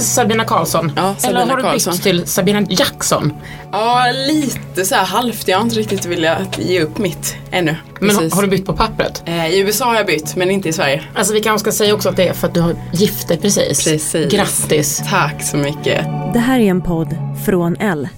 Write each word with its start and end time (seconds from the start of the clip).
Sabina 0.00 0.44
Karlsson. 0.44 0.92
Ja, 0.96 1.14
Sabina 1.18 1.42
Eller 1.42 1.54
har 1.54 1.62
du 1.62 1.78
bytt 1.92 2.02
till 2.02 2.26
Sabina 2.26 2.60
Jackson? 2.70 3.32
Ja, 3.72 4.04
lite 4.28 4.84
så 4.84 4.94
här 4.94 5.04
halvt. 5.04 5.48
Jag 5.48 5.58
har 5.58 5.64
inte 5.64 5.76
riktigt 5.76 6.06
velat 6.06 6.58
ge 6.58 6.82
upp 6.82 6.98
mitt 6.98 7.36
ännu. 7.50 7.76
Men 8.00 8.16
har, 8.16 8.34
har 8.34 8.42
du 8.42 8.48
bytt 8.48 8.66
på 8.66 8.72
pappret? 8.72 9.22
Eh, 9.26 9.46
I 9.46 9.60
USA 9.60 9.84
har 9.84 9.94
jag 9.94 10.06
bytt, 10.06 10.36
men 10.36 10.50
inte 10.50 10.68
i 10.68 10.72
Sverige. 10.72 11.02
Alltså 11.14 11.34
vi 11.34 11.40
kanske 11.40 11.70
ska 11.70 11.76
säga 11.78 11.94
också 11.94 12.08
att 12.08 12.16
det 12.16 12.28
är 12.28 12.32
för 12.32 12.48
att 12.48 12.54
du 12.54 12.60
har 12.60 12.74
gift 12.92 13.28
dig 13.28 13.38
precis. 13.38 13.84
Precis. 13.84 14.32
Grattis. 14.32 15.02
Tack 15.10 15.42
så 15.42 15.56
mycket. 15.56 16.06
Det 16.32 16.38
här 16.38 16.60
är 16.60 16.64
en 16.70 16.80
podd 16.82 17.16
från 17.46 17.76
L. 17.76 18.08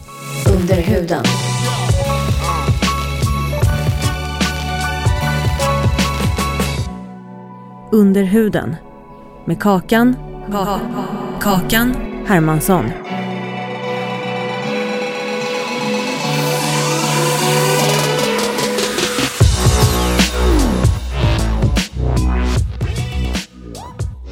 Under 0.57 0.77
huden. 0.77 1.25
Under 7.93 8.23
huden. 8.23 8.77
Med 9.45 9.63
Kakan. 9.63 10.17
Kakan 11.41 11.97
Hermansson. 12.29 12.85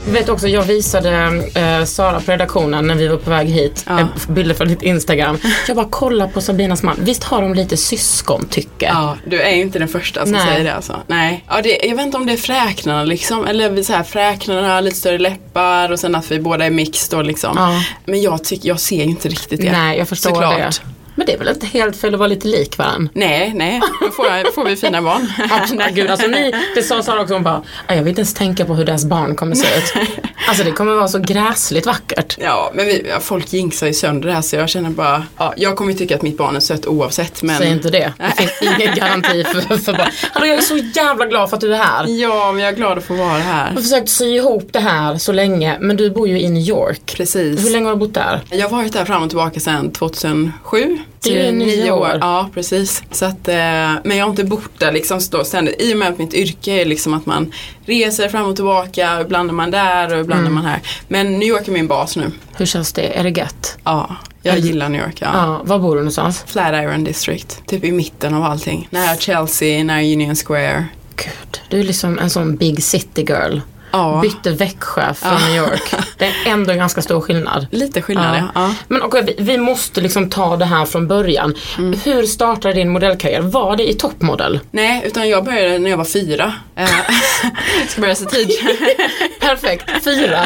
Du 0.09 0.15
vet 0.15 0.29
också, 0.29 0.49
jag 0.49 0.63
visade 0.63 1.11
eh, 1.55 1.85
Sara 1.85 2.21
på 2.21 2.31
redaktionen 2.33 2.87
när 2.87 2.95
vi 2.95 3.09
var 3.09 3.17
på 3.17 3.31
väg 3.31 3.49
hit, 3.49 3.85
Ja. 3.87 4.01
eh, 4.01 4.07
bilder 4.29 4.55
från 4.55 4.69
ditt 4.69 4.83
Instagram. 4.83 5.39
Jag 5.69 5.77
bara 5.77 5.87
kolla 5.91 6.29
på 6.29 6.41
Sabinas 6.41 6.83
man. 6.83 6.97
Visst 7.01 7.25
har 7.25 7.43
de 7.43 7.55
lite 7.55 7.77
syskontycke? 7.77 8.87
Ja, 8.93 9.17
du 9.27 9.41
är 9.41 9.51
inte 9.51 9.79
den 9.79 9.89
första 9.89 10.23
som 10.23 10.33
Nej. 10.33 10.47
säger 10.49 10.65
det 10.65 10.75
alltså. 10.75 10.97
Nej. 11.07 11.45
Ja, 11.49 11.63
det, 11.63 11.79
jag 11.87 11.97
vet 11.97 12.07
inte 12.07 12.17
om 12.17 12.27
det 12.27 12.33
är 12.33 12.37
fräknarna 12.37 13.05
liksom. 13.05 13.47
Eller 13.47 13.83
så 13.83 13.93
här, 13.93 14.03
fräknarna 14.03 14.81
lite 14.81 14.97
större 14.97 15.19
läppar 15.19 15.93
och 15.93 16.01
sen 16.01 16.15
att 16.15 16.31
vi 16.33 16.41
båda 16.41 16.65
är 16.67 16.71
mixed 16.71 17.19
då 17.19 17.23
liksom. 17.23 17.53
Ja. 17.57 17.83
Men 18.05 18.23
jag 18.23 18.45
tycker, 18.45 18.69
jag 18.69 18.81
ser 18.81 19.03
inte 19.03 19.29
riktigt 19.29 19.61
det. 19.61 19.73
Nej, 19.73 19.99
jag 19.99 20.09
förstår 20.09 20.31
Såklart. 20.31 20.57
det. 20.59 20.71
Men 21.19 21.27
det 21.27 21.33
är 21.33 21.39
väl 21.39 21.49
inte 21.49 21.67
helt 21.67 21.97
fel 21.97 22.15
att 22.15 22.19
vara 22.19 22.29
lite 22.29 22.49
lik 22.49 22.79
varandra? 22.79 23.11
Nej, 23.15 23.53
nej. 23.55 23.81
Då 24.01 24.11
får, 24.11 24.27
jag, 24.27 24.55
får 24.55 24.65
vi 24.65 24.77
fina 24.77 25.03
barn. 25.03 25.33
Absolut. 25.51 25.87
Gud, 25.95 26.11
alltså 26.11 26.27
ni, 26.27 26.55
det 26.75 26.83
sa 26.83 27.03
Sara 27.03 27.21
också, 27.21 27.35
hon 27.35 27.43
bara, 27.43 27.63
"Ah, 27.87 27.95
jag 27.95 28.03
vill 28.03 28.09
inte 28.09 28.21
ens 28.21 28.35
tänka 28.35 28.65
på 28.65 28.75
hur 28.75 28.85
deras 28.85 29.05
barn 29.05 29.37
kommer 29.37 29.55
se 29.57 29.67
ut. 29.79 30.09
Alltså 30.49 30.65
det 30.65 30.71
kommer 30.73 30.95
vara 30.95 31.09
så 31.09 31.19
gräsligt 31.19 31.87
vackert. 31.87 32.37
Ja, 32.41 32.71
men 32.75 32.87
vi, 32.87 33.13
folk 33.21 33.53
jinxar 33.53 33.87
ju 33.87 33.93
sönder 33.95 34.29
det 34.29 34.35
här 34.35 34.43
så 34.43 34.57
jag 34.57 34.69
känner 34.69 34.91
bara, 34.91 35.25
ja, 35.39 35.55
jag 35.57 35.77
kommer 35.77 35.93
ju 35.93 35.99
tycka 35.99 36.15
att 36.15 36.23
mitt 36.23 36.37
barn 36.39 36.57
är 36.57 36.61
sött 36.61 36.87
oavsett 36.87 37.43
men 37.43 37.59
Säg 37.59 37.71
inte 37.73 37.91
det. 37.91 38.13
Det 38.19 38.33
finns 38.37 38.53
ingen 38.79 38.95
garanti 38.95 39.45
för, 39.45 39.61
för 39.77 39.93
barn. 39.93 40.09
Hallå, 40.33 40.47
jag 40.47 40.57
är 40.57 40.61
så 40.63 40.77
jävla 40.77 41.27
glad 41.27 41.49
för 41.51 41.57
att 41.57 41.61
du 41.61 41.75
är 41.75 41.79
här. 41.79 42.05
Ja, 42.09 42.53
men 42.53 42.63
jag 42.65 42.73
är 42.73 42.77
glad 42.77 42.99
att 42.99 43.05
få 43.05 43.15
vara 43.15 43.33
Jag 43.39 43.45
här. 43.45 43.71
har 43.75 43.81
försökt 43.83 44.09
sy 44.09 44.25
ihop 44.37 44.69
det 44.73 44.81
här 44.81 45.19
så 45.19 45.33
länge, 45.33 45.77
men 45.81 45.97
du 45.97 46.11
bor 46.11 46.29
ju 46.29 46.41
i 46.41 46.49
New 46.49 46.63
York. 46.63 47.15
Precis. 47.17 47.65
Hur 47.67 47.71
länge 47.71 47.85
har 47.87 47.93
du 47.93 47.99
bott 47.99 48.15
där? 48.15 48.41
Jag 48.51 48.69
har 48.69 48.77
varit 48.77 48.93
där 48.93 49.05
fram 49.05 49.23
och 49.23 49.29
tillbaka 49.29 49.61
sedan 49.61 49.91
2007. 49.93 50.99
Det 51.23 51.47
är 51.49 51.53
nio 51.53 51.91
år. 51.91 52.19
Ja, 52.21 52.49
precis. 52.55 53.03
Så 53.11 53.25
att, 53.25 53.49
eh, 53.49 53.55
men 53.55 54.17
jag 54.17 54.25
har 54.25 54.31
inte 54.31 54.45
bott 54.45 54.79
där 54.79 54.93
liksom 54.93 55.21
så 55.21 55.45
ständigt. 55.45 55.83
I 55.83 55.95
och 55.95 55.99
med 55.99 56.09
att 56.09 56.19
mitt 56.19 56.35
yrke 56.35 56.73
är 56.73 56.85
liksom 56.85 57.15
att 57.15 57.27
man 57.27 57.53
reser 57.85 58.29
fram 58.29 58.47
och 58.47 58.57
tillbaka. 58.57 59.21
Ibland 59.21 59.51
är 59.51 59.55
man 59.55 59.71
där 59.71 60.15
och 60.15 60.21
ibland 60.21 60.41
Mm. 60.41 60.53
är 60.53 60.55
man 60.63 60.65
här. 60.71 60.81
Men 61.09 61.39
New 61.39 61.49
York 61.49 61.69
är 61.69 61.73
min 61.73 61.87
bas 61.89 62.17
nu. 62.17 62.31
Hur 62.57 62.67
känns 62.67 62.93
det? 62.93 63.19
Är 63.19 63.25
det 63.25 63.31
gött? 63.41 63.79
Ja, 63.85 64.17
jag 64.43 64.55
det- 64.55 64.61
gillar 64.61 64.89
New 64.89 65.01
York. 65.03 65.17
Ja. 65.21 65.29
Ja, 65.33 65.61
var 65.65 65.79
bor 65.79 65.95
du 65.95 66.01
någonstans? 66.01 66.45
Flatiron 66.47 67.05
District. 67.05 67.63
Typ 67.67 67.85
i 67.85 67.93
mitten 67.93 68.35
av 68.35 68.45
allting. 68.45 68.89
Nära 68.91 69.17
Chelsea, 69.17 69.85
nära 69.85 70.01
Union 70.01 70.37
Square. 70.37 70.87
Gud, 71.17 71.61
du 71.71 71.81
är 71.81 71.85
liksom 71.85 72.19
en 72.19 72.31
sån 72.31 72.57
big 72.57 72.83
city 72.83 73.23
girl. 73.29 73.59
Ja, 73.93 74.19
Bytte 74.23 74.51
Växjö 74.51 75.15
från 75.15 75.33
Ja. 75.33 75.39
New 75.49 75.57
York. 75.57 75.95
Det 76.19 76.25
är 76.25 76.35
ändå 76.47 76.75
ganska 76.75 77.03
stor 77.03 77.21
skillnad. 77.21 77.67
lite 77.71 78.03
skillnad 78.03 78.43
ja. 78.55 78.75
Men 78.89 79.03
okej, 79.03 79.23
vi, 79.39 79.45
vi 79.45 79.59
måste 79.59 80.01
liksom 80.01 80.31
ta 80.31 80.57
det 80.57 80.65
här 80.65 80.85
från 80.85 81.09
början. 81.09 81.55
Mm. 81.79 82.01
Hur 82.05 82.23
startade 82.27 82.75
din 82.75 82.89
modellkarriär? 82.89 83.41
Var 83.41 83.77
det 83.77 83.91
i 83.91 83.95
toppmodell? 83.95 84.61
Nej, 84.71 85.03
utan 85.07 85.29
jag 85.29 85.45
började 85.45 85.79
när 85.79 85.91
jag 85.91 85.97
var 85.97 86.05
fyra. 86.05 86.53
Eh, 86.77 86.89
Ska 87.89 88.01
börja 88.01 88.15
så 88.15 88.25
tidigt. 88.25 88.61
Perfekt, 89.41 90.05
fyra. 90.05 90.41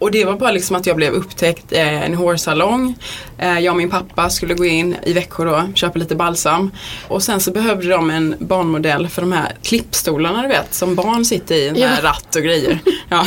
Och 0.00 0.10
det 0.10 0.24
var 0.24 0.32
bara 0.32 0.50
liksom 0.52 0.76
att 0.76 0.86
jag 0.86 0.96
blev 0.96 1.12
upptäckt 1.12 1.72
i 1.72 1.76
en 1.78 2.14
hårsalong. 2.14 2.94
Eh, 3.38 3.58
Jag 3.58 3.72
och 3.72 3.76
min 3.78 3.90
pappa 3.90 4.30
skulle 4.30 4.54
gå 4.54 4.64
in 4.64 4.96
i 5.02 5.12
Växjö 5.12 5.44
då, 5.44 5.62
köpa 5.74 5.98
lite 5.98 6.14
balsam. 6.14 6.70
Och 7.08 7.22
sen 7.22 7.40
så 7.40 7.50
behövde 7.50 7.88
de 7.88 8.10
en 8.10 8.36
barnmodell 8.38 9.08
för 9.08 9.22
de 9.22 9.32
här 9.32 9.52
klippstolarna 9.62 10.42
du 10.42 10.48
vet, 10.48 10.74
som 10.74 10.94
barn 10.94 11.24
sitter 11.24 11.54
i, 11.54 11.68
en 11.68 11.76
Ja. 11.76 11.88
ratt 12.02 12.36
och 12.36 12.42
grejer. 12.42 12.78
Ja. 13.08 13.26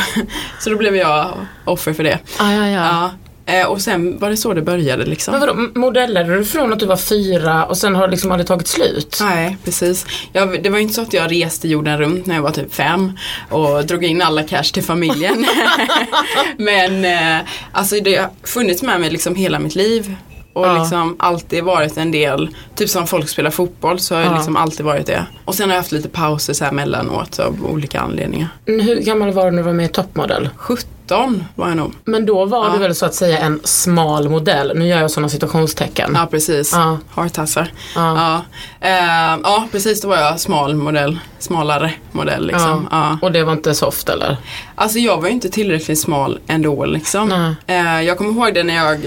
Så 0.60 0.70
då 0.70 0.76
blev 0.76 0.96
jag 0.96 1.34
offer 1.64 1.92
för 1.92 2.04
det. 2.04 2.18
Ah, 2.38 2.52
ja, 2.52 2.66
ja. 2.68 2.70
Ja. 2.86 3.10
Eh, 3.54 3.66
Och 3.66 3.80
sen 3.80 4.18
var 4.18 4.30
det 4.30 4.36
så 4.36 4.54
det 4.54 4.62
började 4.62 5.04
liksom. 5.04 5.32
Men 5.32 5.40
vadå, 5.40 5.54
modellade 5.74 6.34
du 6.36 6.44
från 6.44 6.72
att 6.72 6.78
du 6.78 6.86
var 6.86 6.96
fyra 6.96 7.64
och 7.64 7.76
sen 7.78 7.94
har 7.94 8.06
det 8.06 8.10
liksom 8.10 8.32
aldrig 8.32 8.46
tagit 8.46 8.68
slut? 8.68 9.18
Nej, 9.22 9.56
precis. 9.64 10.06
Jag, 10.32 10.62
det 10.62 10.68
var 10.70 10.76
ju 10.78 10.82
inte 10.82 10.94
så 10.94 11.02
att 11.02 11.12
jag 11.12 11.32
reste 11.32 11.68
jorden 11.68 11.98
runt 11.98 12.26
när 12.26 12.34
jag 12.34 12.42
var 12.42 12.50
typ 12.50 12.74
fem 12.74 13.12
och 13.50 13.86
drog 13.86 14.04
in 14.04 14.22
alla 14.22 14.42
cash 14.42 14.62
till 14.72 14.82
familjen. 14.82 15.46
Men 16.56 17.04
eh, 17.04 17.46
alltså 17.72 18.00
det 18.00 18.16
har 18.16 18.30
funnits 18.42 18.82
med 18.82 19.00
mig 19.00 19.10
liksom 19.10 19.34
hela 19.34 19.58
mitt 19.58 19.74
liv. 19.74 20.14
Och 20.58 20.66
Ja. 20.66 20.78
liksom 20.78 21.16
alltid 21.18 21.64
varit 21.64 21.96
en 21.96 22.10
del, 22.10 22.48
typ 22.74 22.90
som 22.90 23.06
folk 23.06 23.28
spelar 23.28 23.50
fotboll 23.50 23.98
så 23.98 24.14
har 24.14 24.22
jag 24.22 24.32
Ja. 24.32 24.36
liksom 24.36 24.56
alltid 24.56 24.86
varit 24.86 25.06
det. 25.06 25.24
Och 25.44 25.54
sen 25.54 25.68
har 25.68 25.76
jag 25.76 25.82
haft 25.82 25.92
lite 25.92 26.08
pauser 26.08 26.52
så 26.52 26.64
här 26.64 26.72
mellanåt 26.72 27.38
av 27.38 27.66
olika 27.66 28.00
anledningar. 28.00 28.48
Men 28.64 28.80
Hur 28.80 28.96
gammal 29.00 29.32
var 29.32 29.44
du 29.44 29.50
när 29.50 29.56
du 29.56 29.62
var 29.62 29.72
med 29.72 29.86
i 29.86 29.88
toppmodell? 29.88 30.48
17 30.56 31.44
var 31.54 31.68
jag 31.68 31.76
nog. 31.76 31.92
Men 32.04 32.26
då 32.26 32.44
var 32.44 32.70
du 32.70 32.78
väl 32.78 32.94
så 32.94 33.06
att 33.06 33.14
säga 33.14 33.38
en 33.38 33.60
smal 33.64 34.28
modell. 34.28 34.72
Nu 34.76 34.86
gör 34.86 35.00
jag 35.00 35.10
sådana 35.10 35.28
situationstecken. 35.28 36.12
Ja 36.14 36.26
precis, 36.30 36.72
Ja. 36.72 36.98
hartassar. 37.10 37.72
Ja. 37.94 38.42
Eh, 38.80 39.38
ja 39.42 39.68
precis, 39.72 40.00
då 40.00 40.08
var 40.08 40.16
jag 40.16 40.40
smal 40.40 40.74
modell, 40.74 41.18
smalare 41.38 41.92
modell 42.12 42.46
liksom. 42.46 42.88
Och 43.22 43.32
det 43.32 43.44
var 43.44 43.52
inte 43.52 43.74
soft 43.74 44.08
eller? 44.08 44.36
Alltså 44.74 44.98
jag 44.98 45.16
var 45.20 45.28
ju 45.28 45.34
inte 45.34 45.48
tillräckligt 45.50 45.98
smal 46.00 46.38
ändå 46.46 46.84
liksom. 46.84 47.54
Eh, 47.66 48.02
jag 48.02 48.18
kommer 48.18 48.30
ihåg 48.30 48.54
det 48.54 48.62
när 48.64 48.74
jag 48.76 49.00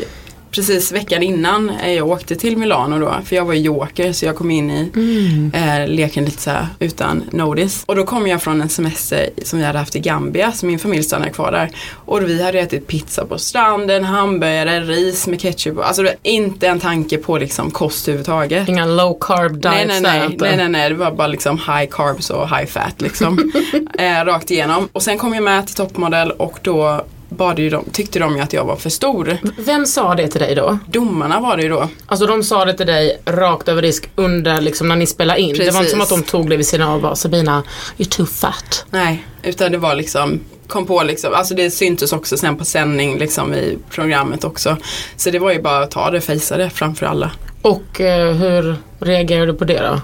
precis 0.51 0.91
veckan 0.91 1.23
innan 1.23 1.69
eh, 1.69 1.93
jag 1.93 2.07
åkte 2.07 2.35
till 2.35 2.57
Milano 2.57 2.99
då. 2.99 3.15
För 3.25 3.35
jag 3.35 3.45
var 3.45 3.53
ju 3.53 3.59
joker 3.59 4.13
så 4.13 4.25
jag 4.25 4.35
kom 4.35 4.51
in 4.51 4.71
i 4.71 4.91
Mm. 4.95 5.51
eh, 5.53 5.87
leken 5.87 6.25
lite 6.25 6.41
så 6.41 6.49
här 6.49 6.67
utan 6.79 7.23
notice. 7.31 7.83
Och 7.85 7.95
då 7.95 8.03
kom 8.05 8.27
jag 8.27 8.41
från 8.41 8.61
en 8.61 8.69
semester 8.69 9.29
som 9.43 9.59
vi 9.59 9.65
hade 9.65 9.79
haft 9.79 9.95
i 9.95 9.99
Gambia. 9.99 10.51
Så 10.51 10.65
min 10.65 10.79
familj 10.79 11.03
stannade 11.03 11.31
kvar 11.31 11.51
där. 11.51 11.69
Och 12.05 12.21
vi 12.21 12.43
hade 12.43 12.59
ätit 12.59 12.87
pizza 12.87 13.25
på 13.25 13.37
stranden, 13.37 14.03
hamburgare, 14.03 14.79
ris 14.79 15.27
med 15.27 15.41
ketchup. 15.41 15.77
Alltså 15.79 16.01
det 16.03 16.09
var 16.09 16.17
inte 16.23 16.67
en 16.67 16.79
tanke 16.79 17.17
på 17.17 17.37
liksom 17.37 17.71
kost 17.71 18.07
överhuvudtaget. 18.07 18.69
Inga 18.69 18.85
low 18.85 19.17
carb 19.21 19.51
diets 19.51 19.63
Nej 19.65 19.85
nej 19.87 20.01
nej, 20.01 20.37
nej 20.39 20.57
nej 20.57 20.69
nej, 20.69 20.89
det 20.89 20.95
var 20.95 21.11
bara 21.11 21.27
liksom 21.27 21.57
high 21.57 21.85
carbs 21.91 22.29
och 22.29 22.49
high 22.49 22.65
fat 22.65 23.01
liksom. 23.01 23.51
eh, 23.99 24.25
rakt 24.25 24.51
igenom. 24.51 24.89
Och 24.93 25.03
sen 25.03 25.17
kom 25.17 25.33
jag 25.33 25.43
med 25.43 25.67
till 25.67 25.75
toppmodell 25.75 26.31
och 26.31 26.59
då 26.61 27.05
bad 27.31 27.59
ju 27.59 27.69
de, 27.69 27.85
tyckte 27.91 28.19
de 28.19 28.35
ju 28.35 28.41
att 28.41 28.53
jag 28.53 28.65
var 28.65 28.75
för 28.75 28.89
stor. 28.89 29.37
Vem 29.57 29.85
sa 29.85 30.15
det 30.15 30.27
till 30.27 30.41
dig 30.41 30.55
då? 30.55 30.77
Domarna 30.85 31.39
var 31.39 31.57
det 31.57 31.63
ju 31.63 31.69
då. 31.69 31.89
Alltså 32.05 32.25
de 32.25 32.43
sa 32.43 32.65
det 32.65 32.73
till 32.73 32.87
dig 32.87 33.21
rakt 33.25 33.67
över 33.67 33.81
disk 33.81 34.09
under 34.15 34.61
liksom 34.61 34.87
när 34.87 34.95
ni 34.95 35.05
spelade 35.05 35.39
in. 35.39 35.53
Det 35.53 35.59
var 35.59 35.65
inte 35.65 35.77
Precis. 35.77 35.91
som 35.91 36.01
att 36.01 36.09
de 36.09 36.23
tog 36.23 36.49
dig 36.49 36.57
vid 36.57 36.67
sidan 36.67 36.89
av 36.89 36.95
och 36.95 37.01
bara 37.01 37.15
Sabina, 37.15 37.63
you're 37.97 38.09
too 38.09 38.25
fat. 38.25 38.85
Nej, 38.89 39.25
utan 39.43 39.71
det 39.71 39.77
var 39.77 39.95
liksom 39.95 40.39
kom 40.67 40.85
på 40.85 41.03
liksom, 41.03 41.33
alltså 41.33 41.55
det 41.55 41.71
syntes 41.71 42.13
också 42.13 42.37
sen 42.37 42.57
på 42.57 42.65
sändning 42.65 43.17
liksom 43.17 43.53
i 43.53 43.77
programmet 43.89 44.43
också. 44.43 44.77
Så 45.15 45.29
det 45.29 45.39
var 45.39 45.51
ju 45.51 45.61
bara 45.61 45.83
att 45.83 45.91
ta 45.91 46.11
det, 46.11 46.21
fejsa 46.21 46.57
det 46.57 46.69
framför 46.69 47.05
alla. 47.05 47.31
Och 47.61 48.01
eh, 48.01 48.33
hur 48.33 48.75
reagerade 48.99 49.51
du 49.51 49.57
på 49.57 49.65
det 49.65 49.79
då? 49.79 50.01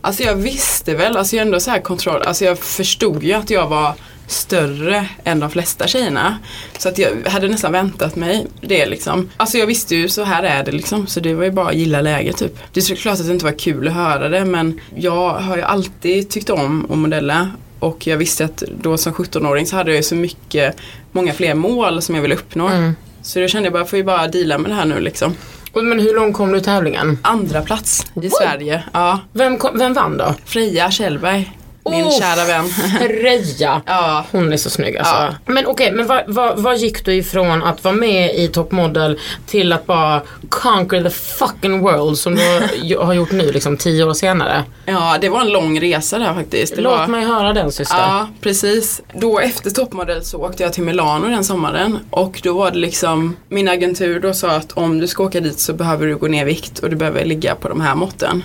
Alltså 0.00 0.22
jag 0.22 0.34
visste 0.34 0.94
väl, 0.94 1.16
alltså 1.16 1.36
jag 1.36 1.46
ändå 1.46 1.60
så 1.60 1.70
här 1.70 1.80
kontroll, 1.80 2.22
alltså 2.22 2.44
jag 2.44 2.58
förstod 2.58 3.22
ju 3.22 3.32
att 3.32 3.50
jag 3.50 3.66
var 3.66 3.94
större 4.30 5.08
än 5.24 5.40
de 5.40 5.50
flesta 5.50 5.86
tjejerna. 5.86 6.38
Så 6.78 6.88
att 6.88 6.98
jag 6.98 7.10
hade 7.26 7.48
nästan 7.48 7.72
väntat 7.72 8.16
mig 8.16 8.46
det 8.60 8.86
liksom. 8.86 9.30
Alltså 9.36 9.58
jag 9.58 9.66
visste 9.66 9.96
ju 9.96 10.08
så 10.08 10.24
här 10.24 10.42
är 10.42 10.64
det 10.64 10.72
liksom. 10.72 11.06
Så 11.06 11.20
det 11.20 11.34
var 11.34 11.44
ju 11.44 11.50
bara 11.50 11.68
att 11.68 11.74
gilla 11.74 12.00
läget 12.00 12.36
typ. 12.36 12.58
Det 12.72 12.90
är 12.90 12.94
klart 12.94 13.20
att 13.20 13.26
det 13.26 13.32
inte 13.32 13.44
var 13.44 13.58
kul 13.58 13.88
att 13.88 13.94
höra 13.94 14.28
det 14.28 14.44
men 14.44 14.80
jag 14.94 15.30
har 15.30 15.56
ju 15.56 15.62
alltid 15.62 16.30
tyckt 16.30 16.50
om 16.50 16.86
att 16.90 16.98
modella. 16.98 17.50
Och 17.78 18.06
jag 18.06 18.16
visste 18.16 18.44
att 18.44 18.62
då 18.82 18.96
som 18.96 19.12
17-åring 19.12 19.66
så 19.66 19.76
hade 19.76 19.90
jag 19.90 19.96
ju 19.96 20.02
så 20.02 20.14
mycket, 20.14 20.76
många 21.12 21.32
fler 21.32 21.54
mål 21.54 22.02
som 22.02 22.14
jag 22.14 22.22
ville 22.22 22.34
uppnå. 22.34 22.68
Mm. 22.68 22.94
Så 23.22 23.40
då 23.40 23.48
kände 23.48 23.66
jag 23.66 23.72
bara, 23.72 23.84
får 23.84 23.96
ju 23.96 24.04
bara 24.04 24.28
deala 24.28 24.58
med 24.58 24.70
det 24.70 24.74
här 24.74 24.84
nu 24.84 25.00
liksom. 25.00 25.34
Men 25.74 26.00
hur 26.00 26.14
långt 26.14 26.36
kom 26.36 26.52
du 26.52 26.58
i 26.58 26.60
tävlingen? 26.60 27.18
Andra 27.22 27.62
plats 27.62 28.06
i 28.22 28.30
Sverige. 28.30 28.82
Ja. 28.92 29.18
Vem, 29.32 29.58
kom, 29.58 29.78
vem 29.78 29.94
vann 29.94 30.16
då? 30.16 30.34
Freja 30.44 30.90
Kjellberg. 30.90 31.52
Min 31.90 32.04
Oh. 32.04 32.18
kära 32.18 32.44
vän. 32.44 32.68
Freja. 32.68 33.82
ja. 33.86 34.26
Hon 34.30 34.52
är 34.52 34.56
så 34.56 34.70
snygg 34.70 34.96
alltså. 34.96 35.14
Ja. 35.14 35.34
Men 35.46 35.66
okej, 35.66 35.92
men 35.92 36.06
vad, 36.06 36.22
vad, 36.26 36.58
vad 36.58 36.76
gick 36.78 37.04
du 37.04 37.14
ifrån 37.14 37.62
att 37.62 37.84
vara 37.84 37.94
med 37.94 38.34
i 38.34 38.48
Top 38.48 38.72
Model 38.72 39.18
till 39.46 39.72
att 39.72 39.86
bara 39.86 40.22
conquer 40.48 41.02
the 41.02 41.10
fucking 41.10 41.80
world 41.80 42.18
som 42.18 42.34
du 42.34 42.96
har 42.98 43.14
gjort 43.14 43.32
nu 43.32 43.52
liksom 43.52 43.76
tio 43.76 44.04
år 44.04 44.14
senare? 44.14 44.64
ja, 44.86 45.16
det 45.20 45.28
var 45.28 45.40
en 45.40 45.48
lång 45.52 45.80
resa 45.80 46.18
där 46.18 46.34
faktiskt. 46.34 46.76
Det 46.76 46.82
Låt 46.82 46.98
var... 46.98 47.06
mig 47.06 47.24
höra 47.24 47.52
den 47.52 47.72
syster. 47.72 47.96
Ja, 47.98 48.28
precis. 48.40 49.00
Då 49.14 49.38
efter 49.38 49.70
toppmodell 49.70 50.24
så 50.24 50.38
åkte 50.38 50.62
jag 50.62 50.72
till 50.72 50.82
Milano 50.82 51.28
den 51.28 51.44
sommaren 51.44 51.98
och 52.10 52.40
då 52.42 52.52
var 52.52 52.70
det 52.70 52.78
liksom 52.78 53.36
min 53.48 53.68
agentur 53.68 54.20
då 54.20 54.34
sa 54.34 54.50
att 54.50 54.72
om 54.72 54.98
du 54.98 55.06
ska 55.06 55.22
åka 55.24 55.40
dit 55.40 55.58
så 55.60 55.72
behöver 55.72 56.06
du 56.06 56.16
gå 56.16 56.26
ner 56.28 56.42
i 56.42 56.44
vikt 56.44 56.78
och 56.78 56.90
du 56.90 56.96
behöver 56.96 57.24
ligga 57.24 57.54
på 57.54 57.68
de 57.68 57.80
här 57.80 57.94
måtten. 57.94 58.42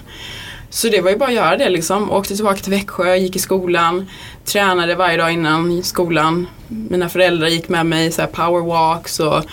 Så 0.76 0.90
det 0.90 1.02
var 1.02 1.12
ju 1.12 1.18
bara 1.18 1.30
att 1.30 1.36
göra 1.36 1.58
det 1.58 1.70
liksom. 1.70 2.12
Åkte 2.12 2.36
tillbaka 2.36 2.60
till 2.60 2.72
Växjö, 2.72 3.16
gick 3.16 3.36
i 3.36 3.40
skolan, 3.40 4.10
tränade 4.46 4.96
varje 4.96 5.18
dag 5.18 5.32
innan 5.32 5.84
skolan. 5.84 6.48
Mina 6.68 7.10
föräldrar 7.10 7.48
gick 7.48 7.70
med 7.70 7.86
mig 7.86 8.12
så 8.12 8.22
här 8.22 8.30
powerwalks 8.30 9.20
och 9.20 9.44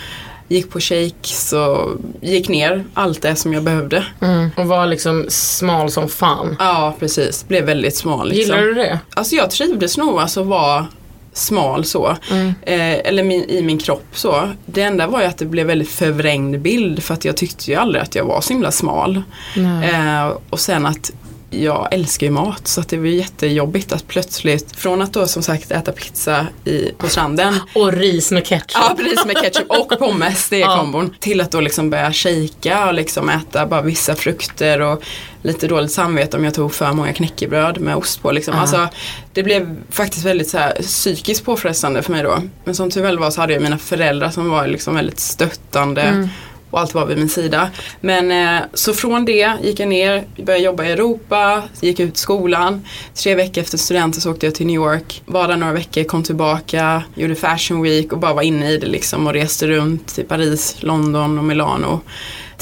gick 0.49 0.71
på 0.71 0.81
shakes 0.81 1.53
och 1.53 1.91
gick 2.21 2.49
ner 2.49 2.85
allt 2.95 3.23
det 3.23 3.37
som 3.37 3.53
jag 3.53 3.63
behövde. 3.63 4.05
Mm. 4.21 4.51
Och 4.57 4.67
var 4.67 4.87
liksom 4.87 5.27
smal 5.29 5.91
som 5.91 6.09
fan. 6.09 6.57
Ja, 6.59 6.95
precis. 6.99 7.49
Blev 7.49 7.65
väldigt 7.65 7.97
smal. 7.97 8.29
Liksom. 8.29 8.57
Gillar 8.57 8.67
du 8.67 8.75
det? 8.75 8.99
Alltså 9.15 9.35
jag 9.37 9.51
trivdes 9.51 9.99
nog 9.99 10.21
alltså 10.21 10.41
att 10.41 10.47
vara 10.47 10.87
smal 11.32 11.84
så. 11.84 12.17
Mm. 12.31 12.46
Eh, 12.62 13.08
eller 13.08 13.23
min, 13.23 13.44
i 13.44 13.62
min 13.62 13.79
kropp 13.79 14.06
så. 14.12 14.49
Det 14.67 14.82
enda 14.82 15.06
var 15.06 15.20
ju 15.20 15.26
att 15.26 15.38
det 15.38 15.44
blev 15.44 15.67
väldigt 15.67 15.90
förvrängd 15.90 16.61
bild 16.61 17.02
för 17.02 17.14
att 17.14 17.25
jag 17.25 17.37
tyckte 17.37 17.70
ju 17.70 17.76
aldrig 17.76 18.02
att 18.02 18.14
jag 18.14 18.25
var 18.25 18.40
så 18.40 18.52
himla 18.52 18.70
smal. 18.70 19.23
Eh, 19.56 20.37
och 20.50 20.61
sen 20.61 20.87
att 20.87 21.12
jag 21.52 21.88
älskar 21.90 22.26
ju 22.26 22.31
mat 22.32 22.69
så 22.69 22.81
att 22.81 22.88
det 22.88 22.96
var 22.96 23.06
jättejobbigt 23.06 23.93
att 23.93 24.08
plötsligt 24.08 24.76
från 24.76 25.02
att 25.02 25.12
då 25.12 25.26
som 25.26 25.43
sagt 25.43 25.70
äta 25.70 25.93
pizza 25.93 26.46
i, 26.64 26.90
på 26.99 27.08
stranden 27.08 27.54
Och 27.75 27.93
ris 27.93 28.31
med 28.31 28.46
ketchup. 28.46 28.70
Ja 28.75 28.94
precis 28.99 29.25
med 29.26 29.37
ketchup 29.37 29.70
och 29.70 29.99
pommes, 29.99 30.49
det 30.49 30.56
är 30.56 30.60
Ja. 30.66 30.76
kombon. 30.76 31.14
Till 31.20 31.40
att 31.40 31.50
då 31.50 31.60
liksom 31.60 31.90
börja 31.90 32.12
shaka 32.12 32.87
och 32.87 32.94
liksom 32.94 33.28
äta 33.28 33.66
bara 33.66 33.82
vissa 33.82 34.14
frukter 34.14 34.81
och 34.81 35.02
lite 35.43 35.69
dåligt 35.69 35.93
samvete 35.93 36.37
om 36.37 36.44
jag 36.44 36.54
tog 36.54 36.75
för 36.75 36.93
många 36.93 37.12
knäckebröd 37.12 37.81
med 37.81 37.96
ost 37.96 38.22
på 38.22 38.32
liksom. 38.32 38.54
Ja. 38.54 38.60
Alltså, 38.60 38.88
det 39.32 39.43
blev 39.43 39.76
faktiskt 39.90 40.25
väldigt 40.26 40.49
så 40.49 40.58
här, 40.58 40.75
psykiskt 40.82 41.44
påfrestande 41.44 42.02
för 42.02 42.12
mig 42.12 42.22
då. 42.22 42.38
Men 42.64 42.75
som 42.75 42.90
tur 42.90 43.02
väl 43.02 43.19
var 43.19 43.31
så 43.31 43.40
hade 43.40 43.52
jag 43.52 43.62
mina 43.62 43.78
föräldrar 43.78 44.31
som 44.31 44.50
var 44.50 44.66
liksom 44.66 44.94
väldigt 44.94 45.20
stöttande. 45.20 46.02
Mm. 46.02 46.28
Och 46.73 46.81
allt 46.81 46.95
var 46.95 47.07
vid 47.07 47.19
min 47.19 47.29
sida. 47.29 47.71
Men 48.01 48.31
eh, 48.31 48.63
så 48.75 48.95
från 48.95 49.25
det 49.25 49.53
gick 49.63 49.81
jag 49.81 49.89
ner, 49.89 50.25
började 50.37 50.65
jobba 50.65 50.85
i 50.85 50.93
Europa, 50.93 51.63
gick 51.81 52.01
ut 52.01 52.17
skolan. 52.17 52.85
Tre 53.15 53.35
veckor 53.35 53.63
efter 53.63 53.79
studenten 53.79 54.21
så 54.21 54.31
åkte 54.31 54.47
jag 54.47 54.55
till 54.55 54.67
New 54.67 54.77
York. 54.77 55.23
Var 55.27 55.49
där 55.49 55.57
några 55.57 55.73
veckor, 55.73 56.05
kom 56.05 56.23
tillbaka, 56.23 57.03
gjorde 57.15 57.35
Fashion 57.35 57.83
Week 57.83 58.13
och 58.13 58.19
bara 58.19 58.35
var 58.35 58.43
inne 58.43 58.71
i 58.71 58.79
det 58.79 58.87
liksom 58.87 59.27
och 59.27 59.33
reste 59.33 59.67
runt 59.67 60.19
i 60.19 60.23
Paris, 60.23 60.77
London 60.81 61.39
och 61.39 61.45
Milano. 61.45 62.01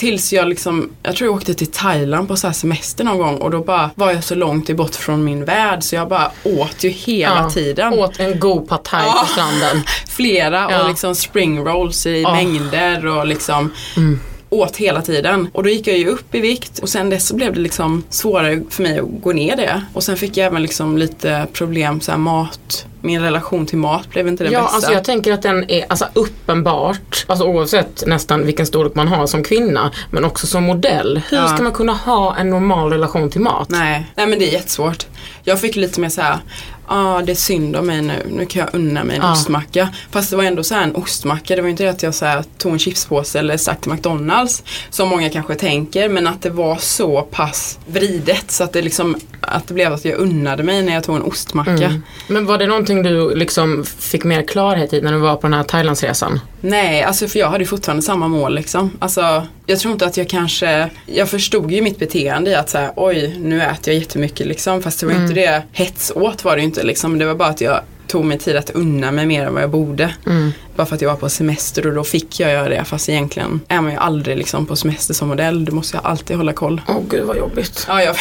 Tills 0.01 0.33
jag 0.33 0.49
liksom, 0.49 0.91
jag 1.03 1.17
tror 1.17 1.29
jag 1.29 1.37
åkte 1.37 1.55
till 1.55 1.67
Thailand 1.67 2.29
på 2.29 2.37
så 2.37 2.53
semester 2.53 3.05
någon 3.05 3.19
gång 3.19 3.37
och 3.37 3.51
då 3.51 3.61
bara 3.61 3.91
var 3.95 4.13
jag 4.13 4.25
så 4.25 4.35
långt 4.35 4.77
bort 4.77 4.95
från 4.95 5.25
min 5.25 5.45
värld 5.45 5.83
så 5.83 5.95
jag 5.95 6.09
bara 6.09 6.31
åt 6.45 6.85
ju 6.85 6.89
hela 6.89 7.37
Ja. 7.43 7.51
tiden. 7.51 7.93
Åt 7.93 8.21
en 8.21 8.41
god 8.41 8.69
pad 8.69 8.83
thai 8.85 9.03
Ja. 9.07 9.21
på 9.27 9.33
stranden. 9.33 9.83
Flera 10.09 10.67
Ja. 10.71 10.83
och 10.83 10.89
liksom 10.89 11.15
spring 11.15 11.65
rolls 11.65 12.07
i 12.07 12.23
Ja. 12.23 12.35
mängder 12.35 13.07
och 13.07 13.27
liksom 13.27 13.73
åt 14.51 14.77
hela 14.77 15.03
tiden. 15.03 15.49
Och 15.53 15.63
då 15.63 15.69
gick 15.71 15.87
jag 15.87 15.99
ju 15.99 16.07
upp 16.09 16.35
i 16.35 16.41
vikt 16.41 16.79
och 16.79 16.89
sen 16.89 17.11
dess 17.11 17.27
så 17.27 17.35
blev 17.37 17.55
det 17.55 17.61
liksom 17.61 18.03
svårare 18.11 18.63
för 18.71 18.83
mig 18.83 18.99
att 18.99 19.07
gå 19.23 19.33
ner 19.33 19.57
det. 19.57 19.83
Och 19.95 20.03
sen 20.03 20.17
fick 20.17 20.37
jag 20.37 20.47
även 20.47 20.63
liksom 20.63 20.99
lite 20.99 21.47
problem 21.53 22.01
så 22.01 22.11
här 22.11 22.19
mat, 22.19 22.87
min 23.01 23.21
relation 23.23 23.67
till 23.67 23.79
mat 23.79 24.11
blev 24.11 24.29
inte 24.29 24.45
den 24.45 24.53
Ja, 24.53 24.61
bästa. 24.63 24.75
alltså 24.75 24.93
jag 24.93 25.05
tänker 25.05 25.33
att 25.33 25.43
den 25.43 25.71
är 25.71 25.85
alltså, 25.89 26.07
uppenbart, 26.15 27.25
alltså 27.27 27.45
oavsett 27.45 28.03
nästan 28.07 28.47
vilken 28.47 28.67
storlek 28.67 28.95
man 28.95 29.09
har 29.09 29.27
som 29.27 29.43
kvinna, 29.45 29.91
men 30.11 30.25
också 30.25 30.47
som 30.47 30.63
modell. 30.65 31.21
Hur 31.31 31.37
Ja. 31.37 31.49
ska 31.49 31.63
man 31.63 31.73
kunna 31.73 31.93
ha 31.93 32.37
en 32.37 32.51
normal 32.51 32.91
relation 32.93 33.31
till 33.31 33.41
mat? 33.41 33.69
Nej, 33.69 34.07
nej 34.15 34.27
men 34.27 34.39
det 34.39 34.49
är 34.49 34.53
jättesvårt. 34.53 35.07
Jag 35.45 35.61
fick 35.61 35.77
lite 35.77 36.01
mer 36.01 36.09
så 36.09 36.21
här, 36.21 36.31
ja 36.33 36.39
ah, 36.91 37.23
det 37.23 37.33
är 37.33 37.37
synd 37.37 37.77
om 37.77 37.87
mig 37.87 38.03
nu, 38.03 38.15
nu 38.31 38.47
kan 38.47 38.61
jag 38.61 38.75
unna 38.75 39.05
mig 39.05 39.17
en 39.17 39.23
Ja. 39.23 39.33
ostmacka. 39.33 39.89
Fast 40.11 40.31
det 40.31 40.37
var 40.37 40.45
ändå 40.45 40.63
så 40.63 40.75
här 40.75 40.83
en 40.83 40.95
ostmacka, 40.95 41.57
det 41.57 41.63
var 41.63 41.69
inte 41.69 41.83
det 41.83 41.91
att 41.91 42.03
jag 42.03 42.15
så 42.15 42.25
här, 42.25 42.45
tog 42.59 42.73
en 42.73 42.79
chipspåse 42.79 43.39
eller 43.39 43.57
stack 43.57 43.81
till 43.81 43.93
McDonalds. 43.93 44.63
Som 44.91 45.09
många 45.09 45.29
kanske 45.31 45.55
tänker, 45.55 46.09
men 46.09 46.27
att 46.27 46.43
det 46.43 46.51
var 46.51 46.77
så 46.77 47.23
pass 47.23 47.79
vridet 47.87 48.51
så 48.51 48.65
att 48.65 48.73
det 48.73 48.83
liksom, 48.83 49.17
att 49.41 49.69
det 49.69 49.75
blev 49.75 49.93
att 49.93 50.05
jag 50.05 50.19
unnade 50.19 50.63
mig 50.63 50.83
när 50.83 50.95
jag 50.95 51.05
tog 51.05 51.17
en 51.17 51.23
ostmacka. 51.23 51.71
Mm. 51.71 52.03
Men 52.29 52.47
var 52.47 52.59
det 52.59 52.67
någonting 52.67 53.03
du 53.03 53.35
liksom 53.35 53.85
fick 53.99 54.25
mer 54.25 54.43
klarhet 54.43 54.93
i 54.93 55.01
när 55.01 55.13
du 55.13 55.19
var 55.19 55.37
på 55.37 55.43
den 55.43 55.55
här 55.55 55.63
Thailandsresan? 55.63 56.41
Nej, 56.61 57.03
alltså 57.03 57.29
för 57.29 57.39
jag 57.39 57.51
hade 57.51 57.65
ju 57.65 57.69
fortfarande 57.69 58.03
samma 58.03 58.29
mål 58.29 58.55
liksom. 58.55 58.91
Alltså, 58.99 59.47
jag 59.67 59.79
tror 59.79 59.93
inte 59.93 60.07
att 60.07 60.17
jag 60.17 60.29
kanske, 60.29 60.91
jag 61.07 61.29
förstod 61.29 61.73
ju 61.73 61.83
mitt 61.83 61.99
beteende 61.99 62.51
i 62.51 62.55
att 62.55 62.71
säga 62.71 62.93
oj 62.97 63.37
nu 63.39 63.63
äter 63.63 63.95
jag 63.95 64.01
jättemycket 64.01 64.47
liksom. 64.47 64.83
Fast 64.83 65.01
det 65.01 65.07
var 65.07 65.13
inte 65.13 65.35
det, 65.35 65.63
hets 65.73 66.13
åt 66.15 66.45
var 66.45 66.57
det 66.57 66.61
ju 66.63 66.67
inte 66.67 66.80
liksom. 66.85 67.19
Det 67.19 67.27
var 67.27 67.35
bara 67.35 67.49
att 67.49 67.61
jag 67.61 67.81
tog 68.07 68.25
mig 68.25 68.39
tid 68.39 68.57
att 68.57 68.71
unna 68.71 69.11
mig 69.11 69.27
mer 69.27 69.47
än 69.47 69.55
vad 69.55 69.63
jag 69.63 69.71
borde. 69.71 70.15
Bara 70.77 70.87
för 70.87 70.95
att 70.95 71.03
jag 71.03 71.09
var 71.11 71.17
på 71.17 71.29
semester 71.29 71.87
och 71.87 71.95
då 71.95 72.05
fick 72.05 72.41
jag 72.41 72.51
göra 72.53 72.69
det. 72.69 72.85
Fast 72.85 73.09
egentligen 73.09 73.61
är 73.69 73.81
man 73.81 73.91
ju 73.93 73.97
aldrig 73.99 74.37
liksom 74.37 74.67
på 74.67 74.77
semester 74.77 75.15
som 75.15 75.29
modell. 75.29 75.65
Du 75.65 75.73
måste 75.73 75.97
ju 75.97 76.01
alltid 76.03 76.37
hålla 76.37 76.53
koll. 76.53 76.81
Åh 76.89 76.97
gud 77.11 77.25
vad 77.25 77.37
jobbigt. 77.37 77.85
Ja, 77.89 78.03
jag, 78.03 78.17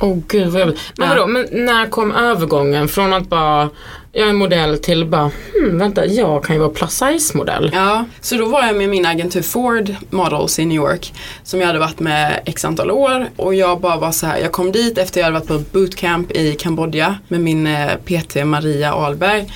Åh 0.00 0.18
gud 0.28 0.48
vad 0.48 0.60
jobbigt. 0.60 0.78
Men 0.96 1.08
Ja. 1.08 1.14
vadå, 1.14 1.26
men 1.26 1.46
när 1.52 1.86
kom 1.86 2.12
övergången 2.12 2.88
från 2.88 3.12
att 3.12 3.28
bara, 3.28 3.68
jag 4.18 4.28
är 4.28 4.32
modell 4.32 4.78
till 4.78 5.04
bara, 5.04 5.30
hmm, 5.54 5.78
vänta, 5.78 6.06
jag 6.06 6.44
kan 6.44 6.56
ju 6.56 6.60
vara 6.60 6.70
plus 6.70 6.90
size 6.90 7.36
modell. 7.36 7.70
Ja, 7.74 8.04
så 8.20 8.36
då 8.36 8.46
var 8.46 8.66
jag 8.66 8.76
med 8.76 8.88
min 8.88 9.06
agentur 9.06 9.42
Ford 9.42 9.94
Models 10.10 10.58
i 10.58 10.64
New 10.64 10.76
York 10.76 11.14
som 11.42 11.60
jag 11.60 11.66
hade 11.66 11.78
varit 11.78 12.00
med 12.00 12.40
x 12.44 12.64
antal 12.64 12.90
år 12.90 13.28
och 13.36 13.54
jag 13.54 13.80
bara 13.80 13.96
var 13.96 14.12
så 14.12 14.26
här, 14.26 14.38
jag 14.38 14.52
kom 14.52 14.72
dit 14.72 14.98
efter 14.98 15.20
jag 15.20 15.24
hade 15.24 15.38
varit 15.38 15.48
på 15.48 15.78
bootcamp 15.78 16.32
i 16.32 16.52
Kambodja 16.52 17.18
med 17.28 17.40
min 17.40 17.66
eh, 17.66 17.96
PT 18.04 18.44
Maria 18.44 18.94
Ahlberg 18.94 19.52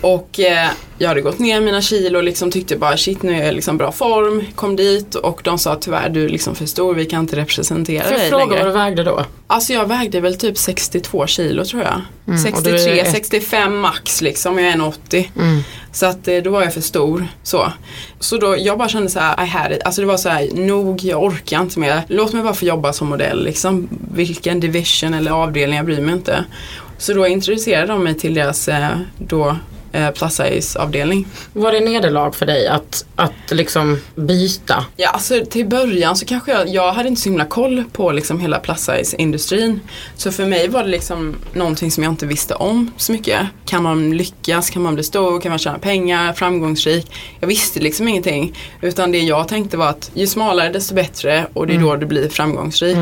och 0.00 0.40
eh, 0.40 0.68
jag 1.02 1.08
hade 1.08 1.20
gått 1.20 1.38
ner 1.38 1.60
mina 1.60 1.82
kilo 1.82 2.18
och 2.18 2.24
liksom 2.24 2.50
tyckte 2.50 2.76
bara 2.76 2.96
shit 2.96 3.22
nu 3.22 3.32
är 3.40 3.44
jag 3.44 3.54
liksom 3.54 3.76
bra 3.76 3.92
form, 3.92 4.44
kom 4.54 4.76
dit 4.76 5.14
och 5.14 5.40
de 5.44 5.58
sa 5.58 5.74
tyvärr 5.76 6.08
du 6.08 6.24
är 6.24 6.28
liksom 6.28 6.54
för 6.54 6.66
stor, 6.66 6.94
vi 6.94 7.04
kan 7.06 7.20
inte 7.20 7.36
representera 7.36 8.02
Får 8.02 8.12
jag 8.12 8.20
dig 8.20 8.28
fråga 8.30 8.44
längre. 8.46 8.58
vad 8.64 8.68
du 8.74 8.78
vägde 8.78 9.04
då? 9.04 9.24
Alltså 9.46 9.72
jag 9.72 9.88
vägde 9.88 10.20
väl 10.20 10.36
typ 10.38 10.58
62 10.58 11.26
kilo 11.26 11.64
tror 11.64 11.82
jag. 11.82 11.92
Mm, 11.92 12.54
och 12.54 12.62
du 12.62 12.78
63, 12.78 12.98
är 13.00 13.04
ett- 13.04 13.10
65 13.12 13.78
max 13.78 14.22
liksom, 14.22 14.58
jag 14.58 14.68
är 14.68 14.76
1,80. 14.76 15.24
Mm. 15.38 15.60
Så 15.92 16.06
att 16.06 16.28
eh, 16.28 16.36
då 16.36 16.50
var 16.50 16.62
jag 16.62 16.74
för 16.74 16.80
stor. 16.80 17.26
Så, 17.42 17.72
så 18.20 18.36
då, 18.36 18.56
jag 18.58 18.78
bara 18.78 18.88
kände 18.88 19.10
så 19.10 19.18
här, 19.20 19.44
I 19.44 19.46
had 19.48 19.72
it. 19.72 19.82
Alltså 19.84 20.00
det 20.00 20.06
var 20.06 20.16
så 20.16 20.28
här, 20.28 20.48
nog, 20.54 21.00
jag 21.04 21.22
orkar 21.22 21.60
inte 21.60 21.78
mer. 21.78 22.02
Låt 22.08 22.32
mig 22.32 22.42
bara 22.42 22.54
få 22.54 22.64
jobba 22.64 22.92
som 22.92 23.08
modell 23.08 23.44
liksom. 23.44 23.88
Vilken 24.14 24.60
division 24.60 25.14
eller 25.14 25.30
avdelning, 25.30 25.76
jag 25.76 25.86
bryr 25.86 26.00
mig 26.00 26.14
inte. 26.14 26.44
Så 26.98 27.12
då 27.14 27.26
introducerade 27.26 27.86
de 27.86 28.04
mig 28.04 28.14
till 28.14 28.34
deras 28.34 28.68
eh, 28.68 28.88
då 29.18 29.56
eh, 29.92 30.10
plus 30.10 30.34
size 30.34 30.78
avdelning. 30.78 31.26
Var 31.52 31.72
det 31.72 31.80
nederlag 31.80 32.32
för 32.32 32.46
dig 32.46 32.68
att, 32.68 33.04
att 33.16 33.50
liksom 33.50 33.98
byta? 34.14 34.84
Ja, 34.96 35.08
alltså 35.08 35.44
till 35.50 35.66
början 35.66 36.16
så 36.16 36.26
kanske 36.26 36.52
jag, 36.52 36.68
jag 36.68 36.92
hade 36.92 37.08
inte 37.08 37.20
så 37.20 37.28
himla 37.28 37.44
koll 37.44 37.84
på 37.92 38.12
liksom 38.12 38.40
hela 38.40 38.58
plus 38.58 38.78
size 38.78 39.16
industrin. 39.16 39.80
Så 40.16 40.32
för 40.32 40.46
mig 40.46 40.68
var 40.68 40.82
det 40.82 40.88
liksom 40.88 41.36
någonting 41.52 41.90
som 41.90 42.04
jag 42.04 42.12
inte 42.12 42.26
visste 42.26 42.54
om 42.54 42.90
så 42.96 43.12
mycket. 43.12 43.40
Kan 43.64 43.82
man 43.82 44.16
lyckas? 44.16 44.70
Kan 44.70 44.82
man 44.82 44.94
bli 44.94 45.04
stor? 45.04 45.40
Kan 45.40 45.50
man 45.50 45.58
tjäna 45.58 45.78
pengar? 45.78 46.32
Framgångsrik? 46.32 47.12
Jag 47.40 47.48
visste 47.48 47.80
liksom 47.80 48.08
ingenting. 48.08 48.58
Utan 48.80 49.12
det 49.12 49.18
jag 49.18 49.48
tänkte 49.48 49.76
var 49.76 49.88
att 49.88 50.10
ju 50.14 50.26
smalare 50.26 50.68
desto 50.68 50.94
bättre 50.94 51.46
och 51.54 51.66
det 51.66 51.74
är 51.74 51.78
då 51.78 51.96
du 51.96 52.06
blir 52.06 52.28
framgångsrik. 52.28 52.96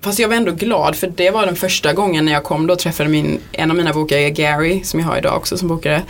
Fast 0.00 0.18
jag 0.18 0.28
var 0.28 0.36
ändå 0.36 0.52
glad 0.52 0.96
för 0.96 1.06
det 1.16 1.30
var 1.30 1.46
den 1.46 1.56
första 1.56 1.92
gången 1.92 2.24
när 2.24 2.32
jag 2.32 2.44
kom 2.44 2.66
då 2.66 2.72
och 2.72 2.78
träffade 2.78 3.08
min, 3.08 3.40
en 3.52 3.70
av 3.70 3.76
mina 3.76 3.92
bokare, 3.92 4.30
Gary, 4.30 4.84
som 4.84 5.00
jag 5.00 5.06
har 5.06 5.18
idag 5.18 5.36
också 5.36 5.58
som 5.58 5.68
bokare. 5.68 6.02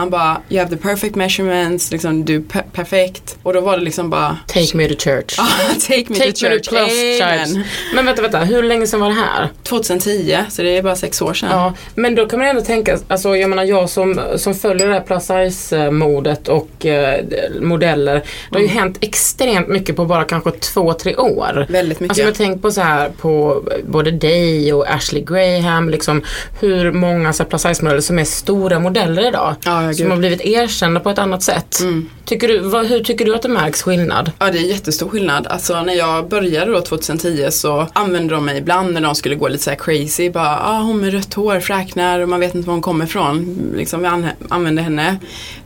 Han 0.00 0.10
bara, 0.10 0.40
you 0.48 0.58
have 0.64 0.70
the 0.76 0.82
perfect 0.82 1.14
measurements, 1.14 1.90
liksom 1.90 2.24
du 2.24 2.36
är 2.36 2.40
per- 2.40 2.62
perfekt. 2.72 3.36
Och 3.42 3.52
då 3.54 3.60
var 3.60 3.76
det 3.76 3.82
liksom 3.84 4.10
bara, 4.10 4.36
Take 4.46 4.76
me 4.76 4.88
to 4.88 4.94
church. 5.04 5.36
take 5.88 6.04
me 6.08 6.16
Take 6.18 6.32
to 6.32 6.44
me 6.48 6.50
church. 6.50 6.68
to 6.68 6.74
church. 6.74 7.66
Men 7.94 8.06
vänta, 8.06 8.22
vänta, 8.22 8.38
hur 8.38 8.62
länge 8.62 8.86
sedan 8.86 9.00
var 9.00 9.08
det 9.08 9.14
här? 9.14 9.48
2010, 9.62 10.36
så 10.48 10.62
det 10.62 10.76
är 10.76 10.82
bara 10.82 10.96
sex 10.96 11.22
år 11.22 11.34
sedan. 11.34 11.48
Ja, 11.50 11.74
men 11.94 12.14
då 12.14 12.26
kan 12.26 12.38
man 12.38 12.48
ändå 12.48 12.62
tänka, 12.62 12.98
alltså 13.08 13.36
jag 13.36 13.50
menar 13.50 13.64
jag 13.64 13.90
som, 13.90 14.20
som 14.36 14.54
följer 14.54 14.88
det 14.88 14.94
här 14.94 15.00
plus 15.00 15.26
size 15.26 15.90
modet 15.90 16.48
och 16.48 16.86
eh, 16.86 17.24
modeller. 17.60 18.14
Det 18.50 18.56
har 18.56 18.60
ju 18.60 18.66
hänt 18.66 18.98
extremt 19.00 19.68
mycket 19.68 19.96
på 19.96 20.04
bara 20.04 20.24
kanske 20.24 20.50
två, 20.50 20.92
tre 20.92 21.16
år. 21.16 21.66
Väldigt 21.68 22.00
mycket. 22.00 22.10
Alltså 22.10 22.22
jag 22.22 22.34
tänker 22.34 22.60
på 22.60 22.70
så 22.70 22.80
här 22.80 23.08
på 23.20 23.62
både 23.86 24.10
dig 24.10 24.72
och 24.72 24.90
Ashley 24.94 25.24
Graham, 25.24 25.90
liksom 25.90 26.22
hur 26.60 26.92
många 26.92 27.32
så 27.32 27.44
plus 27.44 27.62
size 27.62 27.82
modeller 27.84 28.00
som 28.00 28.18
är 28.18 28.24
stora 28.24 28.78
modeller 28.78 29.28
idag. 29.28 29.54
Ja, 29.64 29.89
ja, 29.90 29.96
som 30.04 30.10
har 30.10 30.18
blivit 30.18 30.40
erkända 30.40 31.00
på 31.00 31.10
ett 31.10 31.18
annat 31.18 31.42
sätt. 31.42 31.78
Tycker 32.24 32.48
du, 32.48 32.58
vad, 32.58 32.86
hur 32.86 33.00
tycker 33.00 33.24
du 33.24 33.34
att 33.34 33.42
det 33.42 33.48
märks 33.48 33.82
skillnad? 33.82 34.32
Ja 34.38 34.50
det 34.50 34.58
är 34.58 34.62
jättestor 34.62 35.08
skillnad. 35.08 35.46
Alltså 35.46 35.82
när 35.82 35.94
jag 35.94 36.28
började 36.28 36.72
då 36.72 36.80
2010 36.80 37.46
så 37.50 37.86
använde 37.92 38.34
de 38.34 38.44
mig 38.44 38.58
ibland 38.58 38.92
när 38.92 39.00
de 39.00 39.14
skulle 39.14 39.34
gå 39.34 39.48
lite 39.48 39.64
så 39.64 39.70
här 39.70 39.76
crazy. 39.76 40.30
Bara, 40.30 40.58
ah, 40.62 40.78
hon 40.80 41.00
med 41.00 41.12
rött 41.12 41.34
hår 41.34 41.60
fräknar 41.60 42.20
och 42.20 42.28
man 42.28 42.40
vet 42.40 42.54
inte 42.54 42.66
var 42.66 42.74
hon 42.74 42.82
kommer 42.82 43.04
ifrån. 43.04 43.58
Liksom 43.76 44.00
vi 44.00 44.06
an- 44.06 44.26
använde 44.48 44.82
henne. 44.82 45.16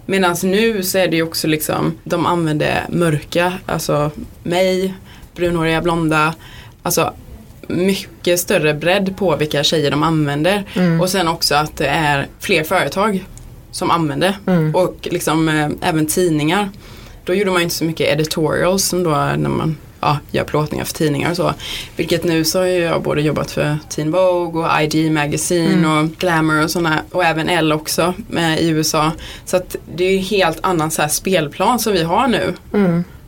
Medan 0.06 0.36
nu 0.42 0.82
så 0.82 0.98
är 0.98 1.08
det 1.08 1.16
ju 1.16 1.22
också 1.22 1.46
liksom, 1.46 1.94
de 2.04 2.26
använder 2.26 2.84
mörka, 2.88 3.52
alltså 3.66 4.10
mig, 4.42 4.94
brunhåriga, 5.36 5.80
blonda. 5.82 6.34
Alltså 6.82 7.12
mycket 7.68 8.40
större 8.40 8.74
bredd 8.74 9.16
på 9.16 9.36
vilka 9.36 9.64
tjejer 9.64 9.90
de 9.90 10.02
använder. 10.02 10.64
Och 11.00 11.10
sen 11.10 11.28
också 11.28 11.54
att 11.54 11.76
det 11.76 11.86
är 11.86 12.26
fler 12.40 12.64
företag 12.64 13.24
som 13.74 13.90
använder. 13.90 14.36
Och 14.74 15.08
liksom 15.10 15.48
eh, 15.48 15.68
även 15.88 16.06
tidningar. 16.06 16.70
Då 17.24 17.34
gjorde 17.34 17.50
man 17.50 17.62
inte 17.62 17.74
så 17.74 17.84
mycket 17.84 18.08
editorials 18.08 18.84
som 18.84 19.02
då 19.02 19.10
är 19.10 19.36
när 19.36 19.50
man 19.50 19.76
ja, 20.00 20.18
gör 20.30 20.44
plåtningar 20.44 20.84
för 20.84 20.92
tidningar 20.92 21.30
och 21.30 21.36
så. 21.36 21.54
Vilket 21.96 22.24
nu 22.24 22.44
så 22.44 22.58
har 22.58 22.66
jag 22.66 23.02
både 23.02 23.22
jobbat 23.22 23.50
för 23.50 23.78
Teen 23.88 24.10
Vogue 24.10 24.64
och 24.64 24.82
ID 24.82 25.12
Magazine 25.12 25.88
och 25.88 26.08
Glamour 26.18 26.64
och 26.64 26.70
sådana 26.70 27.02
och 27.10 27.24
även 27.24 27.48
Elle 27.48 27.74
också 27.74 28.14
med, 28.28 28.60
i 28.60 28.68
USA. 28.68 29.12
Så 29.44 29.56
att 29.56 29.76
det 29.94 30.04
är 30.04 30.12
ju 30.12 30.18
helt 30.18 30.58
annan 30.62 30.90
så 30.90 31.02
här 31.02 31.08
spelplan 31.08 31.78
som 31.78 31.92
vi 31.92 32.02
har 32.02 32.28
nu. 32.28 32.54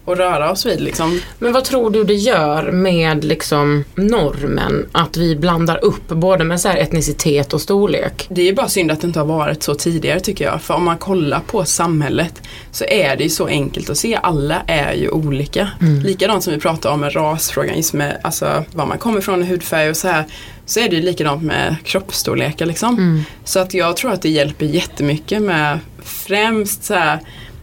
Och 0.06 0.16
röra 0.16 0.50
oss 0.50 0.66
vid 0.66 0.80
liksom. 0.80 1.20
Men 1.38 1.52
vad 1.52 1.64
tror 1.64 1.90
du 1.90 2.04
det 2.04 2.14
gör 2.14 2.72
med 2.72 3.24
liksom 3.24 3.84
normen 3.94 4.86
att 4.92 5.16
vi 5.16 5.36
blandar 5.36 5.84
upp 5.84 6.08
både 6.08 6.44
med 6.44 6.60
så 6.60 6.68
här 6.68 6.76
etnicitet 6.76 7.54
och 7.54 7.60
storlek? 7.60 8.26
Det 8.30 8.40
är 8.40 8.46
ju 8.46 8.54
bara 8.54 8.68
synd 8.68 8.90
att 8.90 9.00
det 9.00 9.06
inte 9.06 9.18
har 9.18 9.26
varit 9.26 9.62
så 9.62 9.74
tidigare 9.74 10.20
tycker 10.20 10.44
jag. 10.44 10.62
För 10.62 10.74
om 10.74 10.84
man 10.84 10.98
kollar 10.98 11.40
på 11.40 11.64
samhället 11.64 12.42
så 12.70 12.84
är 12.84 13.16
det 13.16 13.24
ju 13.24 13.30
så 13.30 13.46
enkelt 13.46 13.90
att 13.90 13.96
se. 13.96 14.18
Alla 14.22 14.62
är 14.66 14.94
ju 14.94 15.08
olika. 15.08 15.68
Likadant 16.04 16.44
som 16.44 16.52
vi 16.52 16.60
pratar 16.60 16.90
om 16.90 17.00
med 17.00 17.16
rasfrågan, 17.16 17.76
just 17.76 17.92
med 17.92 18.20
alltså, 18.22 18.64
var 18.72 18.86
man 18.86 18.98
kommer 18.98 19.18
ifrån, 19.18 19.42
hudfärg 19.42 19.90
och 19.90 19.96
så 19.96 20.08
här. 20.08 20.24
Så 20.66 20.80
är 20.80 20.88
det 20.88 20.96
ju 20.96 21.02
likadant 21.02 21.42
med 21.42 21.76
kroppsstorlekar 21.84 22.66
liksom. 22.66 23.24
Så 23.44 23.58
att 23.58 23.74
jag 23.74 23.96
tror 23.96 24.12
att 24.12 24.22
det 24.22 24.28
hjälper 24.28 24.66
jättemycket 24.66 25.42
med 25.42 25.78
främst 26.02 26.84
så 26.84 26.94
här 26.94 27.20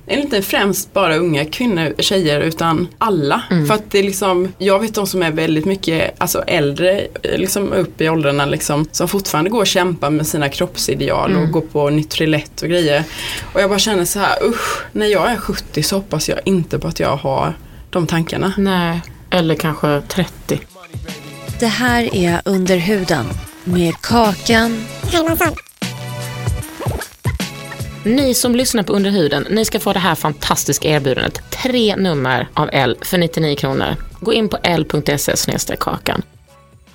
eller 0.07 0.21
inte 0.21 0.41
främst 0.41 0.93
bara 0.93 1.15
unga 1.17 1.45
kvinnor, 1.45 1.93
tjejer 1.99 2.39
utan 2.41 2.87
alla. 2.97 3.43
För 3.67 3.73
att 3.73 3.91
det 3.91 3.99
är 3.99 4.03
liksom, 4.03 4.53
jag 4.57 4.79
vet 4.79 4.95
de 4.95 5.07
som 5.07 5.23
är 5.23 5.31
väldigt 5.31 5.65
mycket 5.65 6.15
alltså 6.17 6.43
äldre, 6.47 7.07
eh, 7.23 7.37
liksom 7.37 7.73
upp 7.73 8.01
i 8.01 8.09
åldrarna 8.09 8.45
liksom, 8.45 8.87
som 8.91 9.07
fortfarande 9.07 9.49
går 9.49 9.59
och 9.59 9.67
kämpar 9.67 10.09
med 10.09 10.27
sina 10.27 10.49
kroppsideal 10.49 11.35
och 11.35 11.51
går 11.51 11.61
på 11.61 11.89
Nutrilett 11.89 12.61
och 12.61 12.69
grejer. 12.69 13.03
Och 13.53 13.61
jag 13.61 13.69
bara 13.69 13.79
känner 13.79 14.05
så 14.05 14.19
här, 14.19 14.43
usch, 14.43 14.83
när 14.91 15.05
jag 15.05 15.31
är 15.31 15.37
70 15.37 15.83
så 15.83 15.95
hoppas 15.95 16.29
jag 16.29 16.39
inte 16.45 16.79
på 16.79 16.87
att 16.87 16.99
jag 16.99 17.15
har 17.15 17.53
de 17.89 18.07
tankarna. 18.07 18.53
Nej, 18.57 19.01
eller 19.29 19.55
kanske 19.55 20.01
30. 20.07 20.59
Det 21.59 21.67
här 21.67 22.15
är 22.15 22.41
Under 22.45 22.77
huden 22.77 23.25
med 23.63 23.93
Kakan 24.01 24.85
ni 28.05 28.33
som 28.33 28.55
lyssnar 28.55 28.83
på 28.83 28.93
Under 28.93 29.11
huden, 29.11 29.47
ni 29.49 29.65
ska 29.65 29.79
få 29.79 29.93
det 29.93 29.99
här 29.99 30.15
fantastiska 30.15 30.89
erbjudandet. 30.89 31.41
Tre 31.63 31.95
nummer 31.95 32.47
av 32.53 32.69
L 32.73 32.97
för 33.01 33.17
99 33.17 33.55
kronor. 33.55 33.95
Gå 34.19 34.33
in 34.33 34.49
på 34.49 34.57
l.se 34.63 35.75
kakan. 35.79 36.21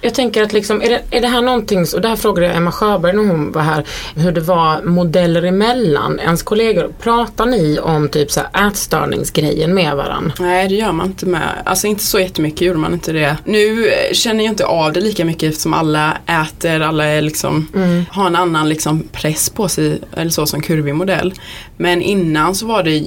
Jag 0.00 0.14
tänker 0.14 0.42
att 0.42 0.52
liksom, 0.52 0.82
är 0.82 0.88
det, 0.88 1.02
är 1.10 1.20
det 1.20 1.28
här 1.28 1.42
någonting, 1.42 1.86
och 1.94 2.00
det 2.00 2.08
här 2.08 2.16
frågade 2.16 2.46
jag 2.46 2.56
Emma 2.56 2.72
Sjöberg 2.72 3.12
när 3.12 3.24
hon 3.24 3.52
var 3.52 3.62
här, 3.62 3.84
hur 4.16 4.32
det 4.32 4.40
var 4.40 4.82
modeller 4.82 5.42
emellan, 5.42 6.20
ens 6.20 6.42
kollegor. 6.42 6.92
Pratar 7.00 7.46
ni 7.46 7.78
om 7.78 8.08
typ 8.08 8.30
så 8.30 8.40
här 8.40 8.68
ätstörningsgrejen 8.68 9.74
med 9.74 9.96
varandra? 9.96 10.32
Nej 10.38 10.68
det 10.68 10.74
gör 10.74 10.92
man 10.92 11.06
inte 11.06 11.26
med, 11.26 11.48
alltså 11.64 11.86
inte 11.86 12.04
så 12.04 12.20
jättemycket 12.20 12.60
gjorde 12.60 12.78
man 12.78 12.92
inte 12.92 13.12
det. 13.12 13.36
Nu 13.44 13.88
eh, 13.88 14.12
känner 14.12 14.44
jag 14.44 14.52
inte 14.52 14.66
av 14.66 14.92
det 14.92 15.00
lika 15.00 15.24
mycket 15.24 15.48
eftersom 15.48 15.74
alla 15.74 16.18
äter, 16.26 16.80
alla 16.80 17.04
är 17.04 17.22
liksom, 17.22 17.68
har 18.10 18.26
en 18.26 18.36
annan 18.36 18.68
liksom 18.68 19.02
press 19.12 19.50
på 19.50 19.68
sig, 19.68 20.00
eller 20.16 20.30
så 20.30 20.46
som 20.46 20.60
kurvig 20.60 20.94
modell. 20.94 21.34
Men 21.76 22.02
innan 22.02 22.54
så 22.54 22.66
var 22.66 22.82
det 22.82 23.04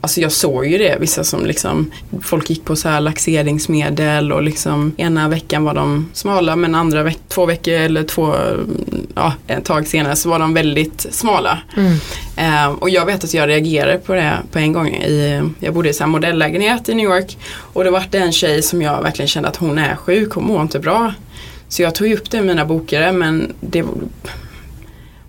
Alltså 0.00 0.20
jag 0.20 0.32
såg 0.32 0.66
ju 0.66 0.78
det, 0.78 0.96
vissa 1.00 1.24
som 1.24 1.46
liksom 1.46 1.90
Folk 2.22 2.50
gick 2.50 2.64
på 2.64 2.76
så 2.76 2.88
här 2.88 3.00
laxeringsmedel 3.00 4.32
och 4.32 4.42
liksom 4.42 4.92
Ena 4.96 5.28
veckan 5.28 5.64
var 5.64 5.74
de 5.74 6.10
smala 6.12 6.56
men 6.56 6.74
andra 6.74 7.02
veck 7.02 7.18
två 7.28 7.46
veckor 7.46 7.74
eller 7.74 8.02
två 8.02 8.34
Ja, 9.14 9.32
ett 9.46 9.64
tag 9.64 9.86
senare 9.86 10.16
så 10.16 10.28
var 10.28 10.38
de 10.38 10.54
väldigt 10.54 11.06
smala. 11.10 11.58
Eh, 12.36 12.68
och 12.68 12.90
jag 12.90 13.06
vet 13.06 13.24
att 13.24 13.34
jag 13.34 13.48
reagerade 13.48 13.98
på 13.98 14.14
det 14.14 14.38
på 14.52 14.58
en 14.58 14.72
gång. 14.72 14.88
I, 14.88 15.42
jag 15.58 15.74
bodde 15.74 15.88
i 15.88 15.92
en 16.00 16.10
modelllägenhet 16.10 16.88
i 16.88 16.94
New 16.94 17.06
York. 17.06 17.38
Och 17.52 17.84
det 17.84 17.90
var 17.90 18.04
en 18.12 18.32
tjej 18.32 18.62
som 18.62 18.82
jag 18.82 19.02
verkligen 19.02 19.28
kände 19.28 19.48
att 19.48 19.56
hon 19.56 19.78
är 19.78 19.96
sjuk, 19.96 20.32
hon 20.32 20.44
mår 20.44 20.62
inte 20.62 20.78
bra. 20.78 21.14
Så 21.68 21.82
jag 21.82 21.94
tog 21.94 22.12
upp 22.12 22.30
det 22.30 22.38
i 22.38 22.42
mina 22.42 22.64
bokare 22.64 23.12
men 23.12 23.52
det 23.60 23.84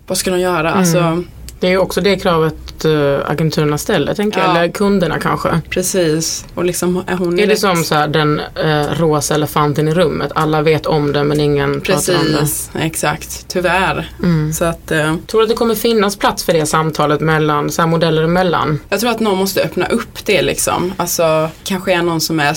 Vad 0.06 0.18
ska 0.18 0.30
de 0.30 0.40
göra? 0.40 0.72
Alltså 0.72 1.24
Det 1.60 1.68
är 1.68 1.78
också 1.78 2.00
det 2.00 2.16
kravet 2.16 2.71
uh, 2.84 3.18
agenturerna 3.26 3.78
ställer, 3.78 4.14
tänker 4.14 4.40
jag. 4.40 4.48
Ja. 4.48 4.58
Eller 4.58 4.72
kunderna 4.72 5.18
kanske. 5.18 5.60
precis. 5.70 6.44
Och 6.54 6.64
liksom 6.64 7.02
är 7.06 7.16
hon 7.16 7.38
Är 7.38 7.46
det 7.46 7.56
som 7.56 7.84
så 7.84 7.94
här, 7.94 8.08
den 8.08 8.40
eh, 8.40 8.86
rosa 8.98 9.34
elefanten 9.34 9.88
i 9.88 9.94
rummet? 9.94 10.32
Alla 10.34 10.62
vet 10.62 10.86
om 10.86 11.12
det 11.12 11.24
men 11.24 11.40
ingen 11.40 11.80
pratar 11.80 12.14
om 12.14 12.32
det. 12.32 12.38
Precis, 12.38 12.70
exakt. 12.74 13.44
Tyvärr. 13.48 14.10
Så 14.54 14.64
att 14.64 14.90
eh, 14.90 15.16
Tror 15.26 15.40
du 15.40 15.42
att 15.42 15.48
det 15.48 15.54
kommer 15.54 15.74
finnas 15.74 16.16
plats 16.16 16.44
för 16.44 16.52
det 16.52 16.66
samtalet 16.66 17.20
mellan 17.20 17.70
så 17.70 17.82
här, 17.82 17.88
modeller 17.88 18.22
emellan? 18.22 18.80
Jag 18.88 19.00
tror 19.00 19.10
att 19.10 19.20
någon 19.20 19.38
måste 19.38 19.62
öppna 19.62 19.86
upp 19.86 20.24
det 20.24 20.42
liksom. 20.42 20.92
Alltså 20.96 21.48
kanske 21.64 21.92
är 21.92 22.02
någon 22.02 22.20
som 22.20 22.40
är 22.40 22.56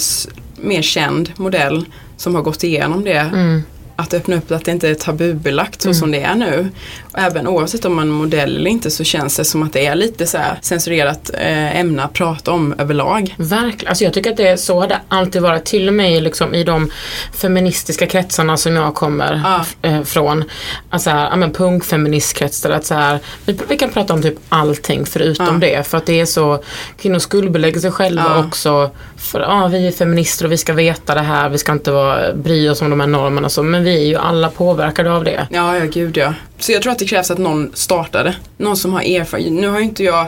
mer 0.56 0.82
känd 0.82 1.32
modell 1.36 1.86
som 2.18 2.36
har 2.36 2.42
gått 2.42 2.64
igenom 2.64 3.04
det. 3.04 3.64
Att 3.98 4.14
öppna 4.14 4.36
upp 4.36 4.52
att 4.52 4.66
det 4.66 4.72
inte 4.72 4.90
är 4.90 4.94
tabubelagt 4.96 5.82
så 5.82 5.94
som 5.94 6.12
det 6.12 6.22
är 6.22 6.36
nu. 6.36 6.70
Och 7.12 7.20
även 7.20 7.48
oavsett 7.48 7.86
om 7.86 7.96
man 7.96 8.08
är 8.08 8.12
modell 8.14 8.56
eller 8.58 8.70
inte 8.72 8.92
så 8.92 9.04
känns 9.04 9.38
det 9.38 9.46
som 9.46 9.64
att 9.64 9.74
det 9.74 9.86
är 9.86 9.96
lite 9.96 10.28
så 10.28 10.38
censurerat 10.62 11.32
eh, 11.34 11.80
ämne 11.80 12.04
att 12.04 12.14
prata 12.14 12.52
om 12.52 12.74
överlag. 12.78 13.36
Verkligen. 13.38 13.88
Alltså 13.90 14.04
jag 14.04 14.14
tycker 14.14 14.32
att 14.32 14.38
det 14.38 14.48
är 14.48 14.58
så 14.58 14.86
det 14.88 15.00
alltid 15.08 15.42
varit. 15.42 15.66
Till 15.66 15.88
och 15.88 15.94
med 15.94 16.24
liksom 16.24 16.54
i 16.56 16.64
de 16.64 16.92
feministiska 17.34 18.06
kretsarna 18.08 18.58
som 18.58 18.76
jag 18.76 18.96
kommer 18.96 19.42
Ja. 19.44 19.90
eh, 19.90 20.04
från. 20.04 20.44
Alltså 20.90 21.10
här, 21.10 21.30
ja, 21.30 21.36
men 21.36 21.52
punkfeministkretsar. 21.54 22.70
Att 22.70 22.86
så 22.86 22.94
här, 22.94 23.20
vi, 23.46 23.60
vi 23.70 23.78
kan 23.78 23.90
prata 23.90 24.14
om 24.14 24.22
typ 24.22 24.36
allting 24.50 25.06
förutom 25.06 25.46
Ja. 25.62 25.68
det. 25.68 25.88
För 25.88 25.98
att 25.98 26.06
det 26.06 26.20
är 26.20 26.26
så, 26.26 26.64
kvinnor 27.02 27.20
skuldbelägger 27.20 27.80
sig 27.80 27.92
själva 27.92 28.26
Ja. 28.36 28.46
också. 28.48 28.92
För 29.18 29.40
ja, 29.40 29.68
vi 29.68 29.88
är 29.88 29.92
feminister 29.92 30.46
och 30.46 30.52
vi 30.52 30.58
ska 30.58 30.74
veta 30.74 31.16
det 31.16 31.22
här. 31.22 31.50
Vi 31.50 31.58
ska 31.58 31.72
inte 31.72 31.92
vara, 31.92 32.34
bry 32.34 32.70
oss 32.70 32.82
om 32.82 32.90
de 32.90 33.00
här 33.00 33.08
normerna. 33.08 33.50
Så, 33.50 33.64
men 33.64 33.84
vi 33.86 34.02
är 34.02 34.06
ju 34.06 34.16
alla 34.16 34.50
påverkade 34.50 35.12
av 35.12 35.24
det. 35.24 35.48
Ja, 35.52 35.78
ja 35.78 35.86
gud 35.86 36.18
ja. 36.18 36.34
Så 36.60 36.72
jag 36.72 36.82
tror 36.82 36.92
att 36.92 37.00
det 37.00 37.06
krävs 37.06 37.32
att 37.32 37.38
någon 37.38 37.72
startade. 37.74 38.36
Någon 38.58 38.78
som 38.78 38.94
har 38.94 39.02
erfarenhet. 39.02 39.54
Nu 39.54 39.68
har 39.68 39.80
ju 39.80 39.84
inte 39.84 40.04
jag 40.04 40.28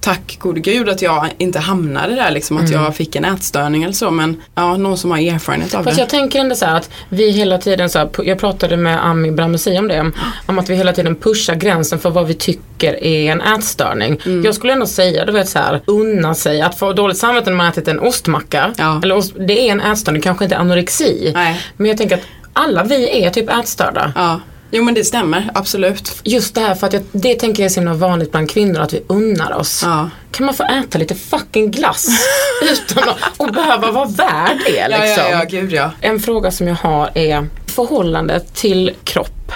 Tack 0.00 0.38
gode 0.38 0.60
gud 0.60 0.88
att 0.88 1.02
jag 1.02 1.28
inte 1.38 1.58
hamnade 1.58 2.14
där 2.14 2.30
liksom 2.30 2.56
att 2.56 2.70
jag 2.70 2.96
fick 2.96 3.16
en 3.16 3.24
ätstörning 3.24 3.82
eller 3.82 3.94
så 3.94 4.10
men 4.10 4.42
ja, 4.54 4.76
någon 4.76 4.98
som 4.98 5.10
har 5.10 5.18
erfarenhet 5.18 5.74
av 5.74 5.84
Fast 5.84 5.96
det. 5.96 6.02
jag 6.02 6.08
tänker 6.08 6.40
ändå 6.40 6.54
så 6.54 6.66
här 6.66 6.76
att 6.76 6.90
vi 7.08 7.30
hela 7.30 7.58
tiden 7.58 7.90
så 7.90 7.98
här, 7.98 8.08
jag 8.24 8.38
pratade 8.38 8.76
med 8.76 9.06
Ami 9.06 9.30
Bramesi 9.30 9.78
om 9.78 9.88
det, 9.88 10.12
om 10.46 10.58
att 10.58 10.70
vi 10.70 10.74
hela 10.74 10.92
tiden 10.92 11.16
pushar 11.16 11.54
gränsen 11.54 11.98
för 11.98 12.10
vad 12.10 12.26
vi 12.26 12.34
tycker 12.34 13.04
är 13.04 13.32
en 13.32 13.40
ätstörning. 13.40 14.20
Mm. 14.26 14.44
Jag 14.44 14.54
skulle 14.54 14.72
ändå 14.72 14.86
säga, 14.86 15.24
du 15.24 15.32
vet 15.32 15.48
så 15.48 15.58
här, 15.58 15.80
unna 15.86 16.34
sig 16.34 16.60
att 16.60 16.78
få 16.78 16.92
dåligt 16.92 17.18
samvete 17.18 17.50
när 17.50 17.56
man 17.56 17.68
ätit 17.68 17.88
en 17.88 17.98
ostmacka. 17.98 18.74
Ja. 18.76 19.00
Eller 19.02 19.16
ost, 19.16 19.32
det 19.38 19.68
är 19.68 19.72
en 19.72 19.80
ätstörning, 19.80 20.22
kanske 20.22 20.44
inte 20.44 20.56
anorexi. 20.56 21.30
Nej. 21.34 21.60
Men 21.76 21.86
jag 21.86 21.98
tänker 21.98 22.16
att 22.16 22.22
alla 22.58 22.84
vi 22.84 23.24
är 23.24 23.30
typ 23.30 23.50
ätstörda. 23.50 24.12
Ja. 24.16 24.40
Jo 24.70 24.84
men 24.84 24.94
det 24.94 25.04
stämmer, 25.04 25.50
absolut. 25.54 26.20
Just 26.24 26.54
det 26.54 26.60
här 26.60 26.74
för 26.74 26.86
att 26.86 26.92
jag, 26.92 27.02
det 27.12 27.34
tänker 27.34 27.62
jag 27.62 27.70
är 27.70 27.70
så 27.74 27.80
himla 27.80 27.94
vanligt 27.94 28.30
bland 28.30 28.50
kvinnor 28.50 28.80
att 28.80 28.92
vi 28.92 29.02
unnar 29.06 29.52
oss. 29.52 29.82
Ja. 29.84 30.10
Kan 30.30 30.46
man 30.46 30.54
få 30.54 30.64
äta 30.64 30.98
lite 30.98 31.14
fucking 31.14 31.70
glass 31.70 32.06
utan 32.72 33.08
att 33.08 33.18
och 33.36 33.52
behöva 33.52 33.90
vara 33.90 34.08
värd 34.08 34.58
det 34.66 34.88
liksom? 34.88 35.24
Ja, 35.24 35.30
ja, 35.30 35.38
ja, 35.38 35.44
gud 35.44 35.72
ja. 35.72 35.90
En 36.00 36.20
fråga 36.20 36.50
som 36.50 36.68
jag 36.68 36.74
har 36.74 37.10
är 37.14 37.48
förhållandet 37.78 38.54
till 38.54 38.90
kropp. 39.04 39.52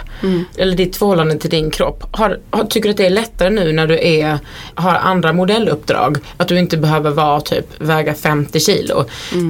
eller 0.56 0.76
ditt 0.76 0.96
förhållande 0.96 1.38
till 1.38 1.50
din 1.50 1.70
kropp. 1.70 2.04
Har, 2.10 2.38
har, 2.50 2.64
tycker 2.64 2.88
du 2.88 2.90
att 2.90 2.96
det 2.96 3.06
är 3.06 3.10
lättare 3.10 3.50
nu 3.50 3.72
när 3.72 3.86
du 3.86 3.98
är, 4.02 4.38
har 4.74 4.94
andra 4.94 5.32
modelluppdrag? 5.32 6.18
Att 6.36 6.48
du 6.48 6.58
inte 6.58 6.76
behöver 6.76 7.10
vara 7.10 7.40
typ 7.40 7.66
väga 7.78 8.14
50 8.14 8.60
kilo. 8.60 9.04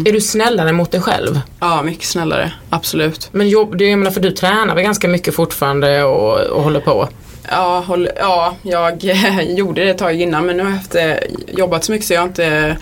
Är 0.06 0.12
du 0.12 0.20
snällare 0.20 0.72
mot 0.72 0.90
dig 0.90 1.00
själv? 1.00 1.40
Ja, 1.60 1.82
mycket 1.82 2.04
snällare. 2.04 2.52
Absolut. 2.70 3.28
Men 3.32 3.48
jobb, 3.48 3.78
det, 3.78 3.84
jag 3.84 3.98
menar 3.98 4.10
för 4.10 4.20
du 4.20 4.30
tränar 4.30 4.74
väl 4.74 4.84
ganska 4.84 5.08
mycket 5.08 5.34
fortfarande 5.34 6.04
och, 6.04 6.40
och 6.40 6.62
håller 6.62 6.80
på? 6.80 7.08
Ja, 7.50 7.84
håll, 7.86 8.08
ja, 8.16 8.56
jag 8.62 9.04
gjorde 9.48 9.84
det 9.84 9.90
ett 9.90 9.98
tag 9.98 10.20
innan 10.20 10.46
men 10.46 10.56
nu 10.56 10.62
har 10.62 10.70
jag 10.70 10.76
haft, 10.76 10.94
eh, 10.94 11.14
jobbat 11.58 11.84
så 11.84 11.92
mycket 11.92 12.06
så 12.06 12.14
jag 12.14 12.20
har 12.20 12.28
inte 12.28 12.76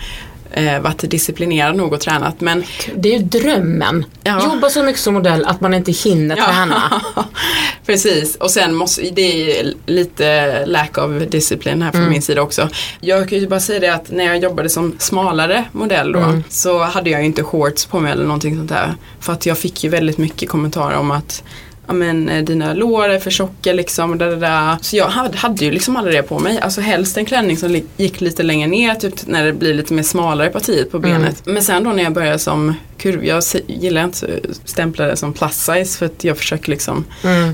eh, 0.51 0.79
varit 0.79 1.09
disciplinerad 1.11 1.75
nog 1.75 1.93
och 1.93 1.99
tränat. 1.99 2.41
Men 2.41 2.63
Det 2.95 3.13
är 3.13 3.19
ju 3.19 3.23
drömmen. 3.23 4.05
Ja. 4.23 4.43
Jobba 4.53 4.69
så 4.69 4.83
mycket 4.83 5.01
som 5.01 5.13
modell 5.13 5.45
att 5.45 5.61
man 5.61 5.73
inte 5.73 5.91
hinner 5.91 6.35
träna. 6.35 7.01
Precis, 7.85 8.35
och 8.35 8.51
sen 8.51 8.75
måste, 8.75 9.01
det 9.01 9.59
är 9.59 9.73
lite 9.85 10.65
lack 10.65 10.97
of 10.97 11.29
disciplin 11.29 11.81
här 11.81 11.91
från 11.91 12.09
min 12.09 12.21
sida 12.21 12.41
också. 12.41 12.69
Jag 12.99 13.29
kan 13.29 13.39
ju 13.39 13.47
bara 13.47 13.59
säga 13.59 13.79
det 13.79 13.93
att 13.93 14.11
när 14.11 14.23
jag 14.25 14.37
jobbade 14.37 14.69
som 14.69 14.95
smalare 14.99 15.65
modell 15.71 16.11
då 16.11 16.41
så 16.49 16.83
hade 16.83 17.09
jag 17.09 17.19
ju 17.19 17.25
inte 17.25 17.43
shorts 17.43 17.85
på 17.85 17.99
mig 17.99 18.11
eller 18.11 18.23
någonting 18.23 18.57
sånt 18.57 18.69
där. 18.69 18.95
För 19.19 19.33
att 19.33 19.45
jag 19.45 19.57
fick 19.57 19.83
ju 19.83 19.89
väldigt 19.89 20.17
mycket 20.17 20.49
kommentarer 20.49 20.97
om 20.97 21.11
att 21.11 21.43
Ja 21.87 21.93
men 21.93 22.29
eh, 22.29 22.43
dina 22.43 22.73
lår 22.73 23.09
är 23.09 23.19
för 23.19 23.31
tjocka 23.31 23.73
liksom. 23.73 24.17
Där, 24.17 24.27
där, 24.29 24.37
där. 24.37 24.77
Så 24.81 24.95
jag 24.95 25.07
hade, 25.07 25.37
hade 25.37 25.65
ju 25.65 25.71
liksom 25.71 25.97
aldrig 25.97 26.15
det 26.15 26.23
på 26.23 26.39
mig. 26.39 26.59
Alltså 26.59 26.81
helst 26.81 27.17
en 27.17 27.25
klänning 27.25 27.57
som 27.57 27.81
gick 27.97 28.21
lite 28.21 28.43
längre 28.43 28.67
ner. 28.67 28.95
Typ 28.95 29.27
när 29.27 29.45
det 29.45 29.53
blir 29.53 29.73
lite 29.73 29.93
mer 29.93 30.03
smalare 30.03 30.49
partiet 30.49 30.91
på 30.91 30.99
benet. 30.99 31.41
Men 31.45 31.63
sen 31.63 31.83
då 31.83 31.91
när 31.91 32.03
jag 32.03 32.13
började 32.13 32.39
som 32.39 32.73
kurv. 32.97 33.25
Jag 33.25 33.43
gillar 33.67 34.03
inte 34.03 34.39
att 34.49 34.69
stämpla 34.69 35.05
det 35.05 35.15
som 35.15 35.33
plus 35.33 35.55
size. 35.55 35.97
För 35.97 36.05
att 36.05 36.23
jag 36.23 36.37
försöker 36.37 36.69
liksom 36.69 37.05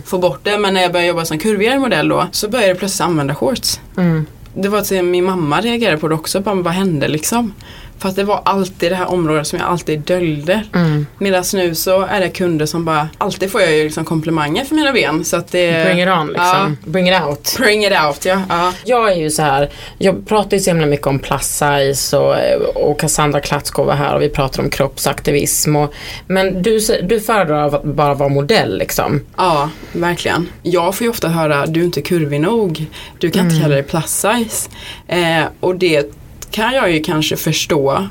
få 0.06 0.18
bort 0.18 0.40
det. 0.44 0.58
Men 0.58 0.74
när 0.74 0.82
jag 0.82 0.92
började 0.92 1.08
jobba 1.08 1.26
som 1.26 1.40
kurvigare 1.40 1.80
modell 1.80 2.08
då. 2.08 2.28
Så 2.32 2.50
började 2.50 2.68
jag 2.68 2.80
plötsligt 2.80 3.02
använda 3.02 3.36
shorts. 3.36 3.80
Mm. 3.98 4.26
Det 4.54 4.70
var 4.70 4.80
att 4.80 4.92
min 4.92 5.24
mamma 5.24 5.62
reagerade 5.62 5.98
på 5.98 6.08
det 6.08 6.16
också. 6.16 6.40
Bara, 6.40 6.56
vad 6.56 6.74
hände 6.74 7.08
liksom? 7.08 7.54
För 8.00 8.10
att 8.10 8.16
det 8.16 8.24
var 8.24 8.42
alltid 8.46 8.92
det 8.92 8.96
här 8.96 9.12
området 9.12 9.48
som 9.48 9.60
jag 9.60 9.68
alltid 9.68 10.00
döljde. 10.00 10.64
Mm. 10.76 11.06
Medan 11.18 11.44
nu 11.54 11.76
så 11.76 12.02
är 12.02 12.20
det 12.20 12.30
kunder 12.30 12.66
som 12.66 12.86
bara, 12.86 13.10
alltid 13.18 13.52
får 13.52 13.62
jag 13.62 13.72
ju 13.72 13.84
liksom 13.84 14.06
komplimanger 14.06 14.66
för 14.66 14.76
mina 14.76 14.92
ben. 14.94 15.26
Så 15.26 15.38
att 15.38 15.52
det 15.52 15.86
Bring 15.86 16.02
it 16.02 16.10
on 16.10 16.28
liksom. 16.28 16.78
Bring 16.86 17.10
it 17.10 17.22
out. 17.24 17.56
Ja, 17.58 17.64
bring 17.66 17.86
it 17.86 17.94
out 18.06 18.26
ja. 18.26 18.42
ja. 18.50 18.74
Jag 18.86 19.12
är 19.12 19.16
ju 19.16 19.30
så 19.30 19.42
här, 19.42 19.70
jag 19.98 20.28
pratar 20.28 20.58
ju 20.58 20.64
så 20.64 20.70
himla 20.70 20.86
mycket 20.86 21.08
om 21.08 21.20
plus 21.20 21.46
size 21.46 22.18
och, 22.18 22.36
och 22.76 23.00
Cassandra 23.00 23.42
Klatskova 23.42 23.94
här 23.94 24.16
och 24.16 24.22
vi 24.22 24.30
pratar 24.30 24.64
om 24.64 24.70
kroppsaktivism. 24.70 25.76
Och, 25.76 25.94
men 26.28 26.62
du, 26.62 26.80
du 27.04 27.20
föredrar 27.20 27.76
att 27.76 27.84
bara 27.84 28.14
vara 28.14 28.30
modell 28.30 28.78
liksom. 28.78 29.22
Ja, 29.38 29.70
verkligen. 29.92 30.50
Jag 30.64 30.96
får 30.96 31.06
ju 31.06 31.12
ofta 31.12 31.28
höra, 31.28 31.66
du 31.66 31.80
är 31.80 31.86
inte 31.86 32.02
kurvig 32.02 32.42
nog. 32.42 32.86
Du 33.20 33.32
kan 33.32 33.46
inte 33.46 33.62
kalla 33.62 33.76
dig 33.76 33.84
plus 33.84 34.06
size. 34.06 34.70
Eh, 35.08 35.44
och 35.60 35.76
det 35.76 36.12
kan 36.52 36.74
jag 36.74 36.92
ju 36.92 37.04
kanske 37.04 37.38
förstå 37.38 38.08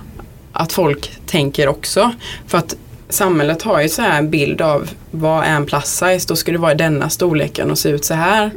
att 0.52 0.72
folk 0.72 1.10
tänker 1.26 1.68
också. 1.68 2.12
För 2.46 2.58
att 2.58 2.76
samhället 3.08 3.62
har 3.62 3.80
ju 3.80 3.88
så 3.88 4.02
här 4.02 4.18
en 4.18 4.30
bild 4.30 4.60
av 4.60 4.90
vad 5.10 5.44
är 5.44 5.56
en 5.56 5.66
plus 5.66 5.84
size? 5.84 6.28
Då 6.28 6.36
ska 6.36 6.52
det 6.52 6.58
vara 6.58 6.72
i 6.72 6.74
denna 6.74 7.10
storleken 7.10 7.70
och 7.70 7.78
se 7.78 7.88
ut 7.88 8.04
så 8.04 8.14
här. 8.14 8.50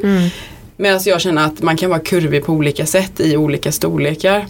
Medan 0.77 1.00
jag 1.05 1.21
känner 1.21 1.45
att 1.45 1.62
man 1.62 1.77
kan 1.77 1.89
vara 1.89 2.00
kurvig 2.00 2.45
på 2.45 2.53
olika 2.53 2.86
sätt 2.86 3.19
i 3.19 3.38
olika 3.38 3.71
storlekar. 3.71 4.45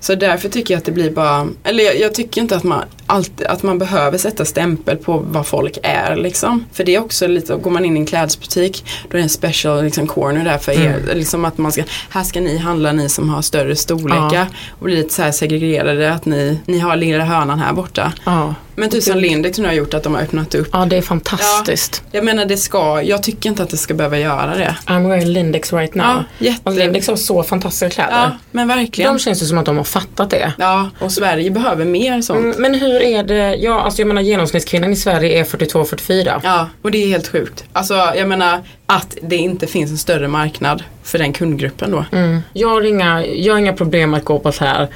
Så 0.00 0.14
därför 0.14 0.48
tycker 0.48 0.74
jag 0.74 0.78
att 0.78 0.84
det 0.84 0.92
blir 0.92 1.10
bara, 1.10 1.48
eller 1.64 1.84
jag, 1.84 2.00
jag 2.00 2.14
tycker 2.14 2.40
inte 2.40 2.56
att 2.56 2.64
man 2.64 2.84
alltid, 3.06 3.46
att 3.46 3.62
man 3.62 3.78
behöver 3.78 4.18
sätta 4.18 4.44
stämpel 4.44 4.96
på 4.96 5.24
vad 5.26 5.46
folk 5.46 5.78
är 5.82 6.16
liksom. 6.16 6.64
För 6.72 6.84
det 6.84 6.94
är 6.94 7.00
också 7.00 7.26
lite, 7.26 7.54
går 7.56 7.70
man 7.70 7.84
in 7.84 7.96
i 7.96 8.00
en 8.00 8.06
klädesbutik 8.06 8.84
då 9.10 9.16
är 9.16 9.18
det 9.18 9.22
en 9.22 9.28
special 9.28 9.84
liksom, 9.84 10.06
corner 10.06 10.44
där 10.44 10.58
för 10.58 10.72
er. 10.72 11.02
Liksom 11.14 11.44
att 11.44 11.58
man 11.58 11.72
ska, 11.72 11.82
här 12.10 12.22
ska 12.24 12.40
ni 12.40 12.58
handla 12.58 12.92
ni 12.92 13.08
som 13.08 13.28
har 13.28 13.42
större 13.42 13.76
storlekar. 13.76 14.46
Och 14.78 14.84
bli 14.84 14.96
lite 14.96 15.14
så 15.14 15.22
här 15.22 15.32
segregerade 15.32 16.12
att 16.12 16.26
ni, 16.26 16.58
ni 16.66 16.78
har 16.78 16.96
lilla 16.96 17.24
hörnan 17.24 17.58
här 17.58 17.72
borta. 17.72 18.12
Ja. 18.24 18.54
Men 18.76 18.90
typ 18.90 19.02
som 19.02 19.18
Lindex 19.18 19.58
nu 19.58 19.66
har 19.66 19.74
gjort 19.74 19.94
att 19.94 20.02
de 20.02 20.14
har 20.14 20.22
öppnat 20.22 20.54
upp. 20.54 20.68
ja, 20.72 20.84
det 20.86 20.96
är 20.96 21.02
fantastiskt. 21.02 22.02
Jag 22.12 22.24
menar 22.24 22.44
det 22.44 22.56
ska, 22.56 23.02
jag 23.02 23.22
tycker 23.22 23.48
inte 23.48 23.62
att 23.62 23.70
det 23.70 23.76
ska 23.76 23.94
behöva 23.94 24.18
göra 24.18 24.54
det. 24.56 24.76
I'm 24.86 25.08
wearing 25.08 25.26
Lindex 25.28 25.72
right 25.72 25.94
now. 25.94 26.06
Ja, 26.06 26.24
jätte- 26.46 26.60
Och 26.70 26.74
Lindex 26.76 27.08
har 27.08 27.16
så 27.16 27.42
fantastiska 27.42 27.90
kläder. 27.90 28.12
Ja, 28.12 28.30
men 28.50 28.68
verkligen. 28.68 29.12
De 29.12 29.18
känns 29.18 29.42
ju 29.42 29.46
som 29.46 29.58
att 29.58 29.66
de 29.66 29.76
har 29.76 29.84
fattat 29.84 30.30
det. 30.30 30.52
Ja, 30.58 30.90
och 31.00 31.12
Sverige 31.12 31.50
behöver 31.50 31.84
mer 31.84 32.22
sånt. 32.22 32.38
Mm, 32.40 32.56
Men 32.58 32.74
hur 32.74 32.93
är 33.02 33.22
det, 33.22 33.54
ja 33.54 33.80
alltså 33.80 34.00
jag 34.00 34.08
menar 34.08 34.22
genomsnittskvinnan 34.22 34.92
i 34.92 34.96
Sverige 34.96 35.40
är 35.40 35.44
42-44. 35.44 36.40
Ja, 36.44 36.68
och 36.82 36.90
det 36.90 37.04
är 37.04 37.08
helt 37.08 37.28
sjukt. 37.28 37.64
Alltså 37.72 37.94
jag 37.94 38.28
menar 38.28 38.62
att 38.86 39.16
det 39.22 39.36
inte 39.36 39.66
finns 39.66 39.90
en 39.90 39.98
större 39.98 40.28
marknad 40.28 40.82
för 41.02 41.18
den 41.18 41.32
kundgruppen 41.32 41.90
då. 41.90 42.04
Mm. 42.12 42.40
Jag, 42.52 42.68
har 42.68 42.82
inga, 42.82 43.26
jag 43.26 43.54
har 43.54 43.58
inga 43.58 43.72
problem 43.72 44.14
att 44.14 44.24
gå 44.24 44.38
på 44.38 44.52
så 44.52 44.64
här 44.64 44.88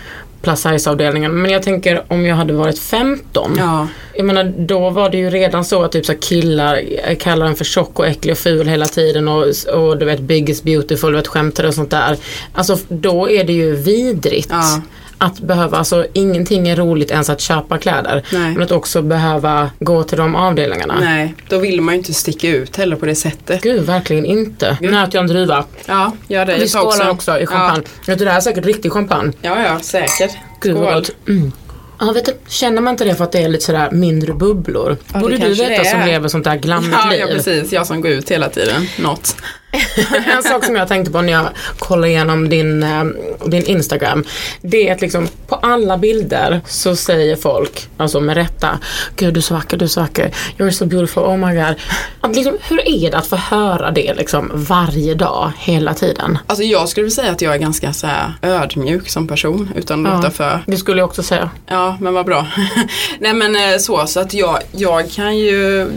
plus 0.42 0.62
size 0.62 0.90
avdelningen 0.90 1.42
men 1.42 1.50
jag 1.50 1.62
tänker 1.62 2.02
om 2.08 2.26
jag 2.26 2.36
hade 2.36 2.52
varit 2.52 2.78
15 2.78 3.54
Ja, 3.58 3.88
Jag 4.14 4.26
menar 4.26 4.52
då 4.58 4.90
var 4.90 5.10
det 5.10 5.16
ju 5.16 5.30
redan 5.30 5.64
så 5.64 5.82
att 5.82 5.92
typ 5.92 6.06
så 6.06 6.14
killar 6.14 6.82
eh, 7.04 7.16
kallar 7.16 7.46
en 7.46 7.56
för 7.56 7.64
tjock 7.64 7.98
och 7.98 8.06
äcklig 8.06 8.32
och 8.32 8.38
ful 8.38 8.68
hela 8.68 8.86
tiden 8.86 9.28
och, 9.28 9.44
och 9.74 9.98
du 9.98 10.04
vet 10.06 10.20
biggest 10.20 10.64
beautiful, 10.64 11.10
du 11.10 11.16
vet 11.16 11.26
skämtade 11.26 11.68
och 11.68 11.74
sånt 11.74 11.90
där. 11.90 12.16
Alltså 12.52 12.78
då 12.88 13.30
är 13.30 13.44
det 13.44 13.52
ju 13.52 13.76
vidrigt. 13.76 14.48
Ja. 14.50 14.80
Att 15.20 15.40
behöva, 15.40 15.78
alltså 15.78 16.06
ingenting 16.12 16.68
är 16.68 16.76
roligt 16.76 17.10
ens 17.10 17.30
att 17.30 17.40
köpa 17.40 17.78
kläder. 17.78 18.22
Nej. 18.32 18.52
Men 18.52 18.62
att 18.62 18.72
också 18.72 19.02
behöva 19.02 19.70
gå 19.78 20.02
till 20.02 20.18
de 20.18 20.34
avdelningarna. 20.36 20.96
nej, 21.00 21.34
då 21.48 21.58
vill 21.58 21.80
man 21.80 21.94
ju 21.94 21.98
inte 21.98 22.14
sticka 22.14 22.48
ut 22.48 22.76
heller 22.76 22.96
på 22.96 23.06
det 23.06 23.14
sättet. 23.14 23.62
Gud, 23.62 23.82
verkligen 23.82 24.24
inte. 24.24 24.76
Nu 24.80 24.90
nöt 24.90 25.14
jag 25.14 25.20
en 25.20 25.26
druva. 25.26 25.64
Ja, 25.86 26.12
gör 26.28 26.46
det 26.46 26.56
Vi 26.58 26.68
skålar 26.68 26.90
också. 26.90 27.10
också 27.10 27.38
i 27.40 27.46
champagne. 27.46 27.82
Ja. 28.06 28.16
Det 28.16 28.24
där 28.24 28.36
är 28.36 28.40
säkert 28.40 28.64
riktig 28.66 28.92
champagne. 28.92 29.32
Ja, 29.42 29.62
ja, 29.62 29.80
säkert. 29.80 30.30
Gud 30.60 30.74
vad 30.76 30.84
Skål. 30.88 30.94
gott. 30.94 31.10
Mm. 31.28 31.52
Ja, 32.00 32.12
vet 32.12 32.24
du, 32.24 32.32
känner 32.48 32.82
man 32.82 32.90
inte 32.94 33.04
det 33.04 33.14
för 33.14 33.24
att 33.24 33.32
det 33.32 33.42
är 33.42 33.48
lite 33.48 33.64
sådär 33.64 33.90
mindre 33.90 34.32
bubblor? 34.32 34.96
det 35.12 35.18
Borde 35.18 35.36
du 35.38 35.54
veta 35.54 35.84
som 35.84 36.00
lever 36.06 36.28
sånt 36.28 36.44
där 36.44 36.56
glammigt 36.56 36.96
Ja, 37.04 37.10
liv. 37.10 37.20
ja, 37.20 37.26
precis. 37.26 37.72
Jag 37.72 37.86
som 37.86 38.00
går 38.00 38.10
ut 38.10 38.30
hela 38.30 38.48
tiden. 38.48 38.86
Något. 38.98 39.36
en 40.36 40.42
sak 40.42 40.64
som 40.64 40.76
jag 40.76 40.88
tänkte 40.88 41.12
på 41.12 41.22
när 41.22 41.32
jag 41.32 41.48
kollade 41.78 42.08
igenom 42.08 42.48
din, 42.48 42.82
eh, 42.82 43.04
din 43.46 43.66
Instagram. 43.66 44.24
Det 44.62 44.88
är 44.88 44.94
att 44.94 45.00
liksom 45.00 45.28
på 45.46 45.54
alla 45.54 45.98
bilder 45.98 46.60
så 46.66 46.96
säger 46.96 47.36
folk, 47.36 47.88
alltså 47.96 48.20
med 48.20 48.36
rätta, 48.36 48.78
Gud 49.16 49.34
du 49.34 49.40
är 49.40 49.42
så 49.42 49.54
vacker, 49.54 49.76
du 49.76 49.84
är 49.84 49.88
så 49.88 50.00
vacker, 50.00 50.34
you're 50.58 50.70
so 50.70 50.86
beautiful, 50.86 51.22
oh 51.22 51.36
my 51.36 51.54
god. 51.54 51.74
Att 52.20 52.36
liksom, 52.36 52.58
hur 52.68 52.88
är 52.88 53.10
det 53.10 53.18
att 53.18 53.26
få 53.26 53.36
höra 53.36 53.90
det 53.90 54.14
liksom 54.14 54.50
varje 54.54 55.14
dag, 55.14 55.52
hela 55.58 55.94
tiden? 55.94 56.38
Alltså 56.46 56.64
jag 56.64 56.88
skulle 56.88 57.04
vilja 57.04 57.14
säga 57.14 57.32
att 57.32 57.42
jag 57.42 57.54
är 57.54 57.58
ganska 57.58 57.92
så 57.92 58.08
ödmjuk 58.42 59.08
som 59.08 59.28
person 59.28 59.72
utan 59.76 60.06
att 60.06 60.16
låta 60.16 60.30
för 60.30 60.60
Det 60.66 60.76
skulle 60.76 61.00
jag 61.00 61.08
också 61.08 61.22
säga. 61.22 61.50
Ja, 61.66 61.96
men 62.00 62.14
vad 62.14 62.26
bra. 62.26 62.46
Nej 63.18 63.34
men 63.34 63.56
eh, 63.56 63.78
så, 63.78 64.06
så 64.06 64.20
att 64.20 64.34
jag, 64.34 64.58
jag 64.72 65.10
kan 65.10 65.38
ju 65.38 65.88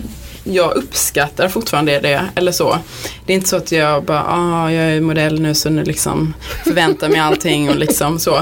jag 0.44 0.76
uppskattar 0.76 1.48
fortfarande 1.48 2.00
det, 2.00 2.26
eller 2.36 2.52
så. 2.52 2.78
Det 3.26 3.34
är 3.34 3.36
inte 3.36 3.50
så 3.50 3.56
att 3.56 3.72
jag 3.72 4.04
bara, 4.04 4.24
ah, 4.28 4.72
jag 4.72 4.84
är 4.84 5.02
modell 5.02 5.42
nu 5.42 5.56
så 5.56 5.70
nu 5.70 5.84
liksom 5.84 6.34
förväntar 6.64 7.10
mig 7.10 7.20
allting 7.20 7.70
och 7.70 7.76
liksom 7.76 8.20
så. 8.20 8.36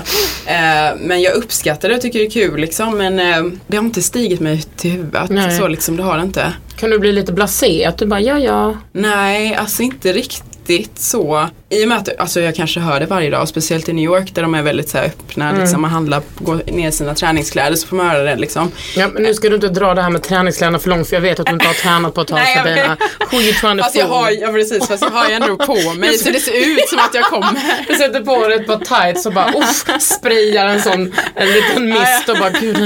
Eh, 0.46 0.96
men 1.00 1.22
jag 1.22 1.34
uppskattar 1.34 1.90
det 1.90 1.96
och 1.96 2.02
tycker 2.02 2.20
det 2.20 2.26
är 2.26 2.30
kul 2.30 2.60
liksom, 2.60 2.98
men 2.98 3.20
eh, 3.20 3.52
det 3.68 3.78
har 3.78 3.84
inte 3.84 4.02
stigit 4.02 4.40
mig 4.40 4.64
till 4.76 4.92
huvudet. 4.92 5.30
Nej. 5.30 5.58
Så 5.58 5.68
liksom, 5.68 5.98
det 5.98 6.04
har 6.04 6.18
det 6.18 6.24
inte. 6.24 6.54
Kan 6.76 6.90
du 6.90 7.00
bli 7.00 7.12
lite 7.12 7.34
blasé? 7.34 7.86
Att 7.86 7.98
du 7.98 8.06
bara, 8.06 8.22
ja 8.22 8.40
ja. 8.40 8.78
Nej, 8.92 9.56
alltså 9.56 9.84
inte 9.84 10.14
riktigt 10.14 11.00
så. 11.00 11.50
I 11.72 11.84
och 11.84 11.88
med 11.88 11.98
att 11.98 12.20
alltså, 12.20 12.40
jag 12.42 12.56
kanske 12.56 12.80
hör 12.80 13.00
det 13.00 13.06
varje 13.06 13.30
dag, 13.30 13.48
speciellt 13.48 13.90
i 13.90 13.94
New 13.94 14.06
York 14.06 14.36
där 14.36 14.42
de 14.42 14.56
är 14.56 14.62
väldigt 14.62 14.90
så 14.90 14.98
här, 14.98 15.06
öppna, 15.06 15.50
Mm. 15.50 15.62
liksom, 15.62 15.82
man 15.82 15.92
handlar, 15.92 16.22
går 16.40 16.62
ner 16.72 16.92
sina 16.92 17.16
träningskläder 17.16 17.76
så 17.76 17.88
får 17.88 17.96
man 17.96 18.10
höra 18.10 18.24
det 18.24 18.36
liksom. 18.36 18.72
ja 18.96 19.08
men 19.08 19.24
nu 19.24 19.34
ska 19.34 19.50
du 19.50 19.56
inte 19.56 19.68
dra 19.70 19.94
det 19.94 20.02
här 20.02 20.10
med 20.10 20.24
träningskläderna 20.24 20.80
för 20.80 20.90
långt 20.90 21.08
för 21.08 21.16
jag 21.16 21.22
vet 21.22 21.40
att 21.40 21.46
du 21.46 21.52
inte 21.54 21.68
har 21.68 21.74
tränat 21.74 22.14
på 22.14 22.22
ett 22.22 22.28
tag 22.28 22.40
Sabina. 22.58 22.98
Who 23.32 23.38
you 23.42 23.54
trying 23.54 23.78
to 23.78 23.84
Fast 23.84 23.96
jag 23.96 24.08
fool? 24.08 24.18
har, 24.18 24.32
ja 24.32 24.48
precis, 24.48 24.88
fast 24.88 25.04
jag 25.04 25.10
har 25.12 25.28
ju 25.30 25.34
ändå 25.34 25.58
på 25.58 25.94
mig 25.94 26.18
så 26.18 26.30
det 26.32 26.40
ser 26.40 26.68
ut 26.74 26.90
som 26.90 27.00
att 27.00 27.14
jag 27.14 27.24
kommer. 27.24 27.60
Du 27.88 27.94
sätter 27.96 28.22
på 28.22 28.48
dig 28.48 28.56
ett 28.58 28.68
par 28.68 28.78
tights 29.04 29.26
och 29.26 29.34
bara 29.34 29.50
uff, 29.58 30.02
sprayar 30.02 30.66
en 30.68 30.82
sån 30.82 31.14
en 31.36 31.48
liten 31.52 31.86
mist 31.86 32.30
och 32.30 32.38
bara 32.40 32.50
gud 32.50 32.78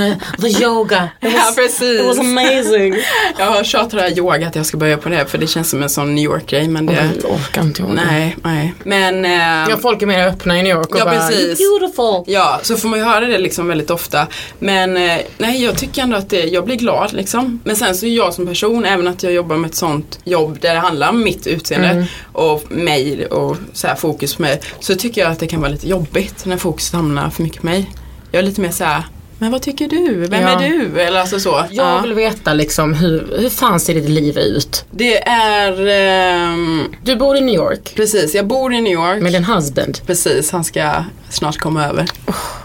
the 0.41 0.63
yoga. 0.63 1.03
It 1.21 1.33
Ja 1.33 1.39
was, 1.45 1.55
precis. 1.55 1.99
it 1.99 2.05
was 2.05 2.19
amazing. 2.19 2.95
Jag 3.37 3.45
har 3.45 3.63
tjatat 3.63 3.91
det 3.91 4.01
här 4.01 4.17
yoga 4.17 4.47
att 4.47 4.55
jag 4.55 4.65
ska 4.65 4.77
börja 4.77 4.97
på 4.97 5.09
det 5.09 5.25
för 5.25 5.37
det 5.37 5.47
känns 5.47 5.69
som 5.69 5.83
en 5.83 5.89
sån 5.89 6.15
New 6.15 6.23
York-grej 6.23 6.67
men 6.67 6.85
det, 6.85 7.09
Jag 7.23 7.31
orkar 7.31 7.61
inte 7.61 7.81
yoga. 7.81 7.93
nej, 7.93 8.35
nej. 8.43 8.72
Men, 8.83 9.25
eh, 9.25 9.69
Ja, 9.69 9.77
folk 9.81 10.01
är 10.01 10.05
mer 10.05 10.27
öppna 10.27 10.59
i 10.59 10.63
New 10.63 10.75
York 10.77 10.89
och 10.89 10.99
Ja, 10.99 11.05
bara 11.05 11.27
precis. 11.27 11.59
"You're 11.59 11.79
beautiful. 11.79 12.33
ja, 12.33 12.59
så 12.63 12.77
får 12.77 12.89
man 12.89 12.99
ju 12.99 13.05
höra 13.05 13.25
det 13.25 13.37
liksom 13.37 13.67
väldigt 13.67 13.89
ofta. 13.89 14.27
Men 14.59 14.97
eh, 14.97 15.17
nej, 15.37 15.63
jag 15.63 15.77
tycker 15.77 16.01
ändå 16.01 16.17
att 16.17 16.29
det, 16.29 16.43
jag 16.43 16.65
blir 16.65 16.75
glad 16.75 17.13
liksom. 17.13 17.59
Men 17.63 17.75
sen 17.75 17.95
så 17.95 18.05
är 18.05 18.09
jag 18.09 18.33
som 18.33 18.47
person, 18.47 18.85
även 18.85 19.07
att 19.07 19.23
jag 19.23 19.33
jobbar 19.33 19.55
med 19.55 19.69
ett 19.69 19.75
sånt 19.75 20.19
jobb 20.23 20.57
där 20.61 20.73
det 20.73 20.79
handlar 20.79 21.09
om 21.09 21.23
mitt 21.23 21.47
utseende 21.47 22.07
och 22.33 22.71
mig 22.71 23.25
och 23.25 23.57
så 23.73 23.87
här, 23.87 23.95
fokus 23.95 24.35
på 24.35 24.41
mig. 24.41 24.61
Så 24.79 24.95
tycker 24.95 25.21
jag 25.21 25.31
att 25.31 25.39
det 25.39 25.47
kan 25.47 25.61
vara 25.61 25.71
lite 25.71 25.87
jobbigt 25.89 26.45
när 26.45 26.57
fokus 26.57 26.93
hamnar 26.93 27.29
för 27.29 27.43
mycket 27.43 27.59
på 27.61 27.65
mig. 27.65 27.91
Jag 28.31 28.39
är 28.39 28.43
lite 28.43 28.61
mer 28.61 28.71
så 28.71 28.83
här, 28.83 29.03
men 29.43 29.51
vad 29.51 29.61
tycker 29.61 29.87
du? 29.87 30.13
Vem 30.27 30.41
Ja. 30.41 30.49
är 30.49 30.69
du? 30.69 31.01
Eller 31.01 31.19
alltså 31.19 31.39
så. 31.39 31.65
Jag 31.69 31.85
Ja. 31.87 31.99
vill 32.01 32.13
veta 32.13 32.53
liksom 32.53 32.93
hur, 32.93 33.35
hur 33.39 33.49
fan 33.49 33.79
ser 33.79 33.93
ditt 33.93 34.09
liv 34.09 34.37
ut? 34.37 34.85
Det 34.91 35.27
är, 35.27 35.87
ehm, 35.87 36.83
Du 37.03 37.15
bor 37.15 37.37
i 37.37 37.41
New 37.41 37.55
York 37.55 37.93
precis, 37.95 38.35
jag 38.35 38.47
bor 38.47 38.73
i 38.73 38.81
New 38.81 38.93
York. 38.93 39.21
med 39.21 39.31
din 39.33 39.43
husband. 39.43 39.97
Precis, 40.05 40.51
han 40.51 40.63
ska 40.63 41.03
snart 41.29 41.57
komma 41.57 41.85
över. 41.85 42.05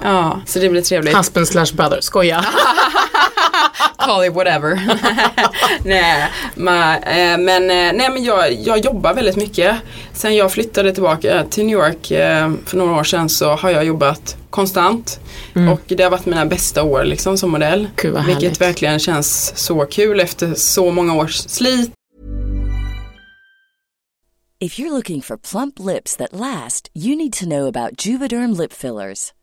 Ja, 0.03 0.41
så 0.47 0.59
det 0.59 0.69
blir 0.69 0.83
trevligt. 0.83 1.17
Husband 1.19 1.49
slash 1.49 1.75
brother, 1.75 1.99
skoja. 2.01 2.45
Call 3.97 4.25
it 4.25 4.33
whatever. 4.33 4.81
nej, 5.85 6.31
ma, 6.55 6.97
eh, 6.97 7.38
men, 7.38 7.62
eh, 7.62 7.93
nej, 7.99 8.11
men 8.11 8.25
jag, 8.25 8.53
jag 8.53 8.79
jobbar 8.79 9.14
väldigt 9.14 9.37
mycket. 9.37 9.77
Sen 10.12 10.37
jag 10.37 10.53
flyttade 10.53 10.93
tillbaka 10.93 11.45
till 11.45 11.67
New 11.67 11.79
York 11.79 12.11
eh, 12.11 12.53
för 12.67 12.77
några 12.77 13.01
år 13.01 13.05
sedan 13.05 13.29
så 13.29 13.51
har 13.57 13.71
jag 13.71 13.85
jobbat 13.85 14.37
konstant. 14.51 15.21
Och 15.73 15.81
det 15.87 16.03
har 16.03 16.11
varit 16.11 16.27
mina 16.27 16.47
bästa 16.47 16.83
år 16.83 17.05
liksom 17.05 17.38
som 17.38 17.51
modell. 17.51 17.88
Gud, 17.97 18.14
vad 18.14 18.25
vilket 18.25 18.43
härligt. 18.43 18.61
verkligen 18.61 18.99
känns 18.99 19.53
så 19.57 19.87
kul 19.87 20.21
efter 20.21 20.55
så 20.55 20.91
många 20.91 21.14
års 21.14 21.37
slit. 21.37 21.91
If 24.61 24.79
you're 24.79 24.91
looking 24.91 25.23
for 25.23 25.37
plump 25.37 25.79
lips 25.79 26.17
that 26.17 26.33
last, 26.33 26.91
you 26.93 27.17
need 27.17 27.33
to 27.33 27.45
know 27.45 27.69
about 27.69 28.07
Juvederm 28.07 28.59
lip 28.59 28.73
fillers. 28.73 29.33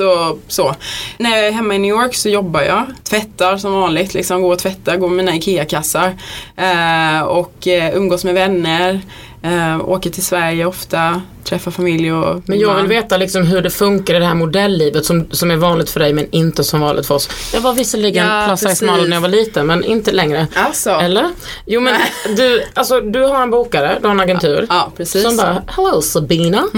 Och 0.00 0.38
så. 0.48 0.74
När 1.18 1.30
jag 1.30 1.46
är 1.46 1.52
hemma 1.52 1.74
i 1.74 1.78
New 1.78 1.90
York 1.90 2.14
så 2.14 2.28
jobbar 2.28 2.62
jag, 2.62 2.86
tvättar 3.04 3.56
som 3.56 3.72
vanligt, 3.72 4.14
liksom 4.14 4.42
går 4.42 4.52
och 4.52 4.58
tvättar, 4.58 4.96
går 4.96 5.08
med 5.08 5.16
mina 5.16 5.36
IKEA-kassar 5.36 6.16
eh, 6.56 7.22
och 7.22 7.66
eh, 7.66 7.96
umgås 7.96 8.24
med 8.24 8.34
vänner, 8.34 9.00
eh, 9.42 9.88
åker 9.88 10.10
till 10.10 10.24
Sverige 10.24 10.66
ofta, 10.66 11.22
träffar 11.48 11.70
familj 11.70 12.12
och 12.12 12.42
Men 12.46 12.58
jag 12.58 12.74
vill 12.74 12.86
veta 12.86 13.16
liksom 13.16 13.46
hur 13.46 13.62
det 13.62 13.70
funkar 13.70 14.14
i 14.14 14.18
det 14.18 14.24
här 14.24 14.34
modelllivet 14.34 15.04
som, 15.04 15.26
som 15.30 15.50
är 15.50 15.56
vanligt 15.56 15.90
för 15.90 16.00
dig 16.00 16.12
men 16.12 16.26
inte 16.30 16.64
som 16.64 16.80
vanligt 16.80 17.06
för 17.06 17.14
oss. 17.14 17.28
Jag 17.52 17.60
var 17.60 17.72
visserligen 17.72 18.26
Ja, 18.26 18.44
plus 18.46 18.60
size 18.60 18.84
model 18.84 19.08
när 19.08 19.16
jag 19.16 19.20
var 19.20 19.28
liten 19.28 19.66
men 19.66 19.84
inte 19.84 20.12
längre. 20.12 20.46
Alltså. 20.54 20.90
Eller? 20.90 21.30
Jo 21.66 21.80
men 21.80 22.00
du, 22.36 22.64
alltså, 22.74 23.00
du 23.00 23.22
har 23.22 23.42
en 23.42 23.50
bokare, 23.50 23.98
du 24.00 24.06
har 24.06 24.14
en 24.14 24.20
agentur. 24.20 24.66
Ja, 24.68 24.92
precis. 24.96 25.22
Som 25.22 25.36
bara, 25.36 25.62
hello 25.66 26.02
Sabina. 26.02 26.58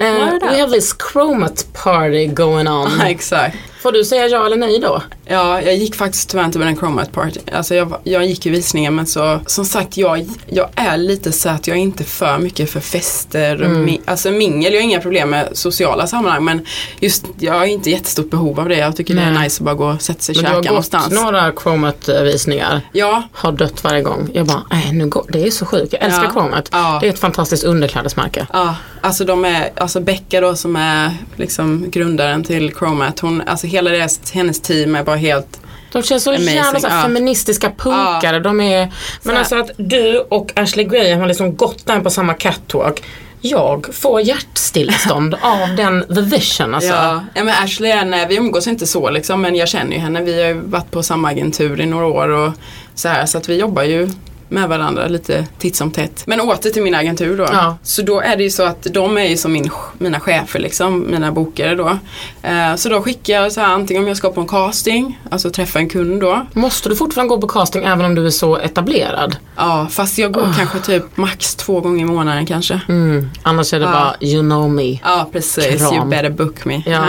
uh, 0.00 0.38
we 0.50 0.60
have 0.60 0.72
this 0.72 0.94
chromat 1.12 1.66
party 1.72 2.26
going 2.26 2.68
on. 2.68 2.90
Ja, 2.98 3.08
exakt. 3.08 3.56
Får 3.86 3.92
du 3.92 4.04
säga 4.04 4.26
ja 4.26 4.46
eller 4.46 4.56
nej 4.56 4.78
då? 4.78 5.02
Ja, 5.24 5.62
jag 5.62 5.76
gick 5.76 5.94
faktiskt 5.94 6.30
tyvärr 6.30 6.44
inte 6.44 6.58
på 6.58 6.64
den 6.64 6.76
Chromat 6.76 7.12
Party. 7.12 7.40
Alltså 7.52 7.74
jag, 7.74 7.96
jag 8.04 8.26
gick 8.26 8.46
i 8.46 8.50
visningen 8.50 8.94
men 8.94 9.06
så, 9.06 9.40
som 9.46 9.64
sagt 9.64 9.96
jag, 9.96 10.26
jag 10.46 10.68
är 10.74 10.96
lite 10.96 11.32
så 11.32 11.48
att 11.48 11.66
jag 11.66 11.76
är 11.76 11.80
inte 11.80 12.04
för 12.04 12.38
mycket 12.38 12.70
för 12.70 12.80
fester 12.80 13.56
mi, 13.56 14.00
alltså 14.06 14.30
mingel. 14.30 14.72
Jag 14.72 14.80
har 14.80 14.84
inga 14.84 15.00
problem 15.00 15.30
med 15.30 15.48
sociala 15.52 16.06
sammanhang 16.06 16.44
men 16.44 16.66
just 17.00 17.24
jag 17.38 17.52
har 17.54 17.64
inte 17.66 17.90
jättestort 17.90 18.30
behov 18.30 18.60
av 18.60 18.68
det. 18.68 18.76
Jag 18.76 18.96
tycker 18.96 19.14
det 19.14 19.20
Nej. 19.30 19.36
är 19.36 19.42
nice 19.42 19.60
att 19.62 19.64
bara 19.64 19.74
gå 19.74 19.86
och 19.86 20.02
sätta 20.02 20.20
sig 20.20 20.32
och 20.36 20.42
Men 20.42 20.44
du 20.44 20.48
käka 20.48 20.56
har 20.56 20.62
gått 20.62 20.92
någonstans. 20.92 21.22
några 21.22 21.52
chromat-visningar. 21.62 22.80
Ja, 22.92 23.22
Har 23.32 23.52
dött 23.52 23.84
varje 23.84 24.02
gång. 24.02 24.28
Jag 24.32 24.46
bara, 24.46 24.62
nej 24.70 24.92
nu 24.92 25.06
går, 25.06 25.24
det 25.28 25.46
är 25.46 25.50
så 25.50 25.66
sjukt. 25.66 25.92
Jag 25.92 26.02
älskar 26.02 26.24
Ja. 26.24 26.30
chromat. 26.32 26.68
Ja. 26.72 26.98
Det 27.00 27.06
är 27.06 27.10
ett 27.10 27.18
fantastiskt 27.18 27.64
underklädesmärke. 27.64 28.46
Ja, 28.52 28.74
alltså 29.00 29.24
de 29.24 29.44
är, 29.44 29.70
alltså 29.76 30.00
Becka 30.00 30.40
då 30.40 30.56
som 30.56 30.76
är 30.76 31.10
liksom 31.36 31.90
grundaren 31.90 32.44
till 32.44 32.72
Chromat, 32.74 33.20
hon, 33.20 33.42
alltså 33.46 33.66
hela 33.66 33.90
deras, 33.90 34.30
hennes 34.32 34.60
team 34.60 34.94
är 34.96 35.02
bara 35.04 35.16
helt 35.16 35.60
De 35.92 36.02
känns 36.02 36.22
så 36.24 36.30
Amazing, 36.30 36.54
jävla 36.54 36.80
så 36.80 36.86
ja. 36.90 37.02
feministiska 37.02 37.70
punkare. 37.76 38.38
De 38.40 38.60
är, 38.60 38.92
men 39.22 39.32
här- 39.34 39.38
alltså 39.40 39.56
att 39.56 39.70
du 39.76 40.18
och 40.18 40.52
Ashley 40.56 40.84
Graham 40.84 41.20
har 41.20 41.26
liksom 41.26 41.56
gått 41.56 41.86
där 41.86 42.00
på 42.00 42.10
samma 42.10 42.34
catwalk. 42.34 43.02
Jag 43.40 43.94
får 43.94 44.20
hjärtstillestånd 44.20 45.34
av 45.42 45.76
den 45.76 46.04
the 46.14 46.20
vision 46.20 46.74
alltså. 46.74 46.92
Ja, 46.92 47.24
ja 47.34 47.44
men 47.44 47.54
Ashley 47.64 47.90
är, 47.90 47.96
en- 47.96 48.28
vi 48.28 48.36
umgås 48.36 48.66
inte 48.66 48.86
så 48.86 49.10
liksom 49.10 49.40
men 49.42 49.54
jag 49.54 49.68
känner 49.68 49.92
ju 49.92 49.98
henne. 49.98 50.22
Vi 50.22 50.42
har 50.42 50.48
ju 50.48 50.54
varit 50.60 50.90
på 50.90 51.02
samma 51.02 51.28
agentur 51.28 51.80
i 51.80 51.86
några 51.86 52.06
år 52.06 52.28
och 52.28 52.52
så 52.94 53.08
här 53.08 53.26
så 53.26 53.38
att 53.38 53.48
vi 53.48 53.56
jobbar 53.60 53.82
ju 53.82 54.08
med 54.48 54.68
varandra 54.68 55.06
lite 55.08 55.46
titt 55.58 55.76
som 55.76 55.90
tätt. 55.90 56.22
Men 56.26 56.40
åter 56.40 56.70
till 56.70 56.82
min 56.82 56.94
agentur 56.94 57.38
då. 57.38 57.46
Ja. 57.52 57.76
Så 57.82 58.02
då 58.02 58.20
är 58.20 58.36
det 58.36 58.42
ju 58.42 58.50
så 58.50 58.62
att 58.62 58.82
de 58.90 59.16
är 59.16 59.24
ju 59.24 59.36
som 59.36 59.52
min, 59.52 59.70
mina 59.98 60.20
chefer 60.20 60.58
liksom, 60.58 61.06
mina 61.10 61.32
bokare 61.32 61.74
då. 61.74 61.98
Eh, 62.42 62.74
så 62.76 62.88
då 62.88 63.02
skickar 63.02 63.34
jag 63.34 63.52
så 63.52 63.60
här 63.60 63.68
antingen 63.74 64.02
om 64.02 64.08
jag 64.08 64.16
ska 64.16 64.30
på 64.32 64.40
en 64.40 64.46
casting, 64.48 65.18
alltså 65.30 65.50
träffa 65.50 65.78
en 65.78 65.88
kund 65.88 66.20
då. 66.20 66.46
Måste 66.52 66.88
du 66.88 66.96
fortfarande 66.96 67.34
gå 67.34 67.40
på 67.40 67.48
casting 67.48 67.84
även 67.84 68.04
om 68.04 68.14
du 68.14 68.26
är 68.26 68.30
så 68.30 68.56
etablerad? 68.56 69.36
Ja, 69.56 69.86
fast 69.90 70.18
jag 70.18 70.32
går 70.32 70.48
kanske 70.58 70.78
typ 70.80 71.16
max 71.16 71.54
två 71.54 71.80
gånger 71.80 72.02
i 72.02 72.04
månaden 72.08 72.46
kanske. 72.46 72.80
Mm. 72.88 73.30
Annars 73.42 73.72
är 73.74 73.78
det 73.78 73.84
Ja. 73.84 73.90
bara 73.92 74.14
you 74.20 74.40
know 74.42 74.70
me. 74.70 74.98
Ja 75.04 75.28
precis, 75.32 75.76
Kram. 75.88 75.94
you 75.94 76.06
better 76.06 76.30
book 76.30 76.64
me. 76.64 76.82
Ja, 76.86 77.04